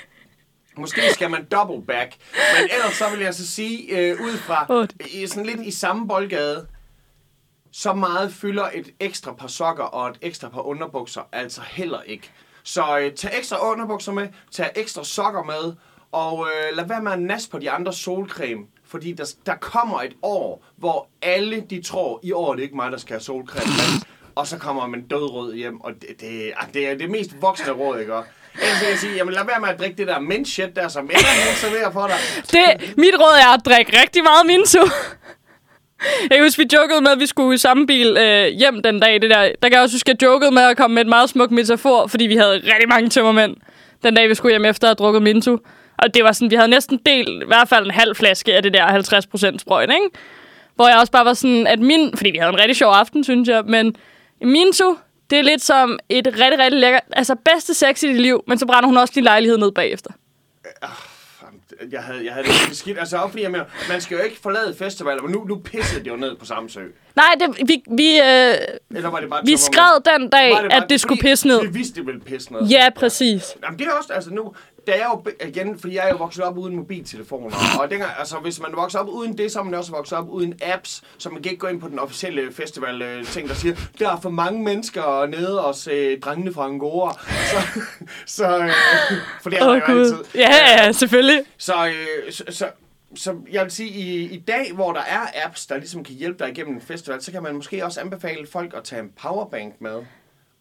Måske 0.78 1.02
skal 1.14 1.30
man 1.30 1.46
double 1.46 1.86
back. 1.86 2.16
Men 2.60 2.70
ellers 2.74 2.94
så 2.94 3.10
vil 3.10 3.20
jeg 3.20 3.34
så 3.34 3.48
sige, 3.48 3.98
øh, 3.98 4.22
ud 4.22 4.38
fra 4.38 4.88
i, 5.14 5.28
sådan 5.28 5.46
lidt 5.46 5.62
i 5.62 5.72
samme 5.72 6.08
boldgade, 6.08 6.68
så 7.72 7.94
meget 7.94 8.34
fylder 8.34 8.70
et 8.74 8.90
ekstra 9.00 9.34
par 9.34 9.48
sokker 9.48 9.84
og 9.84 10.10
et 10.10 10.18
ekstra 10.22 10.50
par 10.50 10.62
underbukser 10.62 11.22
altså 11.32 11.62
heller 11.62 12.02
ikke. 12.02 12.32
Så 12.64 13.00
øh, 13.00 13.14
tag 13.14 13.32
ekstra 13.38 13.72
underbukser 13.72 14.12
med, 14.12 14.28
tag 14.52 14.72
ekstra 14.76 15.04
sokker 15.04 15.44
med, 15.44 15.74
og 16.12 16.48
øh, 16.48 16.78
lad 16.78 16.88
være 16.88 17.02
med 17.02 17.12
at 17.12 17.22
nas 17.22 17.48
på 17.48 17.60
de 17.60 17.72
andre 17.72 17.94
solcreme. 17.94 18.62
Fordi 18.88 19.12
der, 19.12 19.34
der 19.46 19.56
kommer 19.56 20.02
et 20.02 20.16
år, 20.22 20.66
hvor 20.78 21.08
alle 21.22 21.64
de 21.70 21.82
tror, 21.82 22.20
i 22.24 22.32
år 22.32 22.52
er 22.52 22.56
det 22.56 22.64
ikke 22.64 22.76
mig, 22.76 22.92
der 22.92 22.98
skal 22.98 23.14
have 23.14 23.22
solcreme. 23.22 23.72
Og 24.36 24.48
så 24.48 24.58
kommer 24.58 24.88
man 24.88 25.02
dødrød 25.02 25.54
hjem, 25.54 25.82
og 25.82 25.92
det, 25.94 26.22
det, 26.22 26.54
ah, 26.58 26.74
det 26.74 26.88
er 26.90 26.98
det 26.98 27.10
mest 27.10 27.32
voksne 27.42 27.72
råd, 27.72 28.00
ikke? 28.00 28.14
Ellers 28.62 28.82
vil 28.82 28.90
jeg 28.90 28.98
sige, 28.98 29.16
jamen 29.16 29.34
lad 29.34 29.46
være 29.46 29.60
med 29.60 29.70
at 29.70 29.80
drikke 29.80 29.98
det 29.98 30.08
der 30.08 30.20
mint 30.20 30.48
shit 30.48 30.76
der, 30.76 30.88
som 30.88 31.04
ender 31.06 31.44
nogen 31.46 31.56
serverer 31.56 31.92
for 31.92 32.08
dig. 32.08 32.18
Det, 32.52 32.98
mit 32.98 33.16
råd 33.20 33.38
er 33.42 33.54
at 33.54 33.66
drikke 33.66 34.02
rigtig 34.02 34.24
meget 34.24 34.46
Mintu. 34.46 34.80
Jeg 36.22 36.38
kan 36.38 36.44
huske, 36.44 36.64
vi 36.64 36.70
jokede 36.74 37.02
med, 37.02 37.12
at 37.12 37.20
vi 37.20 37.26
skulle 37.26 37.56
i 37.56 37.58
samme 37.58 37.88
bil 37.88 38.18
øh, 38.18 38.46
hjem 38.46 38.82
den 38.84 39.00
dag. 39.00 39.22
Det 39.22 39.30
der. 39.30 39.42
der 39.62 39.70
kan 39.70 39.74
jeg 39.74 39.82
også 39.82 39.96
huske, 39.96 40.12
at 40.12 40.22
jeg 40.22 40.28
jokede 40.28 40.52
med 40.52 40.64
at 40.64 40.78
komme 40.78 40.94
med 40.94 41.02
et 41.02 41.08
meget 41.08 41.30
smukt 41.30 41.52
metafor, 41.52 42.08
fordi 42.08 42.28
vi 42.28 42.36
havde 42.36 42.54
rigtig 42.54 42.90
mange 42.90 43.10
tømmermænd 43.10 43.56
den 44.04 44.16
dag, 44.16 44.30
vi 44.30 44.36
skulle 44.36 44.52
hjem 44.52 44.66
efter 44.66 44.88
at 44.88 44.90
have 44.90 44.96
drukket 44.96 45.22
Mintu. 45.22 45.58
Og 46.00 46.14
det 46.14 46.24
var 46.24 46.32
sådan, 46.32 46.52
vi 46.52 46.56
havde 46.56 46.70
næsten 46.70 47.00
delt 47.06 47.44
i 47.44 47.46
hvert 47.48 47.70
fald 47.70 47.86
en 47.86 47.92
halv 47.92 48.16
flaske 48.16 48.56
af 48.56 48.64
det 48.64 48.74
der 48.74 49.54
50% 49.54 49.58
sprøjt, 49.58 49.90
ikke? 49.90 50.10
Hvor 50.76 50.88
jeg 50.88 50.98
også 50.98 51.12
bare 51.12 51.26
var 51.26 51.34
sådan, 51.34 51.68
at 51.68 51.80
min... 51.80 52.18
Fordi 52.18 52.30
vi 52.32 52.38
havde 52.38 52.54
en 52.54 52.60
rigtig 52.60 52.76
sjov 52.76 52.94
aften, 52.94 53.24
synes 53.24 53.50
jeg. 53.50 53.64
Men 53.66 53.96
Mintu, 54.42 54.98
det 55.30 55.40
er 55.40 55.42
lidt 55.42 55.62
som 55.62 56.00
et 56.10 56.28
rigtig, 56.28 56.60
rigtig 56.60 56.80
lækkert... 56.80 57.04
Altså 57.12 57.36
bedste 57.36 57.74
sex 57.74 58.04
i 58.04 58.08
dit 58.08 58.22
liv, 58.22 58.44
men 58.48 58.60
så 58.60 58.66
brænder 58.66 58.88
hun 58.88 58.98
også 58.98 59.14
din 59.16 59.24
lejlighed 59.24 59.58
ned 59.58 59.72
bagefter. 59.72 60.12
Ah, 60.82 60.90
jeg 61.92 62.02
havde, 62.04 62.26
jeg 62.26 62.34
havde 62.34 62.48
det 62.48 62.78
skidt. 62.78 63.00
Altså, 63.00 63.18
også 63.18 63.30
fordi 63.30 63.44
jeg 63.44 63.52
mener, 63.52 63.66
man 63.90 64.02
skal 64.02 64.18
jo 64.18 64.24
ikke 64.24 64.40
forlade 64.44 64.76
festivaler, 64.80 65.22
men 65.22 65.32
nu, 65.32 65.44
nu 65.44 65.56
pissede 65.56 66.04
det 66.04 66.08
jo 66.12 66.16
ned 66.16 66.36
på 66.36 66.46
Samsø. 66.46 66.82
Nej, 67.16 67.36
det, 67.40 67.68
vi, 67.70 67.84
vi, 67.98 68.18
øh, 68.18 68.56
Eller 68.96 69.10
var 69.10 69.20
det 69.20 69.30
bare 69.30 69.42
vi 69.46 69.58
skrev 69.58 70.02
den 70.20 70.30
dag, 70.30 70.52
Var 70.52 70.62
det 70.62 70.72
bare- 70.72 70.84
at 70.84 70.90
det 70.90 71.02
skulle 71.02 71.20
fordi 71.20 71.30
pisse 71.30 71.48
ned. 71.48 71.62
Vi 71.62 71.68
vidste, 71.68 71.96
det 71.96 72.06
ville 72.06 72.22
pisse 72.22 72.54
ned. 72.54 72.62
Ja, 72.62 72.90
præcis. 72.96 73.44
Jamen, 73.64 73.80
det 73.80 73.88
er 73.88 73.92
også, 73.92 74.14
altså 74.14 74.34
nu, 74.34 74.54
da 74.88 74.92
jeg 74.92 75.06
jo, 75.14 75.48
igen, 75.48 75.80
fordi 75.80 75.96
jeg 75.96 76.06
er 76.06 76.10
jo 76.10 76.16
vokset 76.18 76.44
op 76.44 76.58
uden 76.58 76.76
mobiltelefoner, 76.76 77.56
og 77.80 77.90
dengang, 77.92 78.12
altså 78.20 78.38
hvis 78.38 78.60
man 78.60 78.72
vokser 78.74 79.00
op 79.00 79.08
uden 79.10 79.38
det, 79.38 79.52
så 79.52 79.60
er 79.60 79.64
man 79.64 79.74
også 79.74 79.92
vokset 79.92 80.18
op 80.18 80.30
uden 80.30 80.54
apps, 80.62 81.02
så 81.18 81.30
man 81.30 81.42
kan 81.42 81.52
ikke 81.52 81.60
gå 81.60 81.68
ind 81.68 81.82
på 81.82 81.88
den 81.88 82.00
officielle 82.00 82.54
festival 82.54 83.02
øh, 83.02 83.26
ting, 83.26 83.50
der 83.50 83.56
siger, 83.56 83.76
der 84.00 84.10
er 84.10 84.20
for 84.22 84.30
mange 84.30 84.64
mennesker 84.64 85.26
nede 85.26 85.66
og 85.66 85.76
se 85.76 86.20
drengene 86.20 86.54
fra 86.54 86.66
Angora. 86.66 87.14
Så, 87.52 87.82
så 88.26 88.58
øh, 88.58 88.70
for 89.42 89.50
det 89.50 89.60
er 89.60 89.68
oh, 89.70 89.78
jo 89.88 90.00
altid. 90.00 90.18
Ja, 90.36 90.50
ja, 90.78 90.92
selvfølgelig. 90.92 91.42
Så, 91.58 91.69
øh, 91.74 92.32
så, 92.32 92.44
så 92.50 92.72
så 93.16 93.36
jeg 93.52 93.64
vil 93.64 93.72
sige, 93.72 93.90
i, 93.90 94.24
i 94.24 94.40
dag, 94.40 94.72
hvor 94.74 94.94
der 94.94 95.02
er 95.02 95.46
apps, 95.46 95.66
der 95.66 95.78
ligesom 95.78 96.04
kan 96.04 96.16
hjælpe 96.16 96.44
dig 96.44 96.52
igennem 96.52 96.76
en 96.76 96.82
festival, 96.82 97.22
så 97.22 97.32
kan 97.32 97.44
man 97.44 97.56
måske 97.56 97.86
også 97.86 98.02
anbefale 98.02 98.48
folk 98.48 98.74
at 98.78 98.84
tage 98.84 99.02
en 99.02 99.12
powerbank 99.22 99.82
med. 99.82 100.02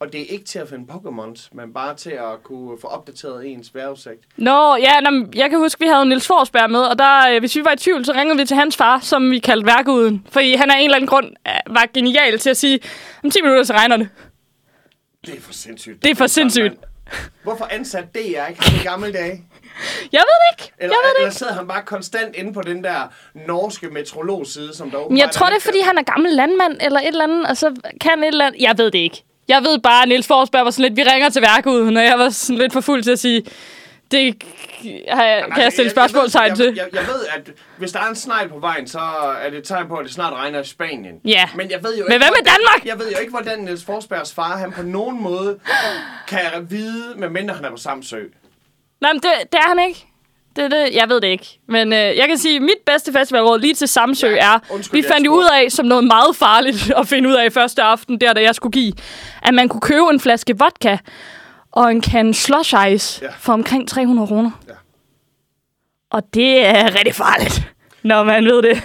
Og 0.01 0.12
det 0.12 0.21
er 0.21 0.25
ikke 0.29 0.44
til 0.44 0.59
at 0.59 0.68
finde 0.68 0.92
Pokémons, 0.92 1.49
men 1.53 1.73
bare 1.73 1.94
til 1.94 2.11
at 2.11 2.42
kunne 2.42 2.79
få 2.81 2.87
opdateret 2.87 3.47
ens 3.47 3.75
vejrudsigt. 3.75 4.21
Nå, 4.37 4.77
ja, 4.77 5.01
nå, 5.01 5.27
jeg 5.35 5.51
kan 5.51 5.59
huske, 5.59 5.81
vi 5.81 5.87
havde 5.87 6.07
Nils 6.07 6.27
Forsberg 6.27 6.71
med, 6.71 6.81
og 6.81 6.99
der, 6.99 7.31
øh, 7.31 7.38
hvis 7.38 7.57
vi 7.57 7.64
var 7.64 7.73
i 7.73 7.77
tvivl, 7.77 8.05
så 8.05 8.12
ringede 8.12 8.38
vi 8.38 8.44
til 8.44 8.57
hans 8.57 8.77
far, 8.77 9.01
som 9.01 9.31
vi 9.31 9.38
kaldte 9.38 9.66
værkuden. 9.66 10.27
Fordi 10.31 10.55
han 10.55 10.71
af 10.71 10.79
en 10.79 10.85
eller 10.85 10.97
anden 10.97 11.09
grund 11.09 11.27
øh, 11.49 11.75
var 11.75 11.87
genial 11.94 12.38
til 12.38 12.51
at 12.51 12.57
sige, 12.57 12.81
om 13.25 13.31
10 13.31 13.42
minutter, 13.42 13.62
så 13.62 13.73
regner 13.73 13.97
det. 13.97 14.09
Det 15.27 15.37
er 15.37 15.40
for 15.40 15.53
sindssygt. 15.53 16.03
Det 16.03 16.11
er 16.11 16.14
for 16.14 16.27
sindssygt. 16.27 16.75
Hvorfor 17.42 17.68
ansat 17.71 18.05
DR 18.14 18.18
ikke 18.18 18.62
ham 18.64 18.81
i 18.81 18.85
gamle 18.85 19.12
dage? 19.12 19.44
Jeg 20.12 20.21
ved 20.29 20.37
det 20.42 20.62
ikke. 20.62 20.73
Eller, 20.79 20.97
jeg 20.97 21.01
ved 21.05 21.11
det 21.11 21.16
eller 21.16 21.29
ikke. 21.29 21.38
sidder 21.38 21.53
han 21.55 21.68
bare 21.68 21.83
konstant 21.83 22.37
inde 22.37 22.53
på 22.53 22.62
den 22.62 22.85
der 22.85 23.12
norske 23.35 23.88
metrologside, 23.88 24.77
som 24.77 24.90
der 24.90 25.09
Men 25.09 25.18
jeg 25.18 25.31
tror, 25.31 25.47
det 25.47 25.57
er, 25.57 25.61
fordi 25.61 25.81
han 25.81 25.99
er 25.99 26.03
gammel 26.03 26.33
landmand, 26.33 26.77
eller 26.81 27.01
et 27.01 27.07
eller 27.07 27.25
andet, 27.25 27.47
og 27.47 27.57
så 27.57 27.75
kan 28.01 28.23
et 28.23 28.27
eller 28.27 28.47
andet... 28.47 28.62
Jeg 28.62 28.75
ved 28.79 28.90
det 28.90 28.99
ikke. 28.99 29.25
Jeg 29.49 29.62
ved 29.62 29.79
bare, 29.79 30.03
at 30.03 30.09
Niels 30.09 30.27
Forsberg 30.27 30.64
var 30.64 30.71
sådan 30.71 30.83
lidt, 30.83 30.97
vi 30.97 31.11
ringer 31.12 31.29
til 31.29 31.42
værkuden, 31.42 31.97
og 31.97 32.05
jeg 32.05 32.18
var 32.18 32.29
sådan 32.31 32.59
lidt 32.59 32.73
for 32.73 32.81
fuld 32.81 33.03
til 33.03 33.11
at 33.11 33.18
sige, 33.18 33.42
det 34.11 34.42
har 35.09 35.25
jeg, 35.25 35.38
Jamen, 35.38 35.53
kan 35.55 35.62
jeg 35.64 35.73
stille 35.73 35.90
spørgsmålstegn 35.90 36.57
til. 36.57 36.64
jeg, 36.66 36.77
jeg, 36.77 36.87
jeg 36.92 37.07
ved, 37.07 37.27
at 37.37 37.51
hvis 37.79 37.92
der 37.92 38.01
er 38.01 38.09
en 38.09 38.16
snegl 38.16 38.49
på 38.49 38.59
vejen, 38.59 38.87
så 38.88 38.99
er 39.42 39.51
det 39.51 39.59
et 39.59 39.64
tegn 39.64 39.88
på, 39.88 39.97
at 39.97 40.05
det 40.05 40.14
snart 40.14 40.33
regner 40.33 40.61
i 40.61 40.64
Spanien. 40.64 41.14
Ja. 41.25 41.49
Men 41.57 41.71
jeg 41.71 41.83
ved 41.83 41.97
jo 41.99 42.05
Men 42.05 42.12
ikke, 42.12 42.25
hvad 42.25 42.31
med 42.37 42.44
Danmark? 42.53 42.87
Jeg 42.87 42.99
ved 42.99 43.12
jo 43.12 43.18
ikke, 43.18 43.31
hvordan 43.31 43.59
Niels 43.59 43.85
Forsbergs 43.85 44.35
far, 44.35 44.57
han 44.57 44.73
på 44.73 44.83
nogen 44.83 45.23
måde 45.23 45.59
kan 46.29 46.40
vide, 46.68 47.14
medmindre 47.16 47.55
han 47.55 47.64
er 47.64 47.71
på 47.71 47.77
Samsø. 47.77 48.21
Nej, 49.01 49.12
men 49.12 49.23
det, 49.23 49.31
det 49.53 49.59
er 49.59 49.68
han 49.68 49.88
ikke. 49.88 50.05
Det, 50.57 50.71
det, 50.71 50.94
jeg 50.94 51.09
ved 51.09 51.21
det 51.21 51.29
ikke. 51.29 51.59
Men 51.68 51.92
øh, 51.92 51.99
jeg 51.99 52.29
kan 52.29 52.38
sige, 52.38 52.57
at 52.57 52.62
mit 52.62 52.79
bedste 52.87 53.12
festivalråd 53.12 53.59
lige 53.61 53.75
til 53.75 53.88
Samsø 53.88 54.29
Ja, 54.29 54.55
er, 54.55 54.59
undskyld, 54.71 55.03
vi 55.03 55.09
fandt 55.09 55.27
jo 55.27 55.33
ud 55.33 55.44
af, 55.53 55.73
som 55.73 55.87
noget 55.87 56.05
meget 56.05 56.37
farligt 56.37 56.90
at 57.01 57.09
finde 57.09 57.29
ud 57.29 57.35
af 57.35 57.53
første 57.53 57.83
aften, 57.83 58.21
der 58.21 58.33
da 58.33 58.42
jeg 58.42 58.55
skulle 58.55 58.73
give, 58.73 58.92
at 59.42 59.55
man 59.55 59.68
kunne 59.68 59.81
købe 59.81 60.07
en 60.12 60.21
flaske 60.21 60.59
vodka 60.59 60.97
og 61.78 61.90
en 61.90 62.00
kan 62.00 62.34
slush 62.34 62.74
ice 62.88 63.24
Ja. 63.24 63.30
for 63.38 63.52
omkring 63.52 63.88
300 63.88 64.28
kroner. 64.28 64.50
Ja. 64.68 64.72
Og 66.10 66.22
det 66.34 66.66
er 66.66 66.94
rigtig 66.98 67.14
farligt, 67.14 67.72
når 68.02 68.22
man 68.24 68.44
ved 68.44 68.62
det. 68.62 68.82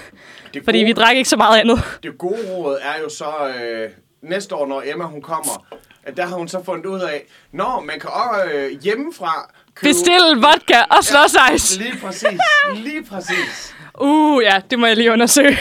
Det 0.53 0.63
Fordi 0.63 0.77
gode, 0.79 0.86
vi 0.86 0.93
drak 0.93 1.15
ikke 1.15 1.29
så 1.29 1.38
meget 1.38 1.60
andet. 1.60 1.79
det 2.03 2.17
gode 2.17 2.38
råd 2.51 2.77
er 2.82 3.01
jo 3.03 3.10
så, 3.10 3.53
øh, 3.63 3.89
næste 4.21 4.56
år, 4.56 4.67
når 4.67 4.84
Emma 4.86 5.03
hun 5.06 5.21
kommer, 5.21 5.65
at 6.03 6.17
der 6.17 6.25
har 6.25 6.36
hun 6.36 6.47
så 6.47 6.63
fundet 6.63 6.86
ud 6.86 6.99
af, 7.01 7.23
når 7.51 7.84
man 7.88 7.99
kan 7.99 8.10
også 8.10 8.51
øh, 8.53 8.71
hjemmefra 8.82 9.51
købe... 9.75 9.89
Bestille 9.89 10.36
vodka 10.36 10.82
og 10.97 11.03
slush 11.03 11.36
ice. 11.56 11.79
Lige 11.79 11.97
præcis, 12.01 12.39
lige 12.75 13.03
præcis. 13.06 13.75
Uh, 14.01 14.43
ja, 14.43 14.62
det 14.69 14.79
må 14.79 14.86
jeg 14.86 14.97
lige 14.97 15.12
undersøge. 15.12 15.58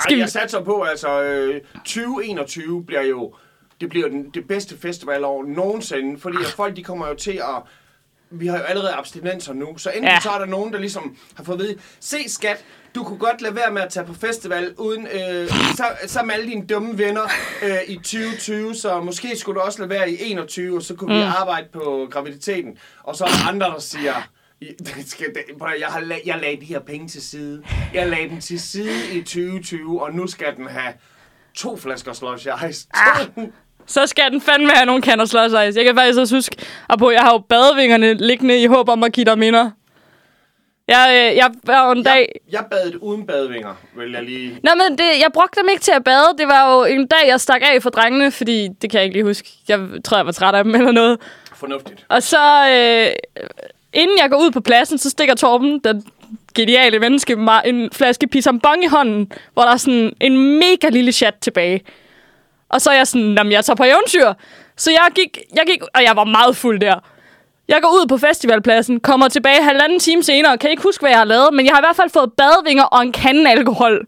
Skal 0.00 0.12
Ej, 0.12 0.14
vi- 0.14 0.20
jeg 0.20 0.28
satser 0.28 0.60
på, 0.64 0.82
altså 0.82 1.22
øh, 1.22 1.60
2021 1.74 2.84
bliver 2.84 3.02
jo 3.02 3.34
det 3.80 3.88
bliver 3.88 4.08
den, 4.08 4.30
det 4.34 4.48
bedste 4.48 4.78
festivalår 4.78 5.44
nogensinde, 5.44 6.20
fordi 6.20 6.36
at 6.40 6.46
folk 6.52 6.76
de 6.76 6.84
kommer 6.84 7.08
jo 7.08 7.14
til 7.14 7.32
at 7.32 7.62
vi 8.30 8.46
har 8.46 8.58
jo 8.58 8.62
allerede 8.64 8.92
abstinenser 8.92 9.52
nu, 9.52 9.78
så 9.78 9.90
enten 9.90 10.04
Ja. 10.04 10.20
så 10.20 10.30
er 10.30 10.38
der 10.38 10.46
nogen, 10.46 10.72
der 10.72 10.78
ligesom 10.78 11.16
har 11.36 11.44
fået 11.44 11.56
at 11.60 11.62
vide, 11.66 11.78
se 12.00 12.16
skat, 12.28 12.64
du 12.94 13.04
kunne 13.04 13.18
godt 13.18 13.40
lade 13.42 13.54
være 13.56 13.72
med 13.72 13.82
at 13.82 13.88
tage 13.92 14.06
på 14.06 14.14
festival 14.14 14.74
uden, 14.78 15.06
øh, 15.06 15.48
så, 16.06 16.22
med 16.24 16.34
alle 16.34 16.46
dine 16.46 16.66
dumme 16.66 16.98
venner 16.98 17.22
øh, 17.62 17.78
i 17.86 17.94
2020, 17.96 18.74
så 18.74 19.00
måske 19.00 19.36
skulle 19.38 19.60
du 19.60 19.64
også 19.66 19.78
lade 19.78 19.90
være 19.90 20.10
i 20.10 20.16
21, 20.20 20.76
og 20.76 20.82
så 20.82 20.94
kunne 20.94 21.14
mm. 21.14 21.18
vi 21.18 21.24
arbejde 21.24 21.66
på 21.72 22.08
graviditeten. 22.10 22.78
Og 23.02 23.16
så 23.16 23.24
er 23.24 23.28
der 23.28 23.48
andre, 23.48 23.66
der 23.66 23.78
siger, 23.78 24.28
"I- 24.60 24.72
det 24.78 24.94
skal, 25.10 25.26
det, 25.26 25.58
prøv 25.58 25.68
at- 25.68 25.80
jeg, 25.80 25.88
har 25.88 26.00
la- 26.00 26.22
jeg 26.26 26.38
lagde 26.40 26.60
de 26.60 26.64
her 26.66 26.80
penge 26.80 27.08
til 27.08 27.22
side. 27.22 27.62
Jeg 27.94 28.08
lagde 28.08 28.28
dem 28.28 28.40
til 28.40 28.60
side 28.60 29.12
i 29.12 29.22
2020, 29.22 30.02
og 30.02 30.12
nu 30.14 30.26
skal 30.26 30.56
den 30.56 30.66
have 30.66 30.92
to 31.54 31.76
flasker 31.76 32.12
slush 32.12 32.46
ice. 32.70 32.88
Ah. 32.94 33.26
Så 33.86 34.06
skal 34.06 34.30
den 34.30 34.40
fandme 34.40 34.70
have 34.70 34.86
nogle 34.86 35.02
kander 35.02 35.24
slush 35.24 35.46
ice. 35.46 35.78
Jeg 35.78 35.84
kan 35.84 35.96
faktisk 35.96 36.18
også 36.18 36.36
huske, 36.36 36.56
at 36.90 36.98
på, 36.98 37.10
jeg 37.10 37.20
har 37.20 37.32
jo 37.32 37.38
badevingerne 37.38 38.14
liggende 38.14 38.62
i 38.62 38.66
håb 38.66 38.88
om 38.88 39.02
at 39.02 39.12
give 39.12 39.24
dig 39.24 39.38
minder. 39.38 39.70
Jeg, 40.88 41.30
øh, 41.30 41.36
jeg 41.36 41.50
var 41.64 41.92
en 41.92 42.02
dag... 42.02 42.18
Jeg, 42.18 42.52
jeg 42.52 42.64
badede 42.70 43.02
uden 43.02 43.26
badevinger, 43.26 43.74
vil 43.96 44.12
jeg 44.12 44.22
lige... 44.22 44.58
Nå, 44.62 44.70
men 44.74 44.98
det, 44.98 45.04
jeg 45.22 45.30
brugte 45.34 45.60
dem 45.60 45.68
ikke 45.70 45.82
til 45.82 45.92
at 45.92 46.04
bade. 46.04 46.26
Det 46.38 46.46
var 46.46 46.74
jo 46.74 46.84
en 46.84 47.06
dag, 47.06 47.28
jeg 47.28 47.40
stak 47.40 47.62
af 47.64 47.82
for 47.82 47.90
drengene, 47.90 48.30
fordi 48.30 48.68
det 48.82 48.90
kan 48.90 48.98
jeg 48.98 49.04
ikke 49.04 49.16
lige 49.16 49.24
huske. 49.24 49.48
Jeg 49.68 49.80
tror, 50.04 50.16
jeg 50.16 50.26
var 50.26 50.32
træt 50.32 50.54
af 50.54 50.64
dem 50.64 50.74
eller 50.74 50.92
noget. 50.92 51.18
Fornuftigt. 51.54 52.06
Og 52.08 52.22
så, 52.22 52.68
øh, 52.68 53.12
inden 53.92 54.18
jeg 54.22 54.30
går 54.30 54.36
ud 54.36 54.50
på 54.50 54.60
pladsen, 54.60 54.98
så 54.98 55.10
stikker 55.10 55.34
Torben, 55.34 55.78
den 55.78 56.04
geniale 56.54 56.98
menneske, 56.98 57.36
mig 57.36 57.62
en 57.64 57.90
flaske 57.92 58.26
pisambong 58.26 58.84
i 58.84 58.86
hånden, 58.86 59.32
hvor 59.52 59.62
der 59.62 59.70
er 59.70 59.76
sådan 59.76 60.12
en 60.20 60.58
mega 60.58 60.88
lille 60.88 61.12
chat 61.12 61.34
tilbage. 61.34 61.82
Og 62.68 62.80
så 62.80 62.90
er 62.90 62.94
jeg 62.94 63.06
sådan, 63.06 63.34
jamen 63.34 63.52
jeg 63.52 63.64
tager 63.64 63.76
på 63.76 63.84
eventyr. 63.84 64.32
Så 64.76 64.90
jeg 64.90 65.08
gik, 65.14 65.38
jeg 65.54 65.64
gik, 65.66 65.82
og 65.94 66.02
jeg 66.02 66.16
var 66.16 66.24
meget 66.24 66.56
fuld 66.56 66.80
der. 66.80 66.98
Jeg 67.68 67.78
går 67.82 67.88
ud 67.88 68.06
på 68.08 68.18
festivalpladsen, 68.18 69.00
kommer 69.00 69.28
tilbage 69.28 69.62
halvanden 69.62 69.98
time 69.98 70.22
senere, 70.22 70.58
kan 70.58 70.70
ikke 70.70 70.82
huske, 70.82 71.02
hvad 71.02 71.10
jeg 71.10 71.18
har 71.18 71.24
lavet, 71.24 71.54
men 71.54 71.66
jeg 71.66 71.74
har 71.74 71.80
i 71.80 71.86
hvert 71.86 71.96
fald 71.96 72.10
fået 72.10 72.32
badevinger 72.32 72.84
og 72.84 73.02
en 73.02 73.12
kande 73.12 73.50
alkohol. 73.50 74.06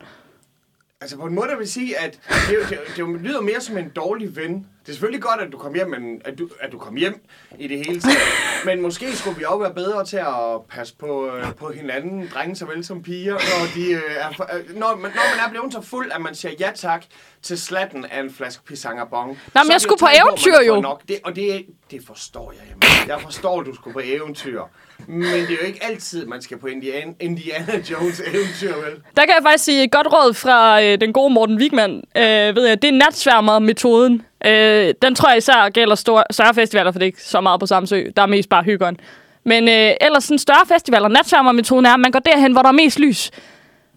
Altså 1.01 1.17
på 1.17 1.27
en 1.27 1.35
måde, 1.35 1.49
der 1.49 1.57
vil 1.57 1.69
sige, 1.69 1.99
at 1.99 2.19
det, 2.29 2.39
det, 2.49 2.69
det, 2.71 2.79
det, 2.97 3.21
lyder 3.21 3.41
mere 3.41 3.61
som 3.61 3.79
en 3.79 3.89
dårlig 3.97 4.37
ven. 4.37 4.67
Det 4.89 4.93
er 4.95 4.97
selvfølgelig 4.97 5.23
godt, 5.23 5.41
at 5.41 5.53
du 5.53 5.59
kom 5.59 5.75
hjem, 5.75 5.91
men 5.91 6.23
at 6.25 6.39
du, 6.39 6.49
at 6.61 6.73
du 6.73 6.79
kom 6.79 6.97
hjem 6.97 7.21
i 7.59 7.69
det 7.69 7.79
hele 7.87 8.01
taget. 8.01 8.17
Men 8.67 8.83
måske 8.83 9.17
skulle 9.17 9.39
vi 9.39 9.45
også 9.45 9.59
være 9.59 9.75
bedre 9.75 10.05
til 10.05 10.17
at 10.17 10.61
passe 10.71 10.95
på, 11.01 11.27
øh, 11.37 11.55
på 11.55 11.73
hinanden, 11.75 12.31
drenge 12.35 12.57
såvel 12.57 12.85
som 12.85 13.03
piger, 13.03 13.33
når, 13.33 13.67
de, 13.75 13.91
øh, 13.93 14.01
er, 14.19 14.33
for- 14.37 14.51
øh, 14.55 14.77
når, 14.79 14.97
man, 14.97 15.11
når 15.11 15.37
man 15.37 15.47
er 15.47 15.51
blevet 15.51 15.73
så 15.73 15.81
fuld, 15.81 16.11
at 16.15 16.21
man 16.21 16.35
siger 16.35 16.53
ja 16.61 16.71
tak 16.75 17.05
til 17.43 17.59
slatten 17.59 18.05
af 18.05 18.21
en 18.21 18.31
flaske 18.35 18.65
pisangerbong. 18.65 19.29
men 19.29 19.37
så 19.53 19.59
er 19.59 19.63
jeg 19.65 19.73
det 19.75 19.83
skulle 19.83 19.99
på 20.01 20.07
eventyr, 20.25 20.61
jo. 20.67 20.81
Nok. 20.81 21.03
Det, 21.09 21.19
og 21.25 21.37
det, 21.37 21.67
det 21.91 22.01
forstår 22.07 22.53
jeg, 22.53 22.63
jamen. 22.69 23.09
Jeg 23.09 23.21
forstår, 23.21 23.61
at 23.61 23.67
du 23.67 23.75
skulle 23.75 23.95
på 23.95 24.01
eventyr. 24.05 24.63
Men 25.07 25.23
det 25.23 25.51
er 25.51 25.57
jo 25.61 25.67
ikke 25.67 25.85
altid, 25.85 26.27
man 26.27 26.43
skal 26.43 26.59
på 26.59 26.67
Indiana, 26.67 27.13
Indiana 27.21 27.83
Jones 27.91 28.21
eventyr, 28.21 28.75
vel? 28.75 29.03
Der 29.17 29.23
kan 29.27 29.35
jeg 29.35 29.43
faktisk 29.43 29.65
sige 29.65 29.85
et 29.85 29.93
godt 29.93 30.07
råd 30.13 30.35
fra 30.35 30.83
øh, 30.83 31.01
den 31.01 31.13
gode 31.13 31.35
Morten 31.35 31.59
Wigman. 31.59 32.03
Øh, 32.17 32.57
ved 32.57 32.67
jeg, 32.67 32.83
det 32.83 32.89
er 32.89 32.93
natsværmer-metoden. 32.93 34.23
Øh, 34.47 34.95
den 35.03 35.15
tror 35.15 35.29
jeg 35.29 35.39
især 35.39 35.69
gælder 35.69 35.95
store, 35.95 36.25
større 36.31 36.55
festivaler, 36.55 36.93
for 36.93 36.99
det 36.99 37.05
er 37.05 37.07
ikke 37.07 37.23
så 37.23 37.41
meget 37.41 37.61
på 37.61 37.67
Samsø. 37.67 38.05
Der 38.17 38.23
er 38.23 38.27
mest 38.27 38.49
bare 38.49 38.63
hyggeren. 38.63 38.97
Men 39.45 39.69
øh, 39.69 39.93
ellers 40.01 40.25
sådan 40.25 40.39
større 40.39 40.67
festivaler, 40.73 41.09
natsværmer-metoden 41.09 41.87
er, 41.87 41.95
at 41.95 42.01
man 42.01 42.11
går 42.11 42.19
derhen, 42.19 42.53
hvor 42.53 42.63
der 42.63 42.69
er 42.69 42.73
mest 42.73 42.99
lys. 42.99 43.31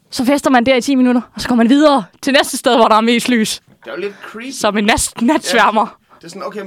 Så 0.09 0.25
fester 0.25 0.49
man 0.49 0.65
der 0.65 0.75
i 0.75 0.81
10 0.81 0.95
minutter, 0.95 1.21
og 1.35 1.41
så 1.41 1.47
går 1.47 1.55
man 1.55 1.69
videre 1.69 2.03
til 2.21 2.33
næste 2.33 2.57
sted, 2.57 2.75
hvor 2.75 2.87
der 2.87 2.95
er 2.95 3.01
mest 3.01 3.29
lys. 3.29 3.61
Det 3.83 3.89
er 3.89 3.95
jo 3.95 4.01
lidt 4.01 4.13
creepy. 4.23 4.51
Som 4.51 4.77
en 4.77 4.83
nat, 4.85 5.13
natsværmer. 5.21 5.97
Det 6.19 6.25
er 6.25 6.29
sådan, 6.29 6.43
okay, 6.43 6.59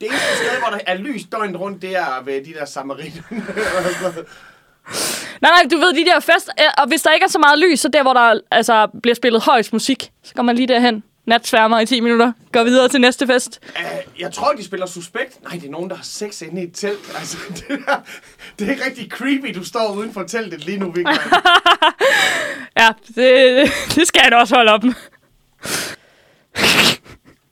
det 0.00 0.06
eneste 0.06 0.26
sted, 0.36 0.58
hvor 0.68 0.76
der 0.78 0.84
er 0.86 0.94
lys 0.98 1.22
døgnet 1.32 1.60
rundt, 1.60 1.82
det 1.82 1.96
er 1.96 2.22
ved 2.24 2.44
de 2.44 2.54
der 2.58 2.64
samariter. 2.64 3.22
Nej, 5.40 5.50
nej, 5.50 5.62
du 5.70 5.76
ved, 5.78 5.92
de 5.94 6.04
der 6.04 6.20
fest... 6.20 6.50
øh, 6.60 6.66
Og 6.78 6.88
hvis 6.88 7.02
der 7.02 7.12
ikke 7.12 7.24
er 7.24 7.28
så 7.28 7.38
meget 7.38 7.58
lys, 7.58 7.80
så 7.80 7.88
der, 7.88 8.02
hvor 8.02 8.12
der 8.12 8.40
altså, 8.50 8.86
bliver 9.02 9.14
spillet 9.14 9.42
højst 9.42 9.72
musik, 9.72 10.10
så 10.22 10.34
går 10.34 10.42
man 10.42 10.56
lige 10.56 10.68
derhen. 10.68 11.02
Natsværmer 11.28 11.80
i 11.80 11.86
10 11.86 12.00
minutter. 12.00 12.32
Går 12.52 12.64
videre 12.64 12.88
til 12.88 13.00
næste 13.00 13.26
fest. 13.26 13.60
uh, 13.76 14.20
jeg 14.20 14.32
tror, 14.32 14.52
de 14.52 14.64
spiller 14.64 14.86
suspekt. 14.86 15.42
Nej, 15.42 15.52
det 15.52 15.64
er 15.64 15.70
nogen, 15.70 15.90
der 15.90 15.96
har 15.96 16.04
sex 16.04 16.42
inde 16.42 16.62
i 16.62 16.64
et 16.64 16.74
telt. 16.74 17.12
Altså, 17.18 17.36
det, 17.48 17.68
der, 17.86 18.00
det 18.58 18.70
er 18.70 18.86
rigtig 18.86 19.10
creepy, 19.10 19.54
du 19.54 19.64
står 19.64 19.92
uden 19.94 20.12
for 20.12 20.22
teltet 20.22 20.64
lige 20.64 20.78
nu, 20.78 20.90
Vigman. 20.90 21.16
Ja, 22.78 22.88
det, 23.06 23.70
det 23.94 24.06
skal 24.06 24.20
jeg 24.24 24.32
da 24.32 24.36
også 24.36 24.54
holde 24.54 24.72
op 24.72 24.84
med. 24.84 24.94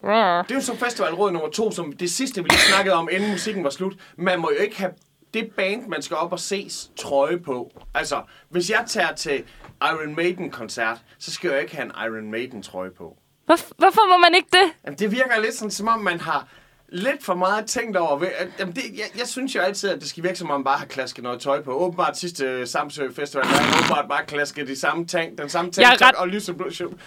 Det 0.02 0.50
er 0.50 0.54
jo 0.54 0.60
så 0.60 0.76
festivalråd 0.76 1.32
nummer 1.32 1.48
to, 1.50 1.70
som 1.70 1.92
det 1.92 2.10
sidste, 2.10 2.42
vi 2.42 2.48
lige 2.48 2.60
snakkede 2.60 2.94
om, 2.96 3.08
inden 3.12 3.30
musikken 3.30 3.64
var 3.64 3.70
slut. 3.70 3.94
Man 4.18 4.40
må 4.40 4.50
jo 4.58 4.62
ikke 4.62 4.78
have 4.78 4.90
det 5.34 5.50
band, 5.56 5.86
man 5.88 6.02
skal 6.02 6.16
op 6.16 6.32
og 6.32 6.40
ses, 6.40 6.90
trøje 6.96 7.38
på. 7.38 7.70
Altså, 7.94 8.22
hvis 8.48 8.70
jeg 8.70 8.84
tager 8.86 9.12
til 9.14 9.44
Iron 9.82 10.14
Maiden-koncert, 10.16 10.98
så 11.18 11.30
skal 11.32 11.48
jeg 11.48 11.54
jo 11.56 11.60
ikke 11.60 11.76
have 11.76 11.84
en 11.84 11.92
Iron 12.06 12.30
Maiden-trøje 12.30 12.90
på. 12.90 13.16
Hvor, 13.46 13.56
hvorfor 13.78 14.09
må 14.11 14.16
man 14.18 14.35
ikke 14.35 14.48
det? 14.52 14.72
Jamen, 14.85 14.98
det 14.98 15.11
virker 15.12 15.40
lidt 15.42 15.54
sådan, 15.54 15.70
som 15.70 15.88
om 15.88 15.98
man 15.98 16.20
har 16.20 16.46
lidt 16.88 17.24
for 17.24 17.35
meget 17.35 17.66
tænkt 17.66 17.96
over. 17.96 18.20
at- 18.38 18.48
Jamen, 18.59 18.74
det, 18.74 18.82
jeg, 18.94 19.04
jeg 19.18 19.26
synes 19.26 19.54
jo 19.54 19.61
altid, 19.61 19.90
at 19.90 20.00
det 20.00 20.09
skal 20.09 20.22
virke 20.22 20.37
som 20.38 20.50
om, 20.50 20.61
man 20.61 20.64
bare 20.64 20.78
har 20.78 20.87
klasket 20.87 21.24
noget 21.24 21.40
tøj 21.40 21.62
på. 21.62 21.70
Åbenbart 21.72 22.18
sidste 22.18 22.66
Samsø 22.66 23.09
Festival, 23.16 23.44
der 23.44 23.50
har 23.50 23.78
åbenbart 23.78 24.04
bare 24.09 24.24
klasket 24.26 24.68
de 24.68 24.80
samme 24.80 25.06
tank, 25.06 25.38
den 25.38 25.48
samme 25.48 25.70
tank 25.72 26.00
ret- 26.02 26.14
og 26.14 26.28
lyseblå, 26.28 26.66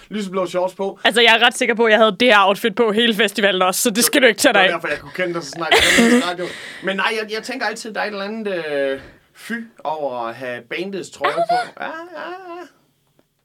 lyseblå 0.09 0.45
shorts 0.45 0.73
på. 0.75 0.99
Altså, 1.03 1.21
jeg 1.21 1.35
er 1.39 1.45
ret 1.45 1.57
sikker 1.57 1.75
på, 1.75 1.85
at 1.85 1.91
jeg 1.91 1.99
havde 1.99 2.15
det 2.19 2.27
her 2.27 2.47
outfit 2.47 2.75
på 2.75 2.91
hele 2.91 3.13
festivalen 3.15 3.61
også, 3.61 3.81
så 3.81 3.89
det 3.89 4.03
skal 4.03 4.21
du 4.21 4.27
ikke 4.27 4.39
tage 4.39 4.53
Det 4.53 4.59
dig 4.61 4.69
var 4.69 4.75
af. 4.75 4.81
derfor, 4.81 4.87
jeg 4.87 4.99
kunne 4.99 5.11
kende 5.15 5.33
dig 5.33 5.43
så 5.43 5.57
hørte 5.59 6.25
radio. 6.31 6.45
Men 6.83 6.95
nej, 6.95 7.17
jeg, 7.21 7.31
jeg 7.33 7.43
tænker 7.43 7.65
altid, 7.65 7.93
der 7.93 7.99
er 8.01 8.05
et 8.05 8.11
eller 8.11 8.23
andet 8.25 8.65
øh, 8.71 8.99
fy 9.33 9.53
over 9.83 10.27
at 10.27 10.35
have 10.35 10.61
bandets 10.61 11.09
trøje 11.09 11.33
på. 11.33 11.55
Ja, 11.79 11.85
ja, 11.85 11.89
ja. 11.89 12.65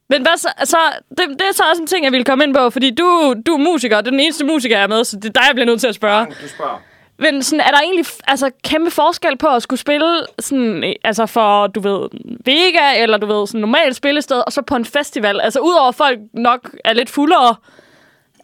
Men 0.09 0.23
hvad 0.23 0.37
så? 0.37 0.49
Altså, 0.57 0.77
det, 1.11 1.19
det 1.19 1.43
er 1.51 1.55
så 1.55 1.63
også 1.71 1.83
en 1.83 1.87
ting, 1.87 2.05
jeg 2.05 2.13
ville 2.13 2.25
komme 2.25 2.45
ind 2.45 2.55
på, 2.55 2.71
fordi 2.71 2.91
du, 2.91 3.35
du 3.47 3.53
er 3.55 3.59
musiker, 3.59 3.97
og 3.97 4.05
det 4.05 4.09
er 4.09 4.11
den 4.11 4.21
eneste 4.21 4.45
musiker, 4.45 4.77
jeg 4.77 4.83
er 4.83 4.89
med, 4.89 5.05
så 5.05 5.17
det 5.17 5.25
er 5.25 5.33
dig, 5.33 5.43
jeg 5.47 5.55
bliver 5.55 5.67
nødt 5.67 5.81
til 5.81 5.89
at 5.89 5.95
spørge. 5.95 6.27
Du 6.27 6.49
spørger. 6.49 6.83
Men 7.19 7.43
sådan, 7.43 7.61
er 7.61 7.71
der 7.71 7.81
egentlig 7.81 8.07
altså, 8.27 8.51
kæmpe 8.65 8.91
forskel 8.91 9.37
på 9.39 9.47
at 9.47 9.63
skulle 9.63 9.81
spille 9.81 10.27
sådan, 10.39 10.95
altså 11.05 11.27
for, 11.27 11.67
du 11.67 11.81
ved, 11.81 12.09
Vega, 12.45 13.03
eller 13.03 13.19
du 13.19 13.27
ved, 13.27 13.47
sådan 13.47 13.61
normalt 13.61 13.97
spillested, 13.97 14.43
og 14.47 14.53
så 14.53 14.63
på 14.63 14.77
en 14.77 14.85
festival? 14.85 15.41
Altså, 15.41 15.61
udover 15.61 15.89
at 15.89 15.95
folk 15.95 16.19
nok 16.33 16.71
er 16.85 16.93
lidt 16.93 17.11
fuldere, 17.11 17.57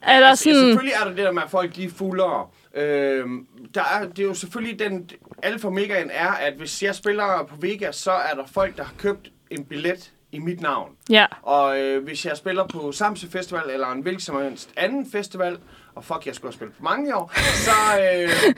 er 0.02 0.20
der 0.20 0.28
Altså, 0.28 0.50
ja, 0.50 0.54
sådan... 0.54 0.66
selvfølgelig 0.66 0.94
er 1.00 1.04
der 1.04 1.14
det 1.14 1.24
der 1.24 1.32
med, 1.32 1.42
at 1.42 1.50
folk 1.50 1.76
de 1.76 1.84
er 1.84 1.90
fuldere. 1.96 2.46
Øhm, 2.74 3.46
der 3.74 3.80
er, 3.80 4.06
det 4.06 4.18
er 4.18 4.26
jo 4.26 4.34
selvfølgelig 4.34 4.78
den... 4.78 5.10
Alfa 5.42 5.68
Megaen 5.68 6.10
er, 6.12 6.30
at 6.30 6.52
hvis 6.52 6.82
jeg 6.82 6.94
spiller 6.94 7.46
på 7.48 7.54
Vega, 7.60 7.92
så 7.92 8.10
er 8.10 8.34
der 8.34 8.42
folk, 8.54 8.76
der 8.76 8.84
har 8.84 8.94
købt 8.98 9.28
en 9.50 9.64
billet 9.64 10.10
i 10.32 10.38
mit 10.38 10.60
navn. 10.60 10.90
Ja. 11.10 11.26
Og 11.42 11.80
øh, 11.80 12.04
hvis 12.04 12.26
jeg 12.26 12.36
spiller 12.36 12.66
på 12.66 12.92
Samsø 12.92 13.26
Festival 13.26 13.70
eller 13.70 13.86
en 13.86 14.02
hvilken 14.02 14.20
som 14.20 14.42
helst 14.42 14.70
anden 14.76 15.10
festival, 15.10 15.58
og 15.94 16.04
fuck, 16.04 16.26
jeg 16.26 16.34
skulle 16.34 16.48
have 16.48 16.54
spillet 16.56 16.76
på 16.76 16.82
mange 16.82 17.16
år, 17.16 17.32
så, 17.36 17.70
øh, 18.00 18.54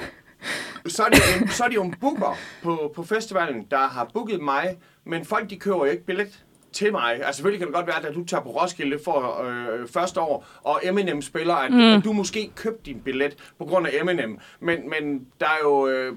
så, 0.86 1.02
er 1.02 1.08
det 1.08 1.18
jo 1.18 1.42
en, 1.42 1.48
så 1.48 1.64
er 1.64 1.68
det 1.68 1.74
jo 1.74 1.82
en 1.82 1.94
booker 2.00 2.36
på, 2.62 2.92
på 2.96 3.02
festivalen, 3.02 3.66
der 3.70 3.88
har 3.88 4.10
booket 4.14 4.40
mig, 4.40 4.78
men 5.04 5.24
folk 5.24 5.50
de 5.50 5.56
køber 5.56 5.78
jo 5.78 5.84
ikke 5.84 6.04
billet 6.04 6.44
til 6.72 6.92
mig. 6.92 7.14
Altså 7.14 7.32
selvfølgelig 7.32 7.58
kan 7.58 7.66
det 7.66 7.74
godt 7.74 7.86
være, 7.86 8.06
at 8.06 8.14
du 8.14 8.24
tager 8.24 8.42
på 8.42 8.50
Roskilde 8.50 8.98
for 9.04 9.42
øh, 9.42 9.88
første 9.88 10.20
år, 10.20 10.46
og 10.62 10.80
Eminem 10.82 11.22
spiller, 11.22 11.54
at, 11.54 11.72
mm. 11.72 11.80
at 11.80 12.04
du 12.04 12.12
måske 12.12 12.50
købte 12.56 12.82
din 12.86 13.00
billet 13.00 13.52
på 13.58 13.64
grund 13.64 13.86
af 13.86 13.90
Eminem. 14.00 14.38
Men, 14.60 14.90
men 14.90 15.26
der 15.40 15.46
er 15.46 15.58
jo 15.62 15.86
øh, 15.88 16.16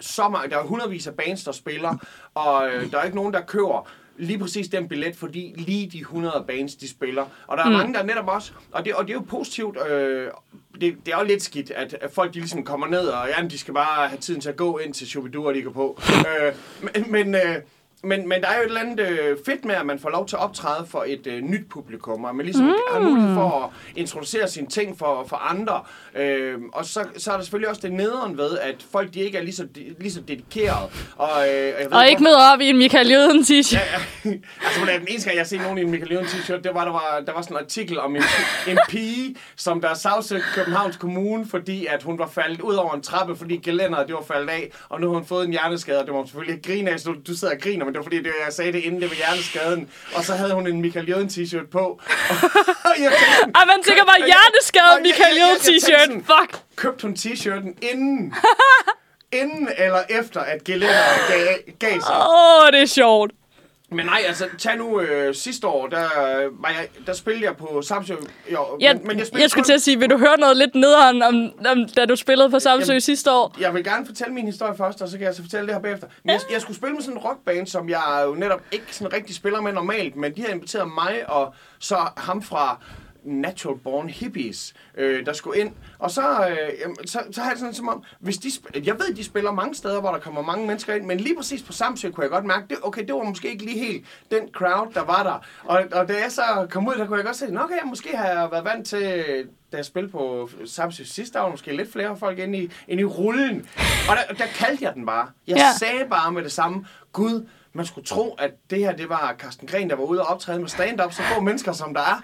så 0.00 0.28
mange, 0.28 0.50
der 0.50 0.58
er 0.58 0.62
hundredvis 0.62 1.06
af 1.06 1.14
bands, 1.14 1.44
der 1.44 1.52
spiller, 1.52 1.96
og 2.34 2.68
øh, 2.68 2.90
der 2.90 2.98
er 2.98 3.04
ikke 3.04 3.16
nogen, 3.16 3.32
der 3.32 3.40
køber 3.40 3.88
lige 4.18 4.38
præcis 4.38 4.68
den 4.68 4.88
billet, 4.88 5.16
fordi 5.16 5.54
lige 5.56 5.90
de 5.90 5.98
100 5.98 6.44
bands, 6.48 6.74
de 6.74 6.88
spiller. 6.88 7.26
Og 7.46 7.56
der 7.56 7.64
er 7.64 7.68
mm. 7.68 7.76
mange, 7.76 7.94
der 7.94 8.02
netop 8.02 8.28
også, 8.28 8.52
og 8.72 8.84
det, 8.84 8.94
og 8.94 9.04
det 9.04 9.10
er 9.10 9.14
jo 9.14 9.24
positivt, 9.28 9.78
øh, 9.88 10.30
det, 10.80 10.96
det 11.06 11.14
er 11.14 11.18
jo 11.18 11.24
lidt 11.24 11.42
skidt, 11.42 11.70
at, 11.70 11.96
at 12.00 12.10
folk 12.10 12.34
de 12.34 12.38
ligesom 12.38 12.64
kommer 12.64 12.86
ned, 12.86 13.06
og 13.06 13.28
jamen, 13.28 13.50
de 13.50 13.58
skal 13.58 13.74
bare 13.74 14.08
have 14.08 14.20
tiden 14.20 14.40
til 14.40 14.48
at 14.48 14.56
gå 14.56 14.78
ind 14.78 14.94
til 14.94 15.06
Shubidua, 15.06 15.52
de 15.52 15.62
går 15.62 15.72
på. 15.72 16.00
øh, 16.08 16.54
men, 16.82 17.12
men, 17.12 17.34
øh, 17.34 17.56
men, 18.04 18.28
men 18.28 18.40
der 18.40 18.48
er 18.48 18.56
jo 18.56 18.62
et 18.62 18.66
eller 18.66 18.80
andet 18.80 19.00
øh, 19.00 19.36
fedt 19.46 19.64
med, 19.64 19.74
at 19.74 19.86
man 19.86 19.98
får 19.98 20.10
lov 20.10 20.26
til 20.26 20.36
at 20.36 20.42
optræde 20.42 20.86
for 20.86 21.04
et 21.06 21.26
øh, 21.26 21.40
nyt 21.42 21.68
publikum, 21.70 22.24
og 22.24 22.36
man 22.36 22.46
ligesom 22.46 22.66
mm. 22.66 22.72
har 22.92 23.00
mulighed 23.00 23.34
for 23.34 23.64
at 23.64 23.70
introducere 23.96 24.48
sine 24.48 24.66
ting 24.66 24.98
for, 24.98 25.24
for 25.28 25.36
andre. 25.36 25.82
Øh, 26.14 26.58
og 26.72 26.84
så, 26.84 27.04
så 27.16 27.32
er 27.32 27.36
der 27.36 27.42
selvfølgelig 27.42 27.68
også 27.68 27.82
det 27.82 27.92
nederen 27.92 28.38
ved, 28.38 28.58
at 28.58 28.84
folk 28.92 29.14
de 29.14 29.20
ikke 29.20 29.38
er 29.38 29.42
lige 29.42 29.54
så, 29.54 29.64
de, 29.74 29.94
lige 30.00 30.12
så 30.12 30.20
dedikerede. 30.20 30.90
Og, 31.16 31.48
øh, 31.48 31.54
jeg 31.54 31.74
ved, 31.78 31.92
Og 31.92 32.08
ikke 32.08 32.22
møder 32.22 32.52
op 32.52 32.60
i 32.60 32.68
en 32.68 32.78
Michael 32.78 33.10
Jøden 33.10 33.40
t-shirt. 33.40 33.74
Ja, 33.74 33.80
ja. 34.24 34.30
altså, 34.66 34.98
den 34.98 35.08
eneste 35.08 35.28
gang, 35.28 35.36
jeg 35.36 35.42
har 35.42 35.48
set 35.48 35.60
nogen 35.60 35.78
i 35.78 35.80
en 35.80 35.90
Michael 35.90 36.12
Jøden 36.12 36.26
t-shirt, 36.26 36.62
det 36.62 36.74
var, 36.74 36.84
der 36.84 36.92
var, 36.92 37.22
der 37.26 37.32
var 37.32 37.42
sådan 37.42 37.56
en 37.56 37.62
artikel 37.62 37.98
om 38.00 38.16
en, 38.16 38.22
en 38.68 38.78
pige, 38.88 39.36
som 39.56 39.80
der 39.80 39.94
sagsøgte 39.94 40.46
Københavns 40.54 40.96
Kommune, 40.96 41.46
fordi 41.46 41.86
at 41.86 42.02
hun 42.02 42.18
var 42.18 42.28
faldet 42.28 42.60
ud 42.60 42.74
over 42.74 42.94
en 42.94 43.02
trappe, 43.02 43.36
fordi 43.36 43.56
gelænderet 43.56 44.06
det 44.06 44.14
var 44.14 44.22
faldet 44.34 44.50
af, 44.50 44.70
og 44.88 45.00
nu 45.00 45.06
har 45.06 45.14
hun 45.14 45.26
fået 45.26 45.46
en 45.46 45.50
hjerneskade, 45.50 46.00
og 46.00 46.06
det 46.06 46.14
hun 46.14 46.26
selvfølgelig 46.26 46.62
grine 46.62 46.90
af, 46.90 47.00
så 47.00 47.10
du, 47.10 47.16
du 47.26 47.36
sidder 47.36 47.54
og 47.54 47.60
griner, 47.60 47.84
det 47.94 47.98
var 48.00 48.02
fordi, 48.02 48.18
det, 48.18 48.32
jeg 48.46 48.52
sagde 48.52 48.72
det 48.72 48.78
inden 48.78 49.00
det 49.00 49.10
var 49.10 49.16
hjerneskaden, 49.16 49.90
og 50.14 50.24
så 50.24 50.34
havde 50.34 50.54
hun 50.54 50.66
en 50.66 50.80
Michael 50.80 51.08
Jøden 51.08 51.28
t-shirt 51.28 51.70
på. 51.70 52.00
Og 52.84 52.94
jeg 52.98 53.12
tænkte, 53.20 53.50
Ej, 53.58 53.64
man 53.64 53.82
tænker 53.86 54.04
bare, 54.04 54.20
Og 54.20 54.26
hjerneskadet 54.26 54.92
og 54.96 55.02
Michael 55.02 55.36
Jøden 55.36 55.58
jeg- 55.64 55.72
jeg 55.74 55.82
tænkte 55.82 55.86
t-shirt. 55.86 56.04
sådan- 56.04 56.24
Fuck. 56.24 56.62
købte 56.76 57.02
hun 57.02 57.14
t-shirten 57.18 57.88
inden, 57.90 58.34
inden 59.40 59.68
eller 59.78 60.02
efter, 60.08 60.40
at 60.40 60.64
gelænderet 60.64 61.20
gav, 61.28 61.46
gav 61.78 62.00
sig. 62.00 62.16
Åh, 62.16 62.64
oh, 62.64 62.72
det 62.72 62.82
er 62.82 62.86
sjovt. 62.86 63.30
Men 63.94 64.06
nej, 64.06 64.22
altså, 64.26 64.48
tag 64.58 64.76
nu 64.76 65.00
øh, 65.00 65.34
sidste 65.34 65.66
år, 65.66 65.86
der, 65.86 66.04
øh, 66.04 66.62
var 66.62 66.68
jeg, 66.68 66.88
der 67.06 67.12
spillede 67.12 67.44
jeg 67.46 67.56
på 67.56 67.82
Samsø. 67.82 68.14
Jo, 68.52 68.66
Jeg, 68.80 68.94
men, 68.96 69.06
men 69.06 69.18
jeg, 69.18 69.26
jeg 69.40 69.50
skulle 69.50 69.62
kun- 69.62 69.66
til 69.66 69.72
at 69.72 69.82
sige, 69.82 69.98
vil 69.98 70.10
du 70.10 70.18
høre 70.18 70.38
noget 70.38 70.56
lidt 70.56 70.74
nederen, 70.74 71.22
om, 71.22 71.34
om 71.72 71.88
da 71.96 72.04
du 72.06 72.16
spillede 72.16 72.50
på 72.50 72.58
Samsø 72.58 72.92
Jamen- 72.92 73.00
sidste 73.00 73.30
år? 73.32 73.54
Jeg 73.60 73.74
vil 73.74 73.84
gerne 73.84 74.06
fortælle 74.06 74.34
min 74.34 74.46
historie 74.46 74.76
først, 74.76 75.02
og 75.02 75.08
så 75.08 75.18
kan 75.18 75.26
jeg 75.26 75.34
så 75.34 75.42
fortælle 75.42 75.66
det 75.66 75.74
her 75.74 75.82
bagefter. 75.82 76.06
Men 76.24 76.30
jeg, 76.32 76.40
jeg 76.52 76.60
skulle 76.60 76.76
spille 76.76 76.94
med 76.94 77.02
sådan 77.02 77.16
en 77.18 77.22
rockband, 77.24 77.66
som 77.66 77.88
jeg 77.88 78.22
jo 78.26 78.34
netop 78.34 78.60
ikke 78.72 78.84
sådan 78.90 79.12
rigtig 79.12 79.36
spiller 79.36 79.60
med 79.60 79.72
normalt, 79.72 80.16
men 80.16 80.36
de 80.36 80.40
har 80.42 80.48
inviteret 80.48 80.88
mig 80.94 81.22
og 81.30 81.54
så 81.78 81.96
ham 82.16 82.42
fra 82.42 82.78
Natural 83.24 83.78
Born 83.78 84.08
Hippies, 84.08 84.74
øh, 84.96 85.26
der 85.26 85.32
skulle 85.32 85.60
ind. 85.60 85.72
Og 85.98 86.10
så, 86.10 86.48
øh, 86.48 86.94
så, 87.06 87.20
så 87.30 87.40
har 87.40 87.50
jeg 87.50 87.58
sådan 87.58 87.74
som 87.74 87.88
om, 87.88 88.04
hvis 88.18 88.38
de, 88.38 88.50
jeg 88.84 88.94
ved, 88.94 89.14
de 89.14 89.24
spiller 89.24 89.52
mange 89.52 89.74
steder, 89.74 90.00
hvor 90.00 90.10
der 90.10 90.18
kommer 90.18 90.42
mange 90.42 90.66
mennesker 90.66 90.94
ind, 90.94 91.04
men 91.04 91.20
lige 91.20 91.36
præcis 91.36 91.62
på 91.62 91.72
Samsø 91.72 92.10
kunne 92.10 92.22
jeg 92.22 92.30
godt 92.30 92.44
mærke, 92.44 92.66
det, 92.70 92.76
okay, 92.82 93.06
det 93.06 93.14
var 93.14 93.22
måske 93.22 93.50
ikke 93.50 93.64
lige 93.64 93.78
helt 93.78 94.06
den 94.30 94.48
crowd, 94.52 94.92
der 94.94 95.04
var 95.04 95.22
der. 95.22 95.46
Og, 95.64 95.84
og 95.92 96.08
da 96.08 96.12
jeg 96.12 96.32
så 96.32 96.66
kom 96.70 96.88
ud, 96.88 96.94
der 96.94 97.06
kunne 97.06 97.16
jeg 97.16 97.24
godt 97.24 97.36
se, 97.36 97.50
nok 97.50 97.64
okay, 97.64 97.88
måske 97.88 98.16
har 98.16 98.26
jeg 98.28 98.48
været 98.50 98.64
vant 98.64 98.86
til, 98.86 99.46
da 99.72 99.76
jeg 99.76 99.84
spillede 99.84 100.12
på 100.12 100.48
Samsø 100.66 101.04
sidste 101.04 101.40
år, 101.40 101.50
måske 101.50 101.76
lidt 101.76 101.92
flere 101.92 102.16
folk 102.16 102.38
inde 102.38 102.58
i, 102.58 102.70
inde 102.88 103.00
i 103.00 103.04
rullen. 103.04 103.68
Og 104.08 104.16
der, 104.16 104.34
der 104.34 104.46
kaldte 104.46 104.84
jeg 104.84 104.94
den 104.94 105.06
bare. 105.06 105.28
Jeg 105.46 105.56
ja. 105.56 105.68
sagde 105.78 106.08
bare 106.10 106.32
med 106.32 106.42
det 106.42 106.52
samme, 106.52 106.86
Gud, 107.12 107.46
man 107.76 107.86
skulle 107.86 108.06
tro, 108.06 108.34
at 108.38 108.50
det 108.70 108.78
her, 108.78 108.92
det 108.92 109.08
var 109.08 109.34
Carsten 109.38 109.68
Gren, 109.68 109.90
der 109.90 109.96
var 109.96 110.04
ude 110.04 110.20
og 110.20 110.26
optræde 110.26 110.60
med 110.60 110.68
stand-up, 110.68 111.12
så 111.12 111.22
få 111.34 111.40
mennesker, 111.40 111.72
som 111.72 111.94
der 111.94 112.00
er. 112.00 112.20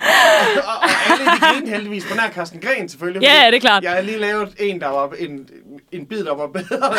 Og, 0.57 0.63
og, 0.63 0.75
og 0.75 1.13
alle 1.13 1.25
de 1.25 1.41
grinede 1.41 1.71
heldigvis 1.71 2.07
på 2.11 2.17
nær 2.17 2.31
Carsten 2.31 2.61
Gren, 2.61 2.89
selvfølgelig. 2.89 3.23
Ja, 3.23 3.47
det 3.47 3.57
er 3.57 3.61
klart. 3.61 3.83
Jeg 3.83 3.93
har 3.93 4.01
lige 4.01 4.19
lavet 4.19 4.55
en, 4.59 4.81
der 4.81 4.89
var 4.89 5.13
en, 5.19 5.49
en 5.93 6.07
bid, 6.07 6.25
der 6.25 6.35
var 6.35 6.47
bedre 6.47 6.93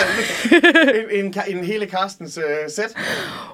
end, 1.11 1.25
end, 1.25 1.35
end, 1.35 1.57
end 1.57 1.65
hele 1.65 1.85
Carstens 1.85 2.37
uh, 2.37 2.43
sæt. 2.75 2.97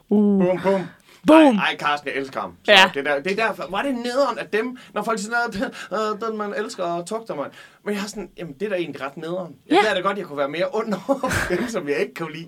Uh. 0.10 0.44
Bum, 0.46 0.62
bum. 0.62 0.82
Boom. 1.28 1.58
Ej, 1.58 1.64
ej, 1.72 1.78
Carsten, 1.78 2.10
jeg 2.10 2.18
elsker 2.18 2.40
ham. 2.42 2.54
Så 2.64 2.72
Ja. 2.72 2.92
det, 2.94 3.06
der, 3.06 3.20
det 3.20 3.40
er 3.40 3.48
derfor, 3.48 3.68
var 3.70 3.82
det 3.82 3.96
nederen 3.96 4.40
at 4.40 4.54
dem, 4.54 4.78
når 4.94 5.04
folk 5.04 5.20
siger, 5.20 5.36
at 5.48 5.56
øh, 6.24 6.30
den 6.30 6.38
man 6.38 6.54
elsker 6.58 6.84
og 6.84 7.06
tugter 7.08 7.36
man. 7.36 7.46
Men 7.86 7.94
jeg 7.94 8.02
har 8.02 8.08
sådan, 8.08 8.30
jamen 8.38 8.54
det 8.60 8.66
er 8.66 8.70
da 8.70 8.76
egentlig 8.76 9.02
ret 9.02 9.18
nederen. 9.18 9.56
Jeg 9.70 9.80
Ja. 9.84 9.90
ja. 9.90 9.96
da 9.96 10.00
godt, 10.00 10.18
jeg 10.18 10.26
kunne 10.26 10.38
være 10.38 10.50
mere 10.50 10.66
under 10.76 11.32
dem, 11.50 11.68
som 11.68 11.90
jeg 11.90 11.98
ikke 11.98 12.14
kunne 12.14 12.34
lide. 12.34 12.48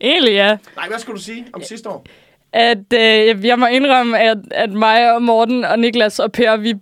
Egentlig, 0.00 0.32
ja. 0.32 0.56
Nej, 0.76 0.88
hvad 0.88 0.98
skulle 0.98 1.18
du 1.18 1.22
sige 1.22 1.46
om 1.52 1.62
sidste 1.62 1.88
år? 1.88 2.06
At 2.52 2.92
øh, 2.94 3.44
jeg 3.46 3.58
må 3.58 3.66
indrømme, 3.66 4.18
at, 4.20 4.38
at 4.50 4.70
mig 4.70 5.14
og 5.14 5.22
Morten 5.22 5.64
og 5.64 5.78
Niklas 5.78 6.18
og 6.18 6.32
Per, 6.32 6.56
vi 6.56 6.74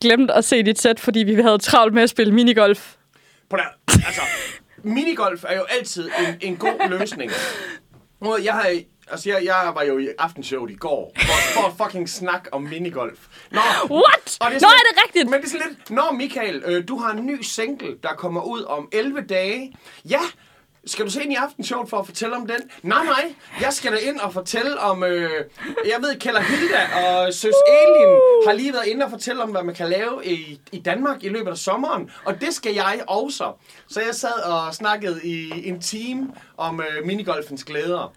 glemte 0.00 0.34
at 0.34 0.44
se 0.44 0.62
dit 0.62 0.80
sæt, 0.80 1.00
fordi 1.00 1.18
vi 1.22 1.34
havde 1.34 1.58
travlt 1.58 1.94
med 1.94 2.02
at 2.02 2.10
spille 2.10 2.34
minigolf. 2.34 2.94
På 3.50 3.56
der, 3.56 3.62
altså, 4.06 4.20
minigolf 4.82 5.44
er 5.48 5.56
jo 5.56 5.62
altid 5.78 6.10
en, 6.18 6.34
en 6.40 6.56
god 6.56 6.88
løsning. 6.88 7.30
Jeg 8.44 8.52
har, 8.54 8.70
altså, 9.10 9.30
jeg, 9.30 9.44
jeg 9.44 9.72
var 9.74 9.82
jo 9.82 9.98
i 9.98 10.08
aftenshowet 10.18 10.70
i 10.70 10.76
går, 10.76 11.12
for, 11.18 11.60
for 11.60 11.66
at 11.68 11.72
fucking 11.82 12.08
snakke 12.08 12.54
om 12.54 12.62
minigolf. 12.62 13.18
Nå, 13.50 13.60
What? 13.90 14.36
Og 14.40 14.52
Nå, 14.52 14.58
sådan 14.58 14.74
er 14.80 14.92
det 14.92 15.02
rigtigt? 15.04 15.30
Men 15.30 15.40
det 15.40 15.46
er 15.46 15.50
sådan 15.50 15.66
lidt, 15.68 15.90
Nå 15.90 16.10
Michael, 16.12 16.62
øh, 16.66 16.88
du 16.88 16.98
har 16.98 17.12
en 17.12 17.26
ny 17.26 17.42
single, 17.42 17.96
der 18.02 18.08
kommer 18.08 18.42
ud 18.42 18.62
om 18.62 18.88
11 18.92 19.20
dage. 19.20 19.74
Ja, 20.04 20.20
skal 20.86 21.04
du 21.04 21.10
se 21.10 21.22
ind 21.22 21.32
i 21.32 21.34
aftenshowet 21.34 21.88
for 21.90 21.98
at 21.98 22.06
fortælle 22.06 22.36
om 22.36 22.46
den? 22.46 22.56
Nej, 22.82 23.04
nej. 23.04 23.34
Jeg 23.60 23.72
skal 23.72 23.92
da 23.92 23.96
ind 23.96 24.18
og 24.20 24.32
fortælle 24.32 24.80
om... 24.80 25.04
Øh, 25.04 25.30
jeg 25.84 25.96
ved, 26.00 26.18
Keller 26.20 26.40
Hilda 26.40 26.80
og 27.06 27.34
Søs 27.34 27.54
Elin 27.68 28.20
har 28.46 28.52
lige 28.52 28.72
været 28.72 28.86
inde 28.86 29.04
og 29.04 29.10
fortælle 29.10 29.42
om, 29.42 29.50
hvad 29.50 29.62
man 29.62 29.74
kan 29.74 29.88
lave 29.88 30.26
i, 30.26 30.60
i 30.72 30.78
Danmark 30.78 31.24
i 31.24 31.28
løbet 31.28 31.50
af 31.50 31.56
sommeren. 31.56 32.10
Og 32.24 32.40
det 32.40 32.54
skal 32.54 32.74
jeg 32.74 33.00
også. 33.08 33.52
Så 33.88 34.00
jeg 34.00 34.14
sad 34.14 34.42
og 34.44 34.74
snakkede 34.74 35.20
i 35.24 35.68
en 35.68 35.80
time 35.80 36.28
om 36.58 36.80
øh, 36.80 37.06
minigolfens 37.06 37.64
glæder. 37.64 37.98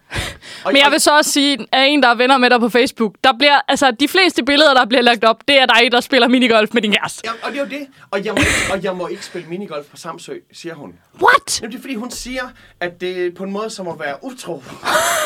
Og, 0.65 0.73
Men 0.73 0.77
jeg 0.83 0.91
vil 0.91 0.99
så 0.99 1.17
også 1.17 1.31
sige, 1.31 1.67
at 1.71 1.87
en, 1.89 2.03
der 2.03 2.09
er 2.09 2.15
venner 2.15 2.37
med 2.37 2.49
dig 2.49 2.59
på 2.59 2.69
Facebook, 2.69 3.15
der 3.23 3.33
bliver, 3.39 3.59
altså, 3.67 3.91
de 3.99 4.07
fleste 4.07 4.43
billeder, 4.43 4.73
der 4.73 4.85
bliver 4.85 5.01
lagt 5.01 5.23
op, 5.23 5.37
det 5.47 5.61
er 5.61 5.65
dig, 5.65 5.91
der 5.91 5.99
spiller 5.99 6.27
minigolf 6.27 6.69
med 6.73 6.81
din 6.81 6.91
kæreste. 6.93 7.21
Ja, 7.25 7.31
og 7.47 7.51
det 7.51 7.59
er 7.59 7.63
jo 7.63 7.69
det. 7.69 7.87
Og 8.11 8.25
jeg, 8.25 8.33
må, 8.33 8.37
ikke- 8.39 8.73
og 8.73 8.83
jeg 8.83 8.95
må 8.95 9.07
ikke 9.07 9.25
spille 9.25 9.47
minigolf 9.47 9.85
på 9.91 9.97
Samsø, 9.97 10.33
siger 10.53 10.75
hun. 10.75 10.93
What? 11.21 11.61
Jamen, 11.61 11.71
det 11.71 11.77
er 11.77 11.81
fordi, 11.81 11.95
hun 11.95 12.11
siger, 12.11 12.43
at 12.79 13.01
det 13.01 13.25
er 13.25 13.31
på 13.37 13.43
en 13.43 13.51
måde 13.51 13.69
som 13.69 13.87
at 13.87 13.99
være 13.99 14.15
utro. 14.23 14.63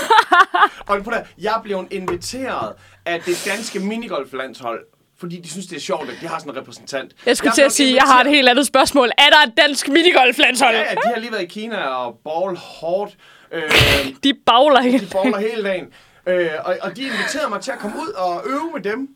og 0.88 1.04
på 1.04 1.10
der, 1.12 1.22
jeg 1.38 1.60
blev 1.64 1.88
inviteret 1.92 2.74
af 3.06 3.22
det 3.22 3.44
danske 3.46 3.80
minigolflandshold, 3.80 4.80
fordi 5.20 5.40
de 5.40 5.50
synes, 5.50 5.68
det 5.68 5.76
er 5.76 5.80
sjovt, 5.80 6.10
at 6.10 6.16
de 6.22 6.28
har 6.28 6.40
sådan 6.40 6.52
en 6.54 6.58
repræsentant. 6.58 7.12
Jeg 7.26 7.38
skulle 7.38 7.54
til 7.54 7.62
at 7.62 7.72
sige, 7.72 7.90
at 7.90 7.96
jeg 7.96 8.04
har 8.04 8.22
et 8.22 8.30
helt 8.30 8.50
andet 8.50 8.66
spørgsmål. 8.68 9.10
Er 9.18 9.30
der 9.30 9.38
et 9.48 9.54
dansk 9.58 9.88
minigolflandshold? 9.90 10.76
Ja, 10.76 10.82
ja, 10.82 10.92
de 10.92 11.00
har 11.14 11.20
lige 11.20 11.32
været 11.32 11.44
i 11.44 11.46
Kina 11.46 11.78
og 11.78 12.20
ball 12.24 12.58
hårdt. 12.58 13.18
Øh, 13.52 13.62
De 14.24 14.34
bagler 14.46 14.82
de 14.82 14.90
ikke. 14.90 15.08
bowler 15.12 15.40
hele 15.40 15.64
dagen. 15.64 15.86
Øh, 16.28 16.50
og, 16.66 16.78
og 16.82 16.98
de 16.98 17.02
inviterede 17.02 17.50
mig 17.50 17.62
til 17.62 17.72
at 17.72 17.80
komme 17.80 17.98
ud 17.98 18.08
og 18.08 18.44
øve 18.46 18.72
med 18.74 18.82
dem. 18.82 19.08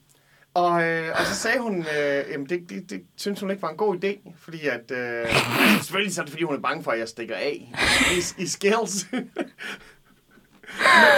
Og, 0.54 0.84
øh, 0.84 1.10
og 1.20 1.26
så 1.26 1.36
sagde 1.36 1.60
hun, 1.60 1.80
øh, 1.80 2.24
jamen 2.32 2.50
det, 2.50 2.60
det, 2.70 2.90
det 2.90 3.02
synes 3.18 3.40
hun 3.40 3.50
ikke 3.52 3.62
var 3.62 3.70
en 3.70 3.78
god 3.78 4.04
idé, 4.04 4.32
fordi 4.44 4.68
at, 4.68 4.92
øh, 4.92 5.26
selvfølgelig 5.84 6.16
så 6.16 6.22
er 6.22 6.26
det 6.26 6.32
fordi, 6.32 6.44
hun 6.44 6.56
er 6.56 6.60
bange 6.60 6.84
for, 6.84 6.92
at 6.92 7.00
jeg 7.00 7.08
stikker 7.08 7.36
af 7.36 7.72
i, 8.12 8.42
i 8.44 8.48
skills. 8.48 9.06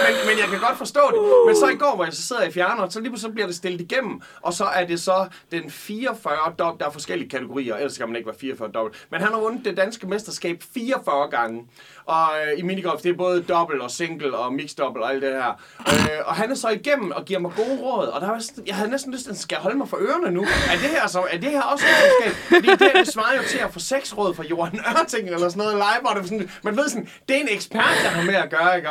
men, 0.06 0.14
men 0.28 0.38
jeg 0.38 0.48
kan 0.48 0.58
godt 0.60 0.78
forstå 0.78 1.00
det. 1.14 1.46
Men 1.46 1.56
så 1.56 1.68
i 1.68 1.74
går, 1.76 1.94
hvor 1.94 2.04
jeg 2.04 2.12
så 2.12 2.22
sidder 2.22 2.42
i 2.42 2.50
fjerner, 2.52 2.88
så 2.88 3.00
lige 3.00 3.10
pludselig 3.10 3.34
bliver 3.34 3.46
det 3.46 3.56
stillet 3.56 3.80
igennem. 3.80 4.20
Og 4.42 4.52
så 4.52 4.64
er 4.64 4.84
det 4.86 5.00
så 5.00 5.26
den 5.50 5.70
44 5.70 6.34
dobbelt. 6.58 6.80
Der 6.80 6.86
er 6.86 6.90
forskellige 6.92 7.30
kategorier, 7.30 7.76
ellers 7.76 7.98
kan 7.98 8.06
man 8.08 8.16
ikke 8.16 8.26
være 8.26 8.36
44 8.40 8.70
dobbelt. 8.74 9.06
Men 9.10 9.20
han 9.20 9.32
har 9.32 9.40
vundet 9.40 9.64
det 9.64 9.76
danske 9.76 10.06
mesterskab 10.06 10.62
44 10.74 11.28
gange. 11.30 11.66
Og 12.06 12.28
øh, 12.46 12.58
i 12.58 12.62
minigolf, 12.62 13.00
det 13.02 13.10
er 13.10 13.16
både 13.16 13.42
dobbelt 13.42 13.82
og 13.82 13.90
single 13.90 14.36
og 14.36 14.52
mixed 14.52 14.76
dobbelt 14.76 15.04
og 15.04 15.10
alt 15.10 15.22
det 15.22 15.32
her. 15.32 15.60
Øh, 15.88 16.08
og 16.26 16.34
han 16.34 16.50
er 16.50 16.54
så 16.54 16.68
igennem 16.68 17.10
og 17.10 17.24
giver 17.24 17.40
mig 17.40 17.50
gode 17.56 17.78
råd. 17.82 18.06
Og 18.06 18.20
der 18.20 18.30
var, 18.30 18.38
sådan- 18.38 18.66
jeg 18.66 18.74
havde 18.76 18.90
næsten 18.90 19.12
lyst 19.12 19.24
til, 19.24 19.30
at 19.30 19.38
skal 19.38 19.58
holde 19.58 19.78
mig 19.78 19.88
for 19.88 19.96
ørerne 19.96 20.30
nu? 20.34 20.40
Er 20.42 20.72
det 20.82 20.88
her, 20.90 21.06
så, 21.08 21.24
er 21.30 21.36
det 21.38 21.50
her 21.50 21.62
også 21.62 21.84
mesterskab? 21.84 22.32
Fordi 22.54 22.84
det, 22.84 22.92
det 22.94 23.08
svarer 23.12 23.36
jo 23.36 23.42
til 23.48 23.58
at 23.58 23.72
få 23.72 23.78
seks 23.78 24.16
råd 24.18 24.34
fra 24.34 24.42
Johan 24.44 24.80
Ørting 25.00 25.28
eller 25.28 25.48
sådan 25.48 25.58
noget 25.58 25.74
live, 25.74 26.00
hvor 26.00 26.10
det 26.10 26.24
sådan, 26.28 26.50
man 26.62 26.76
ved 26.76 26.88
sådan, 26.88 27.08
det 27.28 27.36
er 27.36 27.40
en 27.40 27.48
ekspert, 27.50 27.94
der 28.02 28.08
har 28.08 28.24
med 28.24 28.34
at 28.34 28.50
gøre, 28.50 28.76
ikke? 28.76 28.88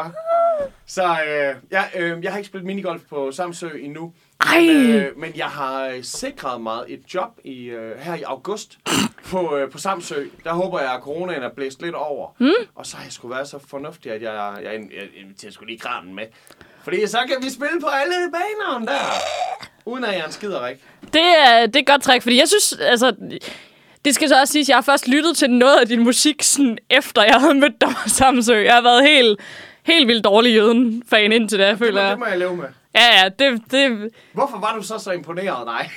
Så 0.88 1.04
øh, 1.04 1.56
ja, 1.72 1.84
øh, 1.96 2.24
jeg 2.24 2.32
har 2.32 2.38
ikke 2.38 2.48
spillet 2.48 2.68
minigolf 2.68 3.02
på 3.10 3.32
Samsø 3.32 3.70
endnu. 3.80 4.14
Ej. 4.42 4.60
Men, 4.60 4.92
øh, 4.92 5.18
men 5.18 5.32
jeg 5.36 5.46
har 5.46 5.86
øh, 5.86 6.04
sikret 6.04 6.62
mig 6.62 6.84
et 6.88 7.02
job 7.14 7.40
i, 7.44 7.64
øh, 7.64 8.00
her 8.00 8.16
i 8.16 8.22
august 8.22 8.78
på, 9.26 9.58
øh, 9.58 9.72
på 9.72 9.78
Samsø. 9.78 10.26
Der 10.44 10.54
håber 10.54 10.80
jeg, 10.80 10.94
at 10.94 11.02
coronaen 11.02 11.44
er 11.44 11.50
blæst 11.56 11.82
lidt 11.82 11.96
over. 11.96 12.36
Mm. 12.40 12.52
Og 12.76 12.86
så 12.86 12.98
har 12.98 13.04
jeg 13.04 13.12
sgu 13.12 13.28
været 13.28 13.48
så 13.48 13.60
fornuftig, 13.70 14.12
at 14.12 14.22
jeg, 14.22 14.34
jeg, 14.34 14.64
jeg, 14.64 14.74
jeg 14.74 15.22
inviterer 15.22 15.52
sgu 15.52 15.66
lige 15.66 15.80
kranen 15.80 16.16
med. 16.16 16.24
Fordi 16.84 17.08
så 17.08 17.18
kan 17.28 17.38
vi 17.42 17.50
spille 17.50 17.82
på 17.82 17.88
alle 17.88 18.16
banerne 18.32 18.86
der. 18.86 19.00
Uden 19.86 20.04
at 20.04 20.12
jeg 20.12 20.20
er 20.20 20.26
en 20.26 20.32
skiderik. 20.32 20.78
Det 21.14 21.22
er, 21.48 21.66
det 21.66 21.76
er 21.76 21.80
et 21.80 21.88
godt 21.88 22.02
træk, 22.02 22.22
fordi 22.22 22.40
jeg 22.40 22.48
synes, 22.48 22.80
altså... 22.82 23.16
Det 24.06 24.16
skal 24.16 24.30
så 24.30 24.40
også 24.40 24.52
siges, 24.52 24.66
at 24.66 24.70
jeg 24.70 24.78
har 24.78 24.82
først 24.82 25.08
lyttet 25.08 25.38
til 25.38 25.50
noget 25.50 25.80
af 25.80 25.88
din 25.88 26.04
musik, 26.04 26.44
sådan, 26.44 26.78
efter 26.90 27.24
jeg 27.24 27.36
havde 27.36 27.54
mødt 27.54 27.82
dig 27.82 27.90
på 28.04 28.10
Samsø. 28.10 28.54
Jeg 28.54 28.74
har 28.74 28.82
været 28.82 29.08
helt, 29.08 29.40
helt 29.84 30.08
vildt 30.08 30.24
dårlig 30.24 30.54
jøden-fan 30.56 31.32
indtil 31.32 31.60
da, 31.60 31.70
Det 31.70 31.78
føler 31.80 32.02
det 32.02 32.10
jeg. 32.10 32.20
må 32.20 32.26
jeg 32.26 32.40
leve 32.40 32.56
med. 32.56 32.66
Ja, 32.96 33.24
ja, 33.24 33.30
det, 33.40 33.62
det, 33.72 34.10
Hvorfor 34.34 34.58
var 34.60 34.76
du 34.76 34.84
så 34.84 34.98
så 35.00 35.12
imponeret? 35.12 35.66
Nej. 35.66 35.90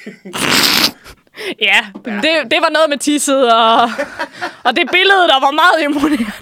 ja, 1.68 1.86
det, 2.04 2.50
det 2.50 2.58
var 2.62 2.70
noget 2.70 2.90
med 2.90 2.98
tisset, 2.98 3.52
og, 3.54 3.82
og 4.64 4.76
det 4.76 4.88
billede, 4.92 5.22
der 5.28 5.40
var 5.40 5.50
meget 5.50 5.84
imponerende. 5.84 6.32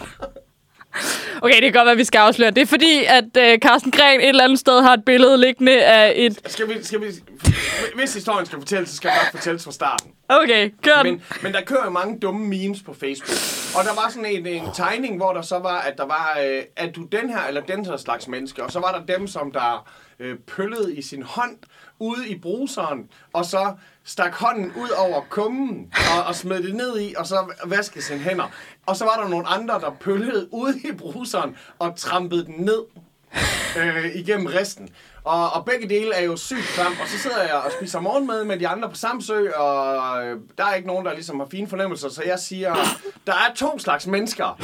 Okay, 1.42 1.54
det 1.54 1.62
kan 1.62 1.72
godt 1.72 1.86
være, 1.86 1.92
at 1.92 1.98
vi 1.98 2.04
skal 2.04 2.18
afsløre. 2.18 2.50
Det 2.50 2.62
er 2.62 2.66
fordi, 2.66 3.04
at 3.04 3.36
øh, 3.38 3.58
Carsten 3.58 3.90
Gren 3.90 4.20
et 4.20 4.28
eller 4.28 4.44
andet 4.44 4.58
sted 4.58 4.82
har 4.82 4.94
et 4.94 5.04
billede 5.04 5.40
liggende 5.40 5.84
af 5.84 6.12
et... 6.16 6.40
Skal 6.46 6.68
vi, 6.68 6.74
skal 6.82 7.00
vi, 7.00 7.06
hvis 7.94 8.14
historien 8.14 8.46
skal 8.46 8.58
fortælles, 8.58 8.90
så 8.90 8.96
skal 8.96 9.08
jeg 9.08 9.18
nok 9.22 9.30
fortælles 9.30 9.64
fra 9.64 9.72
starten. 9.72 10.10
Okay, 10.28 10.70
kør 10.82 11.02
den. 11.02 11.12
Men, 11.12 11.22
men 11.42 11.52
der 11.52 11.60
kører 11.60 11.84
jo 11.84 11.90
mange 11.90 12.18
dumme 12.18 12.46
memes 12.46 12.82
på 12.82 12.94
Facebook. 12.94 13.38
Og 13.78 13.84
der 13.84 14.02
var 14.02 14.10
sådan 14.10 14.26
en, 14.26 14.46
en 14.46 14.68
tegning, 14.74 15.16
hvor 15.16 15.32
der 15.32 15.42
så 15.42 15.58
var, 15.58 15.78
at 15.78 15.98
der 15.98 16.06
var, 16.06 16.38
øh, 16.44 16.62
er 16.76 16.90
du 16.90 17.02
den 17.02 17.30
her 17.30 17.46
eller 17.48 17.60
den 17.60 17.86
her 17.86 17.96
slags 17.96 18.28
menneske? 18.28 18.64
Og 18.64 18.72
så 18.72 18.80
var 18.80 18.98
der 18.98 19.16
dem, 19.16 19.26
som 19.26 19.52
der 19.52 19.88
øh, 20.20 20.36
pøllede 20.56 20.96
i 20.96 21.02
sin 21.02 21.22
hånd 21.22 21.56
ude 22.02 22.28
i 22.28 22.38
bruseren, 22.38 23.08
og 23.32 23.44
så 23.44 23.74
stak 24.04 24.34
hånden 24.34 24.72
ud 24.76 24.88
over 24.98 25.20
kummen 25.28 25.92
og, 26.16 26.24
og 26.24 26.34
smed 26.34 26.62
det 26.62 26.74
ned 26.74 27.00
i, 27.00 27.14
og 27.16 27.26
så 27.26 27.54
vaskede 27.64 28.04
sine 28.04 28.18
hænder. 28.18 28.50
Og 28.86 28.96
så 28.96 29.04
var 29.04 29.22
der 29.22 29.28
nogle 29.28 29.46
andre, 29.46 29.80
der 29.80 29.90
pøllede 30.00 30.48
ude 30.52 30.80
i 30.84 30.92
bruseren 30.92 31.56
og 31.78 31.96
trampede 31.96 32.44
den 32.44 32.54
ned 32.58 32.82
øh, 33.78 34.16
igennem 34.16 34.46
resten. 34.46 34.88
Og, 35.24 35.52
og 35.52 35.64
begge 35.64 35.88
dele 35.88 36.14
er 36.14 36.24
jo 36.24 36.36
sygt 36.36 36.62
klam, 36.74 36.92
og 37.02 37.08
så 37.08 37.18
sidder 37.18 37.42
jeg 37.42 37.54
og 37.54 37.72
spiser 37.78 38.00
morgenmad 38.00 38.44
med 38.44 38.58
de 38.58 38.68
andre 38.68 38.88
på 38.88 38.96
Samsø, 38.96 39.50
og 39.50 40.24
øh, 40.26 40.40
der 40.58 40.64
er 40.64 40.74
ikke 40.74 40.88
nogen, 40.88 41.06
der 41.06 41.14
ligesom 41.14 41.40
har 41.40 41.46
fine 41.50 41.68
fornemmelser, 41.68 42.08
så 42.08 42.22
jeg 42.26 42.38
siger, 42.38 42.74
der 43.26 43.32
er 43.32 43.54
to 43.56 43.78
slags 43.78 44.06
mennesker. 44.06 44.60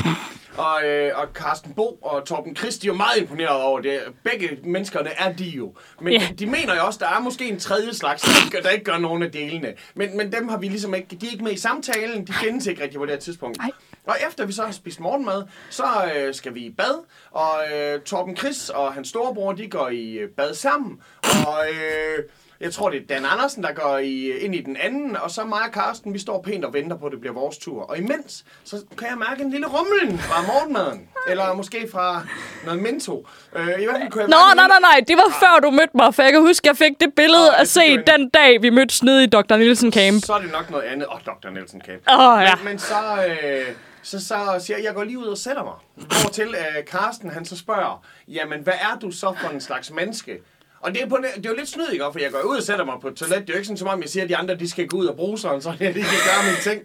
Og, 0.58 0.84
øh, 0.84 1.12
og 1.14 1.28
Carsten 1.34 1.74
Bo 1.74 1.98
og 2.02 2.24
Torben 2.24 2.56
Christ, 2.56 2.82
de 2.82 2.86
er 2.86 2.92
jo 2.92 2.96
meget 2.96 3.16
imponeret 3.20 3.62
over 3.62 3.80
det. 3.80 4.00
Begge 4.24 4.58
menneskerne 4.64 5.10
er 5.18 5.32
de 5.32 5.44
jo. 5.44 5.74
Men 6.00 6.12
Ja. 6.12 6.28
de, 6.38 6.46
mener 6.46 6.74
jo 6.76 6.86
også, 6.86 6.98
der 6.98 7.08
er 7.16 7.20
måske 7.20 7.48
en 7.48 7.58
tredje 7.58 7.94
slags, 7.94 8.22
der 8.22 8.44
ikke, 8.44 8.56
gør- 8.56 8.62
der 8.62 8.70
ikke 8.70 8.84
gør 8.84 8.98
nogen 8.98 9.22
af 9.22 9.32
delene. 9.32 9.74
Men, 9.94 10.16
men 10.16 10.32
dem 10.32 10.48
har 10.48 10.58
vi 10.58 10.68
ligesom 10.68 10.94
ikke, 10.94 11.16
de 11.16 11.26
er 11.26 11.30
ikke 11.32 11.44
med 11.44 11.52
i 11.52 11.58
samtalen, 11.58 12.26
de 12.26 12.32
findes 12.32 12.66
ikke 12.66 12.82
rigtig 12.82 12.98
på 12.98 13.04
det 13.06 13.12
her 13.12 13.20
tidspunkt. 13.20 13.58
Nej. 13.58 13.70
Og 14.06 14.16
efter 14.28 14.46
vi 14.46 14.52
så 14.52 14.64
har 14.64 14.72
spist 14.72 15.00
morgenmad, 15.00 15.42
så 15.70 15.84
øh, 16.16 16.34
skal 16.34 16.54
vi 16.54 16.60
i 16.60 16.70
bad, 16.70 17.04
og 17.30 17.54
øh, 17.74 18.00
Torben 18.00 18.36
Chris 18.36 18.68
og 18.70 18.92
hans 18.94 19.08
storebror, 19.08 19.52
de 19.52 19.70
går 19.70 19.88
i 19.88 20.12
øh, 20.12 20.28
bad 20.30 20.54
sammen, 20.54 21.00
og 21.46 21.64
øh, 21.70 22.24
jeg 22.60 22.72
tror, 22.72 22.90
det 22.90 23.02
er 23.02 23.06
Dan 23.14 23.24
Andersen, 23.24 23.62
der 23.62 23.72
går 23.72 23.98
i, 23.98 24.30
ind 24.38 24.54
i 24.54 24.60
den 24.62 24.76
anden, 24.76 25.16
og 25.16 25.30
så 25.30 25.44
mig 25.44 25.62
og 25.66 25.72
Karsten, 25.72 26.14
vi 26.14 26.18
står 26.18 26.42
pænt 26.42 26.64
og 26.64 26.72
venter 26.72 26.96
på, 26.96 27.06
at 27.06 27.12
det 27.12 27.20
bliver 27.20 27.34
vores 27.34 27.58
tur. 27.58 27.82
Og 27.82 27.98
imens, 27.98 28.44
så 28.64 28.76
kan 28.98 29.08
jeg 29.08 29.18
mærke 29.18 29.42
en 29.42 29.50
lille 29.50 29.66
rumlen 29.66 30.18
fra 30.18 30.42
morgenmaden, 30.42 31.08
eller 31.28 31.54
måske 31.54 31.88
fra 31.92 32.26
noget 32.64 32.82
minto. 32.82 33.26
Øh, 33.56 33.62
I 33.62 33.84
hvert 33.84 33.96
fald 34.00 34.10
kunne 34.10 34.22
jeg 34.22 34.28
Nå, 34.28 34.36
en 34.52 34.56
nej, 34.56 34.68
nej, 34.68 34.80
nej. 34.80 35.04
Det 35.08 35.16
var 35.16 35.36
før 35.40 35.60
du 35.60 35.70
mødte 35.70 35.92
mig, 35.94 36.14
for 36.14 36.22
jeg 36.22 36.32
kan 36.32 36.40
huske, 36.40 36.68
jeg 36.68 36.76
fik 36.76 37.00
det 37.00 37.14
billede 37.14 37.48
Åh, 37.48 37.60
at 37.60 37.68
se 37.68 37.96
du 37.96 38.02
den 38.06 38.28
dag, 38.28 38.62
vi 38.62 38.70
mødtes 38.70 39.02
nede 39.02 39.24
i 39.24 39.26
Dr. 39.26 39.56
Nielsen 39.56 39.92
Camp. 39.92 40.24
Så 40.24 40.32
er 40.32 40.38
det 40.38 40.52
nok 40.52 40.70
noget 40.70 40.84
andet. 40.84 41.08
Åh, 41.08 41.14
oh, 41.14 41.20
Dr. 41.20 41.50
Nielsen 41.50 41.80
Camp. 41.86 42.02
Åh, 42.10 42.42
ja. 42.42 42.54
Men, 42.56 42.64
men 42.64 42.78
så, 42.78 43.26
øh, 43.28 43.74
så, 44.02 44.26
så 44.26 44.36
siger 44.58 44.76
jeg, 44.76 44.84
jeg 44.84 44.94
går 44.94 45.04
lige 45.04 45.18
ud 45.18 45.26
og 45.26 45.38
sætter 45.38 45.64
mig. 45.64 45.74
Hvor 45.94 46.30
til 46.30 46.48
øh, 46.48 46.84
Karsten, 46.84 47.30
han 47.30 47.44
så 47.44 47.56
spørger, 47.56 48.04
jamen, 48.28 48.60
hvad 48.60 48.74
er 48.80 48.98
du 48.98 49.10
så 49.10 49.34
for 49.40 49.48
en 49.48 49.60
slags 49.60 49.90
menneske? 49.90 50.38
Og 50.80 50.94
det 50.94 51.02
er, 51.02 51.06
på, 51.08 51.16
det 51.36 51.46
er 51.46 51.50
jo 51.50 51.56
lidt 51.56 51.68
snyd, 51.68 51.88
ikke? 51.92 52.04
For 52.12 52.18
jeg 52.20 52.30
går 52.32 52.40
ud 52.42 52.56
og 52.56 52.62
sætter 52.62 52.84
mig 52.84 52.94
på 53.02 53.08
et 53.08 53.14
toilet. 53.14 53.38
Det 53.38 53.48
er 53.50 53.54
jo 53.54 53.58
ikke 53.58 53.66
sådan, 53.66 53.76
som 53.78 53.88
om 53.88 54.00
jeg 54.02 54.08
siger, 54.08 54.22
at 54.24 54.28
de 54.28 54.36
andre 54.36 54.54
de 54.54 54.70
skal 54.70 54.86
gå 54.88 54.96
ud 54.96 55.06
og 55.06 55.16
bruge 55.16 55.38
sådan, 55.38 55.62
så 55.62 55.72
jeg 55.80 55.92
lige 55.92 56.04
kan 56.04 56.18
gøre 56.24 56.44
mine 56.44 56.60
ting. 56.62 56.82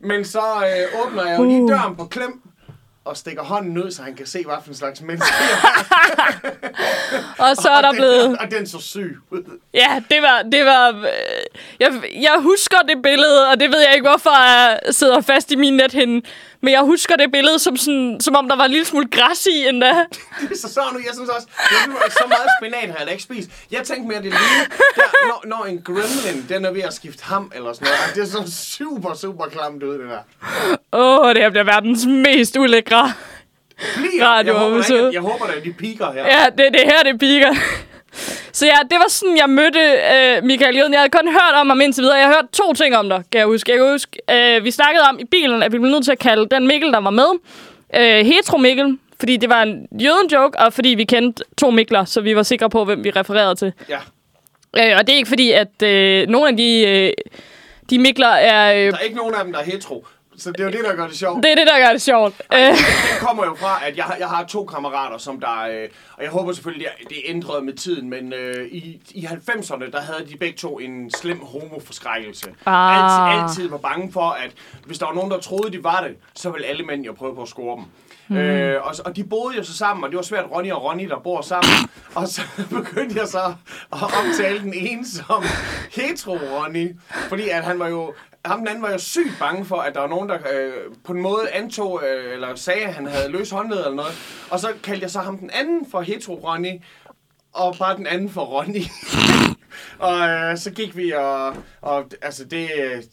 Men 0.00 0.24
så 0.24 0.40
øh, 0.40 1.06
åbner 1.06 1.26
jeg 1.26 1.38
jo 1.38 1.44
lige 1.44 1.68
døren 1.68 1.96
på 1.96 2.04
klem, 2.04 2.40
og 3.04 3.16
stikker 3.16 3.42
hånden 3.42 3.78
ud, 3.84 3.90
så 3.90 4.02
han 4.02 4.14
kan 4.16 4.26
se, 4.26 4.44
hvad 4.44 4.54
for 4.62 4.68
en 4.68 4.74
slags 4.76 5.00
menneske 5.02 5.34
Og 7.38 7.56
så 7.56 7.68
er 7.68 7.76
Og 7.76 7.82
der 7.82 7.88
den- 7.90 7.96
blevet... 7.96 8.38
Og 8.38 8.50
den 8.50 8.66
så 8.66 8.78
syg 8.78 9.16
ud. 9.30 9.58
Ja, 9.74 10.02
det 10.10 10.22
var... 10.22 10.42
Det 10.52 10.64
var 10.64 10.88
øh, 10.88 11.04
jeg, 11.80 11.92
jeg 12.22 12.36
husker 12.40 12.78
det 12.88 13.02
billede, 13.02 13.48
og 13.48 13.60
det 13.60 13.70
ved 13.70 13.78
jeg 13.80 13.94
ikke, 13.94 14.08
hvorfor 14.08 14.42
jeg 14.42 14.80
sidder 14.90 15.20
fast 15.20 15.50
i 15.50 15.56
min 15.56 15.76
nethinde. 15.76 16.26
Men 16.62 16.72
jeg 16.72 16.80
husker 16.80 17.16
det 17.16 17.32
billede, 17.32 17.58
som, 17.58 17.76
sådan, 17.76 18.20
som 18.20 18.36
om 18.36 18.48
der 18.48 18.56
var 18.56 18.64
en 18.64 18.70
lille 18.70 18.86
smule 18.86 19.08
græs 19.10 19.46
i 19.46 19.68
endda. 19.68 19.92
så 20.62 20.68
så 20.74 20.80
nu, 20.92 20.98
jeg 20.98 21.14
synes 21.14 21.28
også, 21.30 21.48
jeg 21.70 21.78
synes, 21.82 22.12
så 22.12 22.24
meget 22.28 22.48
spinat 22.60 22.90
har 22.90 22.98
jeg 22.98 23.06
da 23.06 23.12
ikke 23.12 23.22
spist. 23.22 23.50
Jeg 23.70 23.82
tænkte 23.84 24.08
mere, 24.08 24.16
det 24.16 24.24
lige, 24.24 24.34
der, 24.96 25.26
når, 25.28 25.42
når 25.46 25.64
en 25.64 25.82
gremlin, 25.82 26.46
den 26.48 26.64
er 26.64 26.70
ved 26.70 26.82
at 26.82 26.94
skifte 26.94 27.24
ham 27.24 27.52
eller 27.54 27.72
sådan 27.72 27.88
noget. 27.88 28.14
Det 28.14 28.22
er 28.22 28.44
så 28.44 28.52
super, 28.78 29.14
super 29.14 29.46
klamt 29.46 29.82
ud, 29.82 29.98
det 29.98 30.08
der. 30.08 30.18
Åh, 30.92 31.26
oh, 31.26 31.34
det 31.34 31.42
her 31.42 31.50
bliver 31.50 31.64
verdens 31.64 32.06
mest 32.06 32.56
ulækre. 32.56 33.12
Bliver. 33.96 34.26
Radio 34.26 34.52
jeg, 34.52 34.60
håber, 34.62 34.92
ikke, 34.92 35.10
jeg 35.12 35.20
håber 35.20 35.46
da, 35.46 35.52
de 35.64 35.72
piker 35.72 36.12
her. 36.12 36.26
Ja, 36.26 36.46
det 36.58 36.66
er 36.66 36.70
det 36.70 36.80
her, 36.84 37.02
det 37.02 37.20
piker. 37.20 37.54
Så 38.52 38.66
ja, 38.66 38.78
det 38.90 38.96
var 38.98 39.08
sådan, 39.08 39.36
jeg 39.36 39.48
mødte 39.50 39.78
øh, 39.80 40.44
Michael 40.44 40.76
Jøden. 40.76 40.92
Jeg 40.92 41.00
havde 41.00 41.10
kun 41.10 41.28
hørt 41.28 41.54
om 41.60 41.68
ham 41.68 41.80
indtil 41.80 42.02
videre. 42.02 42.16
Jeg 42.16 42.26
har 42.26 42.34
hørt 42.34 42.50
to 42.52 42.72
ting 42.72 42.96
om 42.96 43.08
dig, 43.08 43.22
kan 43.32 43.38
jeg 43.38 43.46
huske. 43.46 43.70
Jeg 43.72 43.78
kan 43.78 43.90
huske, 43.92 44.18
øh, 44.30 44.64
vi 44.64 44.70
snakkede 44.70 45.04
om 45.08 45.18
i 45.18 45.24
bilen, 45.24 45.62
at 45.62 45.72
vi 45.72 45.78
blev 45.78 45.90
nødt 45.90 46.04
til 46.04 46.12
at 46.12 46.18
kalde 46.18 46.46
den 46.50 46.66
Mikkel, 46.66 46.92
der 46.92 47.00
var 47.00 47.10
med, 47.10 47.28
øh, 47.96 48.26
hetero 48.26 48.56
Mikkel. 48.58 48.98
Fordi 49.20 49.36
det 49.36 49.48
var 49.48 49.62
en 49.62 49.86
jøden-joke, 49.92 50.58
og 50.58 50.72
fordi 50.72 50.88
vi 50.88 51.04
kendte 51.04 51.44
to 51.58 51.70
Mikler, 51.70 52.04
så 52.04 52.20
vi 52.20 52.36
var 52.36 52.42
sikre 52.42 52.70
på, 52.70 52.84
hvem 52.84 53.04
vi 53.04 53.10
refererede 53.10 53.54
til. 53.54 53.72
ja. 53.88 53.98
Øh, 54.76 54.96
og 54.98 55.06
det 55.06 55.12
er 55.12 55.16
ikke 55.16 55.28
fordi, 55.28 55.50
at 55.52 55.82
øh, 55.82 56.28
nogle 56.28 56.48
af 56.48 56.56
de, 56.56 56.80
øh, 56.88 57.12
de 57.90 57.98
Mikler 57.98 58.26
er... 58.28 58.74
Øh, 58.74 58.92
Der 58.92 58.96
er 58.98 59.02
ikke 59.02 59.16
nogen 59.16 59.34
af 59.34 59.44
dem, 59.44 59.52
der 59.52 59.60
er 59.60 59.64
hetero. 59.64 60.06
Så 60.38 60.50
det 60.52 60.60
er 60.60 60.64
jo 60.64 60.70
det, 60.70 60.84
der 60.84 60.94
gør 60.96 61.06
det 61.06 61.16
sjovt. 61.16 61.42
det 61.42 61.50
er 61.52 61.54
det, 61.54 61.66
der 61.66 61.78
gør 61.86 61.92
det 61.92 62.02
sjovt. 62.02 62.42
Øh, 62.54 62.58
Den 62.60 62.76
kommer 63.20 63.44
jo 63.44 63.54
fra, 63.54 63.86
at 63.86 63.96
jeg, 63.96 64.04
har- 64.04 64.16
jeg 64.18 64.28
har 64.28 64.44
to 64.44 64.64
kammerater, 64.64 65.18
som 65.18 65.40
der... 65.40 65.60
Øh, 65.62 65.88
og 66.16 66.22
jeg 66.22 66.30
håber 66.30 66.52
selvfølgelig, 66.52 66.86
det 66.98 67.04
er, 67.04 67.08
det 67.08 67.16
ændret 67.24 67.64
med 67.64 67.72
tiden, 67.74 68.10
men 68.10 68.32
øh, 68.32 68.66
i, 68.66 69.00
i 69.10 69.24
90'erne, 69.26 69.90
der 69.90 70.00
havde 70.00 70.26
de 70.32 70.36
begge 70.36 70.56
to 70.56 70.78
en 70.78 71.10
slem 71.10 71.40
homoforskrækkelse. 71.44 72.46
Ah. 72.66 72.96
Altid, 73.28 73.42
altid 73.42 73.68
var 73.70 73.76
bange 73.78 74.12
for, 74.12 74.30
at 74.30 74.50
hvis 74.86 74.98
der 74.98 75.06
var 75.06 75.14
nogen, 75.14 75.30
der 75.30 75.38
troede, 75.40 75.72
de 75.72 75.84
var 75.84 76.00
det, 76.08 76.16
så 76.34 76.50
ville 76.50 76.66
alle 76.66 76.84
mænd 76.84 77.04
jo 77.04 77.12
prøve 77.12 77.34
på 77.34 77.42
at 77.42 77.48
score 77.48 77.76
dem. 77.76 77.84
Mm. 78.28 78.36
Øh, 78.36 78.82
og, 78.86 78.94
og 79.04 79.16
de 79.16 79.24
boede 79.24 79.56
jo 79.56 79.64
så 79.64 79.76
sammen, 79.76 80.04
og 80.04 80.10
det 80.10 80.16
var 80.16 80.22
svært 80.22 80.44
Ronny 80.50 80.72
og 80.72 80.84
Ronny, 80.84 81.08
der 81.08 81.18
bor 81.18 81.40
sammen. 81.40 81.72
og 82.14 82.28
så 82.28 82.42
begyndte 82.76 83.18
jeg 83.18 83.28
så 83.28 83.54
at 83.92 83.98
omtale 84.24 84.58
den 84.60 84.74
ene 84.74 85.06
som 85.06 85.42
hetero-Ronny. 85.96 86.96
Fordi 87.28 87.48
at 87.48 87.64
han 87.64 87.78
var 87.78 87.88
jo... 87.88 88.14
Ham 88.44 88.58
den 88.58 88.68
anden 88.68 88.82
var 88.82 88.90
jo 88.90 88.98
sygt 88.98 89.36
bange 89.38 89.64
for, 89.64 89.76
at 89.76 89.94
der 89.94 90.00
var 90.00 90.08
nogen, 90.08 90.28
der 90.28 90.38
øh, 90.52 90.72
på 91.04 91.12
en 91.12 91.22
måde 91.22 91.50
antog, 91.50 92.02
øh, 92.04 92.32
eller 92.32 92.54
sagde, 92.54 92.84
at 92.84 92.94
han 92.94 93.06
havde 93.06 93.28
løs 93.32 93.50
håndled 93.50 93.78
eller 93.78 93.94
noget. 93.94 94.46
Og 94.50 94.60
så 94.60 94.68
kaldte 94.82 95.02
jeg 95.02 95.10
så 95.10 95.18
ham 95.18 95.38
den 95.38 95.50
anden 95.50 95.86
for 95.90 96.02
hetero-Ronny, 96.02 96.84
og 97.52 97.76
bare 97.78 97.96
den 97.96 98.06
anden 98.06 98.30
for 98.30 98.40
Ronny. 98.40 98.82
og 99.98 100.28
øh, 100.28 100.56
så 100.56 100.70
gik 100.70 100.96
vi 100.96 101.12
og, 101.12 101.46
og 101.82 102.04
altså 102.22 102.44
det, 102.44 102.68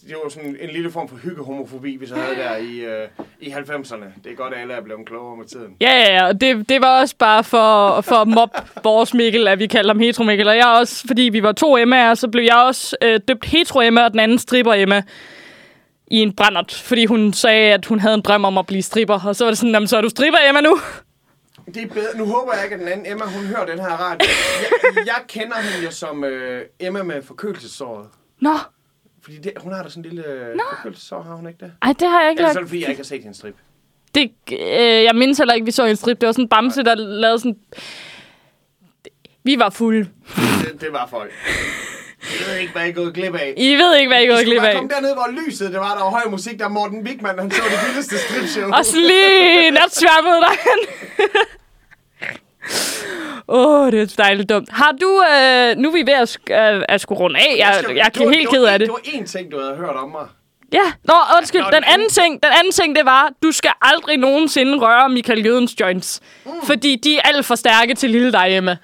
det 0.08 0.16
var 0.24 0.30
sådan 0.30 0.58
en 0.62 0.70
lille 0.70 0.91
form 0.91 1.10
for 1.10 1.16
hyggehomofobi, 1.16 1.95
vi 1.95 2.08
så 2.08 2.16
havde 2.16 2.36
der 2.36 2.58
i, 2.58 2.80
øh, 2.80 3.08
i 3.39 3.49
90'erne. 3.49 4.05
Det 4.24 4.32
er 4.32 4.36
godt, 4.36 4.53
at 4.53 4.62
alle 4.62 4.74
er 4.74 4.82
blevet 4.82 5.05
klogere 5.08 5.38
med 5.38 5.45
tiden. 5.45 5.76
Ja, 5.82 5.91
ja, 5.91 6.14
ja. 6.16 6.28
og 6.28 6.41
Det, 6.41 6.70
det 6.70 6.82
var 6.82 7.01
også 7.01 7.16
bare 7.20 7.43
for, 7.43 8.01
for 8.01 8.16
at 8.16 8.28
mobbe 8.28 8.58
vores 8.84 9.14
Mikkel, 9.14 9.47
at 9.47 9.60
vi 9.60 9.68
kaldte 9.68 9.89
ham 9.89 9.99
hetero 9.99 10.24
Mikkel. 10.24 10.47
Og 10.47 10.55
jeg 10.55 10.66
også, 10.68 11.03
fordi 11.08 11.22
vi 11.22 11.43
var 11.43 11.51
to 11.51 11.78
Emma'er, 11.78 12.16
så 12.16 12.28
blev 12.32 12.43
jeg 12.43 12.55
også 12.55 12.97
øh, 13.01 13.20
døbt 13.28 13.45
hetero 13.45 13.82
Emma, 13.82 14.03
og 14.03 14.12
den 14.12 14.20
anden 14.20 14.39
stripper 14.39 14.74
Emma 14.74 15.03
i 16.12 16.16
en 16.18 16.36
brændert. 16.36 16.82
Fordi 16.86 17.05
hun 17.05 17.34
sagde, 17.34 17.74
at 17.74 17.86
hun 17.86 17.99
havde 17.99 18.16
en 18.16 18.22
drøm 18.22 18.45
om 18.45 18.58
at 18.58 18.68
blive 18.68 18.82
stripper. 18.82 19.20
Og 19.28 19.36
så 19.36 19.43
var 19.43 19.51
det 19.51 19.58
sådan, 19.58 19.74
"Jamen, 19.74 19.88
så 19.88 19.97
er 19.97 20.01
du 20.01 20.10
stripper 20.10 20.39
Emma 20.49 20.62
nu. 20.62 20.80
Det 21.74 21.84
er 21.84 21.88
bedre. 21.88 22.18
Nu 22.18 22.26
håber 22.26 22.53
jeg 22.53 22.63
ikke, 22.63 22.74
at 22.74 22.80
den 22.80 22.88
anden 22.88 23.11
Emma, 23.11 23.26
hun 23.26 23.43
hører 23.45 23.65
den 23.65 23.80
her 23.80 23.88
radio. 23.89 24.28
Jeg, 24.84 25.05
jeg 25.05 25.22
kender 25.28 25.55
hende 25.57 25.86
jo 25.86 25.91
som 25.91 26.24
øh, 26.24 26.65
Emma 26.80 27.03
med 27.03 27.22
forkølelsesåret. 27.22 28.07
Nå, 28.41 28.53
Fordi 29.22 29.38
det, 29.38 29.53
hun 29.57 29.74
har 29.74 29.84
da 29.84 29.89
sådan 29.89 30.05
en 30.05 30.09
lille 30.09 30.28
øh, 30.28 30.59
forkølelsesår, 30.76 31.22
har 31.22 31.36
hun 31.36 31.47
ikke 31.47 31.59
det? 31.59 31.72
ej, 31.82 31.93
det 31.99 32.07
har 32.07 32.22
jeg 32.22 32.30
ikke 32.32 32.39
Eller 32.39 32.53
så 32.53 32.59
er 32.59 32.61
lagt. 32.61 32.63
det 32.63 32.70
fordi, 32.70 32.82
jeg 32.82 32.89
ikke 32.89 32.99
har 32.99 33.03
set 33.05 33.22
hendes 33.22 33.38
strip. 33.38 33.55
Det, 34.15 34.32
øh, 34.51 35.03
jeg 35.03 35.15
mindes 35.15 35.38
heller 35.38 35.53
ikke, 35.53 35.65
vi 35.65 35.72
så 35.72 35.86
en 35.86 35.95
strip. 35.95 36.22
Det 36.22 36.28
var 36.28 36.34
sådan 36.34 36.45
en 36.45 36.49
bamse, 36.49 36.84
der 36.84 36.95
lavede 36.95 37.39
sådan... 37.39 37.57
Vi 39.43 39.59
var 39.59 39.70
fulde. 39.70 40.09
Det, 40.36 40.82
det 40.82 40.93
var 40.93 41.07
folk. 41.07 41.32
Jeg 42.24 42.47
ved 42.47 42.55
ikke, 42.55 42.72
hvad 42.72 42.82
jeg 42.82 42.89
er 42.89 42.95
gået 42.95 43.13
glip 43.13 43.36
af. 43.36 43.53
I 43.57 43.76
ved 43.76 43.95
ikke, 43.97 44.09
hvad 44.09 44.24
I 44.24 44.26
skulle 44.28 44.45
glip 44.45 44.61
af. 44.63 44.76
komme 44.76 44.89
derned, 44.89 45.13
hvor 45.13 45.28
lyset 45.41 45.72
det 45.72 45.80
var. 45.80 45.95
Der 45.97 46.03
var 46.03 46.09
høj 46.09 46.24
musik. 46.30 46.59
Der 46.59 46.68
Morten 46.68 47.01
Wigman, 47.07 47.39
han 47.39 47.51
så 47.51 47.61
det 47.72 47.80
vildeste 47.88 48.18
stripshow. 48.18 48.72
Og 48.74 48.86
så 48.86 48.97
lige 48.97 49.72
natsværmet 49.72 50.43
derhen. 50.45 50.80
Åh, 53.49 53.82
oh, 53.82 53.91
det 53.91 54.01
er 54.01 54.15
dejligt 54.24 54.49
dumt. 54.49 54.70
Har 54.72 54.91
du... 55.01 55.24
Øh, 55.24 55.78
nu 55.78 55.89
er 55.89 55.93
vi 55.93 56.03
ved 56.11 56.13
at, 56.13 56.38
øh, 56.76 56.84
at 56.89 57.01
skulle 57.01 57.20
runde 57.20 57.39
af. 57.39 57.55
Jeg, 57.57 57.80
skal- 57.84 57.95
jeg 57.95 58.11
er 58.15 58.30
helt 58.30 58.49
ked 58.49 58.63
af 58.63 58.80
det. 58.80 58.88
Det 58.88 58.93
var 58.93 59.20
én 59.20 59.26
ting, 59.26 59.51
du 59.51 59.59
havde 59.59 59.76
hørt 59.76 59.95
om 59.95 60.09
mig. 60.09 60.28
Ja. 60.74 60.91
Nå, 61.03 61.13
undskyld. 61.38 61.61
Den 61.61 61.74
den 61.74 61.76
anden 61.84 61.93
anden- 61.93 62.09
ting, 62.09 62.43
den 62.43 62.51
anden 62.59 62.72
ting, 62.74 62.95
det 62.95 63.05
var, 63.05 63.30
du 63.43 63.51
skal 63.51 63.72
aldrig 63.82 64.18
nogensinde 64.18 64.78
røre 64.78 65.09
Michael 65.09 65.45
Jødens 65.45 65.80
joints. 65.80 66.20
Mm. 66.45 66.51
Fordi 66.63 66.95
de 67.03 67.18
er 67.18 67.22
alt 67.22 67.45
for 67.45 67.55
stærke 67.55 67.93
til 67.95 68.09
lille 68.09 68.32
dig, 68.32 68.45
Emma. 68.49 68.78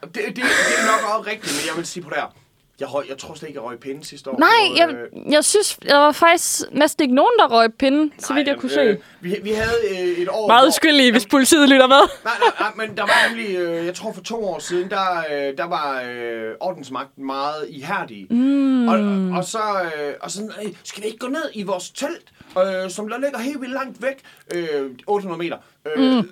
Det, 0.00 0.12
det, 0.14 0.36
det 0.36 0.42
er 0.42 0.86
nok 0.86 1.18
også 1.18 1.30
rigtigt, 1.30 1.52
men 1.52 1.68
jeg 1.68 1.76
vil 1.76 1.86
sige 1.86 2.02
på 2.02 2.10
det 2.10 2.16
her. 2.18 2.34
Jeg, 2.80 2.94
røg, 2.94 3.04
jeg 3.08 3.18
tror 3.18 3.34
slet 3.34 3.48
ikke, 3.48 3.60
jeg 3.60 3.68
røg 3.68 3.78
pinde 3.78 4.04
sidste 4.04 4.30
år. 4.30 4.38
Nej, 4.38 4.48
Og, 4.70 4.78
jeg, 4.78 4.88
øh, 4.88 5.32
jeg 5.32 5.44
synes, 5.44 5.78
der 5.88 5.96
var 5.96 6.12
faktisk 6.12 6.62
næsten 6.72 7.02
ikke 7.02 7.14
nogen, 7.14 7.32
der 7.38 7.48
røg 7.48 7.74
pinde, 7.74 8.12
så 8.18 8.34
vidt 8.34 8.46
jeg 8.46 8.54
nej, 8.54 8.60
kunne 8.60 8.82
øh, 8.82 8.96
se. 8.96 9.02
Vi, 9.20 9.36
vi 9.42 9.50
havde 9.50 9.76
øh, 9.90 10.08
et 10.22 10.28
år... 10.28 10.46
Meget 10.46 10.68
uskyldige, 10.68 11.12
hvis 11.12 11.26
politiet 11.26 11.68
lytter 11.68 11.86
med. 11.86 11.96
Nej, 12.24 12.34
nej, 12.40 12.52
nej, 12.60 12.86
men 12.86 12.96
der 12.96 13.02
var 13.02 13.28
nemlig, 13.28 13.56
øh, 13.56 13.86
jeg 13.86 13.94
tror 13.94 14.12
for 14.12 14.20
to 14.22 14.44
år 14.44 14.58
siden, 14.58 14.90
der, 14.90 15.18
øh, 15.32 15.56
der 15.58 15.64
var 15.64 16.02
øh, 16.10 16.52
ordensmagten 16.60 17.26
meget 17.26 17.66
ihærdig. 17.68 18.26
Mm. 18.30 18.88
Og, 18.88 18.98
og 19.38 19.44
så, 19.44 19.58
øh, 19.84 20.14
og 20.20 20.30
sådan, 20.30 20.50
øh, 20.64 20.72
skal 20.84 21.02
vi 21.02 21.06
ikke 21.06 21.18
gå 21.18 21.28
ned 21.28 21.50
i 21.54 21.62
vores 21.62 21.90
telt, 21.90 22.24
øh, 22.58 22.90
som 22.90 23.08
der 23.08 23.18
ligger 23.18 23.38
helt 23.38 23.60
vildt 23.60 23.74
langt 23.74 24.02
væk, 24.02 24.18
øh, 24.54 24.90
800 25.06 25.38
meter. 25.38 25.56
Øh, 25.96 26.02
mm. 26.02 26.30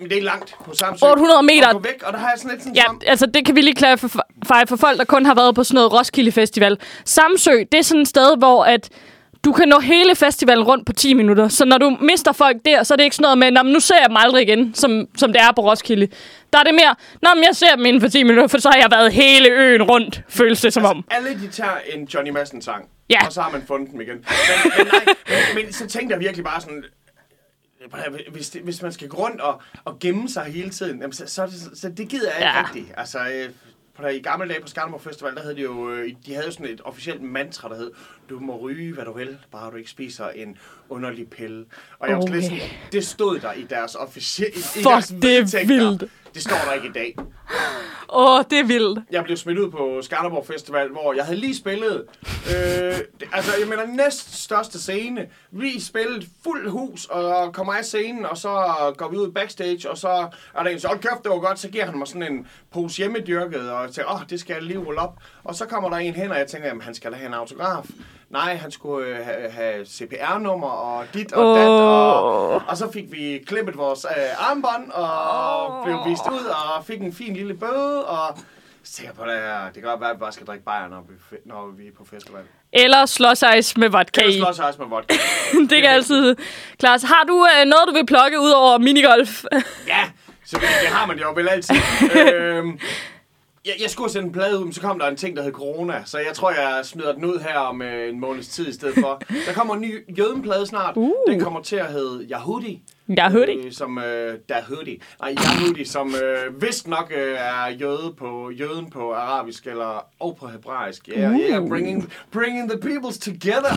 Men 0.00 0.10
det 0.10 0.18
er 0.18 0.22
langt 0.22 0.54
på 0.64 0.74
Samsø. 0.74 1.06
800 1.06 1.42
meter. 1.42 1.74
Og 1.74 1.84
væk, 1.84 2.02
og 2.02 2.12
der 2.12 2.18
har 2.18 2.28
jeg 2.28 2.38
sådan 2.38 2.50
lidt 2.50 2.62
sådan 2.62 2.74
Ja, 2.74 2.84
som, 2.86 3.00
altså 3.06 3.26
det 3.26 3.46
kan 3.46 3.56
vi 3.56 3.60
lige 3.60 3.74
klare 3.74 3.98
for, 3.98 4.08
for, 4.08 4.22
for 4.66 4.76
folk, 4.76 4.98
der 4.98 5.04
kun 5.04 5.26
har 5.26 5.34
været 5.34 5.54
på 5.54 5.64
sådan 5.64 5.74
noget 5.74 5.92
Roskilde 5.92 6.32
Festival. 6.32 6.78
Samsø, 7.04 7.64
det 7.72 7.78
er 7.78 7.82
sådan 7.82 8.02
et 8.02 8.08
sted, 8.08 8.38
hvor 8.38 8.64
at 8.64 8.90
du 9.46 9.52
kan 9.52 9.68
nå 9.68 9.78
hele 9.80 10.14
festivalen 10.16 10.64
rundt 10.64 10.86
på 10.86 10.92
10 10.92 11.14
minutter. 11.14 11.48
Så 11.48 11.64
når 11.64 11.78
du 11.78 11.96
mister 12.00 12.32
folk 12.32 12.56
der, 12.64 12.82
så 12.82 12.94
er 12.94 12.96
det 12.96 13.04
ikke 13.04 13.16
sådan 13.16 13.22
noget 13.22 13.38
med, 13.38 13.50
"Nå, 13.50 13.62
men 13.62 13.72
nu 13.72 13.80
ser 13.80 13.94
jeg 14.00 14.08
dem 14.08 14.16
aldrig 14.20 14.42
igen, 14.42 14.74
som, 14.74 15.08
som 15.16 15.32
det 15.32 15.42
er 15.42 15.52
på 15.56 15.70
Roskilde. 15.70 16.08
Der 16.52 16.58
er 16.58 16.62
det 16.62 16.74
mere, 16.74 16.94
Nå, 17.22 17.28
men 17.34 17.44
jeg 17.44 17.56
ser 17.56 17.76
dem 17.76 17.86
inden 17.86 18.00
for 18.00 18.08
10 18.08 18.22
minutter, 18.22 18.46
for 18.46 18.58
så 18.58 18.68
har 18.70 18.78
jeg 18.80 18.90
været 18.90 19.12
hele 19.12 19.48
øen 19.50 19.82
rundt, 19.82 20.22
føles 20.28 20.60
det 20.60 20.72
som 20.72 20.84
om. 20.84 21.04
alle 21.10 21.30
de 21.40 21.48
tager 21.48 21.76
en 21.94 22.04
Johnny 22.14 22.30
Madsen 22.30 22.62
sang, 22.62 22.88
Ja. 23.10 23.26
og 23.26 23.32
så 23.32 23.40
har 23.42 23.50
man 23.50 23.62
fundet 23.66 23.92
dem 23.92 24.00
igen. 24.00 24.14
Men, 24.16 24.24
men, 24.78 24.86
nej, 24.92 25.14
men, 25.54 25.64
men 25.64 25.72
så 25.72 25.86
tænkte 25.86 26.12
jeg 26.12 26.20
virkelig 26.20 26.44
bare 26.44 26.60
sådan, 26.60 26.84
hvis, 28.32 28.50
det, 28.50 28.62
hvis 28.62 28.82
man 28.82 28.92
skal 28.92 29.08
gå 29.08 29.16
rundt 29.16 29.40
og, 29.40 29.60
og 29.84 29.98
gemme 29.98 30.28
sig 30.28 30.44
hele 30.44 30.70
tiden, 30.70 30.98
jamen, 31.00 31.12
så, 31.12 31.22
så, 31.26 31.46
det, 31.46 31.78
så 31.78 31.88
det 31.88 32.08
gider 32.08 32.30
jeg 32.38 32.40
ja. 32.54 32.62
rigtigt. 32.62 32.94
Altså, 32.96 33.18
øh, 33.18 33.48
på 33.96 34.02
der, 34.02 34.08
i 34.08 34.18
gamle 34.18 34.48
dage 34.48 34.60
på 34.60 34.68
Skanderborg 34.68 35.00
Festival, 35.02 35.34
der 35.34 35.42
havde 35.42 35.56
de 35.56 35.60
jo, 35.60 35.90
øh, 35.90 36.10
de 36.26 36.34
havde 36.34 36.46
jo 36.46 36.52
sådan 36.52 36.66
et 36.66 36.80
officielt 36.84 37.22
mantra, 37.22 37.68
der 37.68 37.76
hed, 37.76 37.90
du 38.30 38.38
må 38.40 38.56
ryge, 38.60 38.94
hvad 38.94 39.04
du 39.04 39.12
vil, 39.12 39.38
bare 39.52 39.70
du 39.70 39.76
ikke 39.76 39.90
spiser 39.90 40.28
en 40.28 40.58
underlig 40.88 41.30
pille. 41.30 41.64
Og 41.98 42.08
jeg 42.08 42.16
var 42.16 42.22
okay. 42.22 42.32
Okay. 42.32 42.42
sådan, 42.42 42.58
det 42.92 43.06
stod 43.06 43.38
der 43.38 43.52
i 43.52 43.62
deres 43.70 43.94
officielle, 43.94 44.56
i 44.58 44.60
Fuck, 44.62 44.84
deres 44.84 45.08
det 45.08 45.54
er 45.54 45.66
vildt. 45.66 46.04
Det 46.34 46.42
står 46.42 46.56
der 46.66 46.72
ikke 46.72 46.86
i 46.88 46.92
dag. 46.92 47.16
Åh, 48.12 48.44
det 48.50 48.58
er 48.58 48.64
vildt. 48.64 48.98
Jeg 49.10 49.24
blev 49.24 49.36
smidt 49.36 49.58
ud 49.58 49.70
på 49.70 49.98
Skanderborg 50.02 50.46
Festival, 50.46 50.88
hvor 50.88 51.12
jeg 51.12 51.24
havde 51.24 51.40
lige 51.40 51.56
spillet, 51.56 52.04
øh, 52.22 52.94
altså 53.32 53.52
jeg 53.60 53.68
mener 53.68 53.86
næst 53.86 54.42
største 54.42 54.80
scene. 54.80 55.26
Vi 55.50 55.80
spillede 55.80 56.26
fuld 56.44 56.68
hus, 56.70 57.04
og 57.04 57.52
kommer 57.54 57.72
af 57.72 57.84
scenen, 57.84 58.26
og 58.26 58.36
så 58.36 58.50
går 58.96 59.08
vi 59.08 59.16
ud 59.16 59.30
backstage, 59.32 59.90
og 59.90 59.98
så 59.98 60.08
er 60.54 60.62
der 60.62 60.70
en, 60.70 60.80
så 60.80 60.88
"Hold 60.88 60.98
kæft, 60.98 61.22
det 61.22 61.30
var 61.30 61.38
godt, 61.38 61.58
så 61.58 61.68
giver 61.68 61.84
han 61.86 61.98
mig 61.98 62.08
sådan 62.08 62.32
en 62.32 62.46
pose 62.72 62.96
hjemmedyrket, 62.96 63.70
og 63.70 63.82
jeg 63.82 63.90
tænker, 63.92 64.12
åh, 64.12 64.20
det 64.30 64.40
skal 64.40 64.54
jeg 64.54 64.62
lige 64.62 64.78
rulle 64.78 65.00
op. 65.00 65.14
Og 65.44 65.54
så 65.54 65.66
kommer 65.66 65.88
der 65.90 65.96
en 65.96 66.14
hen, 66.14 66.30
og 66.30 66.38
jeg 66.38 66.46
tænker, 66.46 66.68
jamen, 66.68 66.82
han 66.82 66.94
skal 66.94 67.10
da 67.12 67.16
have 67.16 67.26
en 67.28 67.34
autograf. 67.34 67.86
Nej, 68.30 68.56
han 68.56 68.70
skulle 68.70 69.06
øh, 69.06 69.24
have, 69.24 69.50
have 69.50 69.86
CPR-nummer 69.86 70.68
og 70.68 71.04
dit 71.14 71.32
og 71.32 71.58
dat, 71.58 71.68
og, 71.68 72.62
og 72.68 72.76
så 72.76 72.92
fik 72.92 73.12
vi 73.12 73.44
klippet 73.46 73.76
vores 73.78 74.06
øh, 74.16 74.50
armbånd, 74.50 74.90
og 74.90 75.84
blev 75.84 75.98
vist 76.06 76.22
ud, 76.32 76.44
og 76.46 76.84
fik 76.84 77.00
en 77.02 77.12
fin 77.12 77.34
lille 77.34 77.54
bøde, 77.54 78.06
og 78.06 78.38
jeg 79.02 79.10
på 79.14 79.24
det 79.24 79.32
her, 79.32 79.64
det 79.64 79.74
kan 79.74 79.82
godt 79.82 80.00
være, 80.00 80.10
at 80.10 80.16
vi 80.16 80.20
bare 80.20 80.32
skal 80.32 80.46
drikke 80.46 80.64
bajer, 80.64 80.88
når 80.88 81.04
vi, 81.08 81.36
når 81.44 81.66
vi 81.76 81.86
er 81.86 81.90
på 81.98 82.04
festival. 82.04 82.42
Eller 82.72 83.06
slåsejs 83.06 83.76
med 83.76 83.88
vodka 83.88 84.20
Kan 84.20 84.30
i. 84.30 84.38
du 84.38 84.44
slås 84.44 84.58
også 84.58 84.80
med 84.80 84.88
vodka? 84.88 85.14
det 85.70 85.82
kan 85.82 85.90
altid 85.90 86.36
klares. 86.78 87.02
Har 87.02 87.24
du 87.28 87.46
øh, 87.46 87.64
noget, 87.64 87.84
du 87.88 87.92
vil 87.92 88.06
plukke 88.06 88.40
ud 88.40 88.50
over 88.50 88.78
minigolf? 88.78 89.44
Ja, 89.86 90.04
så 90.44 90.56
det, 90.56 90.68
det 90.82 90.88
har 90.88 91.06
man 91.06 91.18
jo 91.18 91.32
vel 91.32 91.48
altid. 91.48 91.76
øhm, 92.16 92.80
jeg, 93.66 93.74
jeg 93.82 93.90
skulle 93.90 94.10
sende 94.10 94.26
en 94.26 94.32
plade 94.32 94.58
ud, 94.58 94.64
men 94.64 94.72
så 94.72 94.80
kom 94.80 94.98
der 94.98 95.06
en 95.08 95.16
ting, 95.16 95.36
der 95.36 95.42
hed 95.42 95.52
corona. 95.52 96.02
Så 96.04 96.18
jeg 96.18 96.34
tror, 96.34 96.50
jeg 96.50 96.80
smider 96.84 97.12
den 97.14 97.24
ud 97.24 97.38
her 97.38 97.58
om 97.58 97.82
øh, 97.82 98.08
en 98.08 98.20
måneds 98.20 98.48
tid 98.48 98.68
i 98.68 98.72
stedet 98.72 98.94
for. 98.94 99.22
Der 99.46 99.52
kommer 99.54 99.74
en 99.74 99.80
ny 99.80 100.18
jødenplade 100.18 100.66
snart. 100.66 100.96
Uh. 100.96 101.10
Den 101.28 101.40
kommer 101.40 101.60
til 101.62 101.76
at 101.76 101.86
hedde 101.92 102.26
Yahudi. 102.30 102.82
Hørte 103.30 103.52
Øh, 103.52 103.72
som 103.72 103.98
øh, 103.98 104.38
Dahudi. 104.48 105.02
Nej, 105.20 105.34
Yahudi, 105.34 105.84
som 105.84 106.14
øh, 106.14 106.62
vist 106.62 106.88
nok 106.88 107.12
øh, 107.16 107.36
er 107.38 107.68
jøde 107.68 108.14
på, 108.18 108.50
jøden 108.50 108.90
på 108.90 109.12
arabisk 109.12 109.66
eller 109.66 110.06
og 110.20 110.36
på 110.40 110.46
hebraisk. 110.46 111.08
Yeah, 111.08 111.32
Uh. 111.32 111.40
yeah, 111.40 111.68
bringing, 111.68 112.12
bringing 112.32 112.70
the 112.70 112.80
peoples 112.80 113.18
together. 113.18 113.72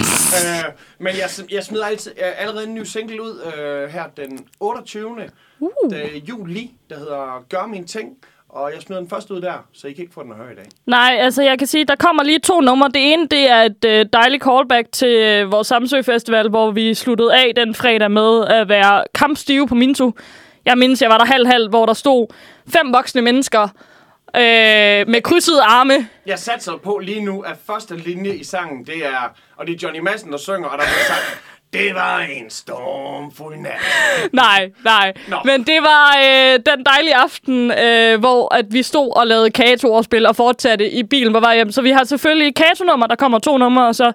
øh, 0.67 0.71
men 0.99 1.13
jeg, 1.17 1.29
jeg 1.51 1.63
smider 1.63 1.85
altid, 1.85 2.11
øh, 2.17 2.41
allerede 2.41 2.63
en 2.67 2.75
ny 2.75 2.83
single 2.83 3.21
ud 3.23 3.41
øh, 3.57 3.89
her 3.89 4.03
den 4.17 4.47
28. 4.59 5.09
Uh. 5.59 5.69
Det, 5.89 6.29
juli, 6.29 6.71
der 6.89 6.97
hedder 6.99 7.45
Gør 7.49 7.65
min 7.67 7.87
ting. 7.87 8.17
Og 8.49 8.71
jeg 8.73 8.81
smider 8.81 9.01
den 9.01 9.09
først 9.09 9.31
ud 9.31 9.41
der, 9.41 9.53
så 9.73 9.87
I 9.87 9.93
kan 9.93 10.01
ikke 10.01 10.13
få 10.13 10.23
den 10.23 10.31
at 10.31 10.37
høre 10.37 10.51
i 10.51 10.55
dag. 10.55 10.65
Nej, 10.85 11.17
altså 11.19 11.41
jeg 11.43 11.59
kan 11.59 11.67
sige, 11.67 11.85
der 11.85 11.95
kommer 11.95 12.23
lige 12.23 12.39
to 12.39 12.61
numre. 12.61 12.87
Det 12.87 13.13
ene, 13.13 13.27
det 13.27 13.49
er 13.49 13.61
et 13.61 13.85
øh, 13.85 14.05
dejligt 14.13 14.43
callback 14.43 14.91
til 14.91 15.07
øh, 15.07 15.51
vores 15.51 15.67
Samsø 15.67 16.01
Festival, 16.01 16.49
hvor 16.49 16.71
vi 16.71 16.93
sluttede 16.93 17.35
af 17.35 17.51
den 17.55 17.75
fredag 17.75 18.11
med 18.11 18.45
at 18.45 18.69
være 18.69 19.03
kampstive 19.15 19.67
på 19.67 19.75
Minto. 19.75 20.11
Jeg 20.65 20.77
mindes, 20.77 21.01
jeg 21.01 21.09
var 21.09 21.17
der 21.17 21.25
halv-halv, 21.25 21.69
hvor 21.69 21.85
der 21.85 21.93
stod 21.93 22.27
fem 22.67 22.93
voksne 22.93 23.21
mennesker 23.21 23.63
øh, 24.35 25.07
med 25.07 25.21
krydsede 25.21 25.61
arme. 25.61 26.07
Jeg 26.25 26.39
satser 26.39 26.77
på 26.77 26.99
lige 27.03 27.25
nu, 27.25 27.41
at 27.41 27.55
første 27.67 27.97
linje 27.97 28.35
i 28.35 28.43
sangen, 28.43 28.85
det 28.85 29.05
er, 29.05 29.35
og 29.55 29.67
det 29.67 29.75
er 29.75 29.79
Johnny 29.83 29.99
Madsen, 29.99 30.31
der 30.31 30.37
synger, 30.37 30.67
og 30.67 30.77
der 30.77 30.83
bliver 30.83 31.05
sagt, 31.07 31.41
det 31.73 31.95
var 31.95 32.19
en 32.19 32.49
stormfuld 32.49 33.57
nat. 33.57 33.71
Nej, 34.33 34.71
nej. 34.83 35.13
Nå. 35.27 35.37
Men 35.45 35.63
det 35.63 35.81
var 35.81 36.17
øh, 36.17 36.59
den 36.65 36.85
dejlige 36.85 37.15
aften, 37.15 37.71
øh, 37.71 38.19
hvor 38.19 38.53
at 38.55 38.65
vi 38.69 38.83
stod 38.83 39.17
og 39.17 39.27
lavede 39.27 39.51
Kato-overspil 39.51 40.25
og 40.25 40.35
fortsatte 40.35 40.89
i 40.91 41.03
bilen 41.03 41.33
på 41.33 41.39
vej 41.39 41.55
hjem. 41.55 41.71
Så 41.71 41.81
vi 41.81 41.91
har 41.91 42.03
selvfølgelig 42.03 42.55
Kato-nummer, 42.55 43.07
der 43.07 43.15
kommer 43.15 43.39
to 43.39 43.57
numre, 43.57 43.87
og 43.87 43.95
så 43.95 44.11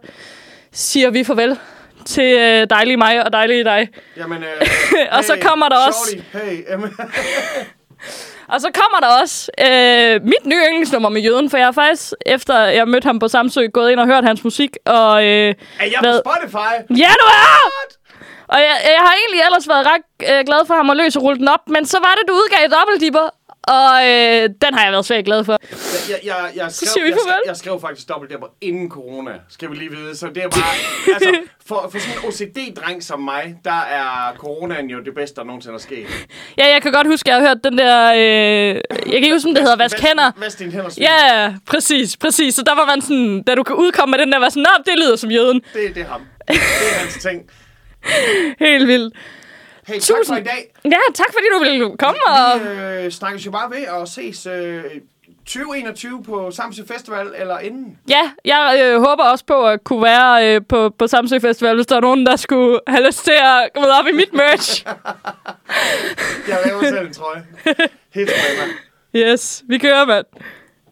siger 0.72 1.10
vi 1.10 1.24
farvel 1.24 1.58
til 2.06 2.38
øh, 2.38 2.66
dejlige 2.70 2.96
mig 2.96 3.24
og 3.24 3.32
dejlige 3.32 3.64
dig. 3.64 3.88
Jamen, 4.16 4.42
øh, 4.42 5.06
Og 5.18 5.24
så 5.24 5.38
kommer 5.42 5.68
der 5.68 5.76
også- 5.76 6.16
Shorty, 6.32 6.46
hey. 6.46 6.62
Og 8.48 8.60
så 8.60 8.68
kommer 8.80 8.98
der 9.08 9.20
også 9.22 9.50
øh, 9.68 10.22
mit 10.32 10.46
nye 10.46 10.62
yndlingsnummer 10.68 11.08
med 11.08 11.20
Jøden, 11.22 11.50
for 11.50 11.56
jeg 11.56 11.66
har 11.66 11.72
faktisk, 11.72 12.12
efter 12.26 12.58
jeg 12.58 12.88
mødte 12.88 13.06
ham 13.06 13.18
på 13.18 13.28
Samsø, 13.28 13.66
gået 13.72 13.90
ind 13.90 14.00
og 14.00 14.06
hørt 14.06 14.24
hans 14.24 14.44
musik. 14.44 14.76
Og, 14.86 15.24
øh, 15.24 15.54
er 15.80 15.86
jeg 15.94 15.98
Hvad? 16.00 16.22
på 16.24 16.30
Spotify? 16.30 16.98
ja, 17.02 17.12
du 17.22 17.26
er! 17.26 17.56
Og 18.48 18.58
jeg, 18.60 18.74
jeg 18.96 19.02
har 19.06 19.14
egentlig 19.20 19.40
ellers 19.46 19.68
været 19.68 19.86
ret 19.92 20.04
øh, 20.30 20.40
glad 20.48 20.66
for 20.66 20.74
ham 20.74 20.90
at 20.90 20.96
løse 20.96 21.18
og 21.18 21.22
rulle 21.22 21.38
den 21.38 21.48
op, 21.48 21.64
men 21.74 21.86
så 21.86 21.98
var 22.06 22.12
det, 22.18 22.24
du 22.28 22.34
udgav 22.42 22.64
Dobbeltdipper, 22.78 23.26
og 23.68 23.92
øh, 24.08 24.42
den 24.62 24.74
har 24.74 24.82
jeg 24.84 24.92
været 24.92 25.04
svært 25.06 25.24
glad 25.24 25.44
for. 25.44 25.58
Jeg, 26.10 26.18
jeg, 26.24 26.34
jeg, 26.34 26.50
jeg, 26.56 26.72
skrev, 26.72 27.04
jeg, 27.06 27.16
jeg 27.46 27.56
skrev 27.56 27.80
faktisk 27.80 28.08
dobbelt 28.08 28.32
der 28.32 28.38
inden 28.60 28.90
corona, 28.90 29.30
skal 29.48 29.70
vi 29.70 29.76
lige 29.76 29.90
vide. 29.90 30.16
Så 30.16 30.26
det 30.26 30.42
er 30.42 30.48
bare, 30.48 30.74
altså, 31.14 31.40
for, 31.66 31.88
for 31.92 31.98
sådan 31.98 32.18
en 32.18 32.28
OCD-dreng 32.28 33.02
som 33.04 33.20
mig, 33.20 33.56
der 33.64 33.80
er 33.80 34.34
coronaen 34.36 34.90
jo 34.90 35.00
det 35.00 35.14
bedste, 35.14 35.36
der 35.36 35.44
nogensinde 35.44 35.74
er 35.74 35.78
sket. 35.78 36.06
Ja, 36.58 36.66
jeg 36.72 36.82
kan 36.82 36.92
godt 36.92 37.06
huske, 37.06 37.30
at 37.30 37.34
jeg 37.34 37.42
har 37.42 37.48
hørt 37.48 37.64
den 37.64 37.78
der... 37.78 38.12
Øh, 38.12 38.74
jeg 39.06 39.12
kan 39.12 39.14
ikke 39.14 39.32
huske, 39.32 39.48
om 39.48 39.54
det 39.54 39.62
hedder 39.62 39.76
Vask 39.76 40.00
Hænder. 40.00 40.30
Vask 40.40 40.58
dine 40.58 40.72
hænder. 40.72 40.90
Ja, 40.98 41.54
præcis, 41.66 42.16
præcis. 42.16 42.54
Så 42.54 42.62
der 42.62 42.74
var 42.74 42.86
man 42.86 43.00
sådan, 43.02 43.42
da 43.42 43.54
du 43.54 43.62
kan 43.62 43.76
udkomme 43.76 44.10
med 44.10 44.18
den 44.18 44.32
der, 44.32 44.38
var 44.38 44.48
sådan, 44.48 44.62
Nå, 44.62 44.82
det 44.86 44.98
lyder 44.98 45.16
som 45.16 45.30
jøden. 45.30 45.60
Det, 45.74 45.94
det 45.94 46.02
er 46.02 46.06
ham. 46.06 46.20
Det 46.48 46.56
er 46.56 46.98
hans 46.98 47.22
ting. 47.22 47.42
Helt 48.66 48.88
vildt. 48.88 49.14
Hey, 49.86 49.98
tak 50.00 50.16
for 50.16 50.34
Tusind- 50.34 50.38
i 50.38 50.42
dag. 50.42 50.70
Ja, 50.84 50.98
tak 51.14 51.26
fordi 51.32 51.46
du 51.54 51.58
ville 51.58 51.96
komme. 51.98 52.20
Og... 52.26 52.60
Vi 52.60 53.04
øh, 53.04 53.10
snakkes 53.10 53.46
jo 53.46 53.50
bare 53.50 53.70
ved 53.70 53.88
og 53.88 54.08
ses 54.08 54.46
øh, 54.46 54.84
2021 55.46 56.22
på 56.22 56.50
Samsø 56.50 56.82
Festival 56.92 57.32
eller 57.36 57.58
inden. 57.58 57.98
Ja, 58.08 58.30
jeg 58.44 58.80
øh, 58.84 58.98
håber 58.98 59.24
også 59.24 59.44
på 59.46 59.66
at 59.66 59.84
kunne 59.84 60.02
være 60.02 60.54
øh, 60.54 60.60
på, 60.68 60.90
på 60.98 61.06
Samsø 61.06 61.38
Festival, 61.38 61.74
hvis 61.74 61.86
der 61.86 61.96
er 61.96 62.00
nogen, 62.00 62.26
der 62.26 62.36
skulle 62.36 62.80
have 62.86 63.06
lyst 63.06 63.24
til 63.24 63.32
at 63.42 63.68
gå 63.74 63.80
op 63.80 64.06
i 64.06 64.12
mit 64.12 64.32
merch. 64.32 64.84
Jeg 66.48 66.58
laver 66.66 66.82
selv 66.82 67.06
en 67.06 67.12
trøje. 67.14 67.44
Helt. 68.14 68.30
Yes, 69.16 69.62
vi 69.68 69.78
kører, 69.78 70.04
mand. 70.06 70.26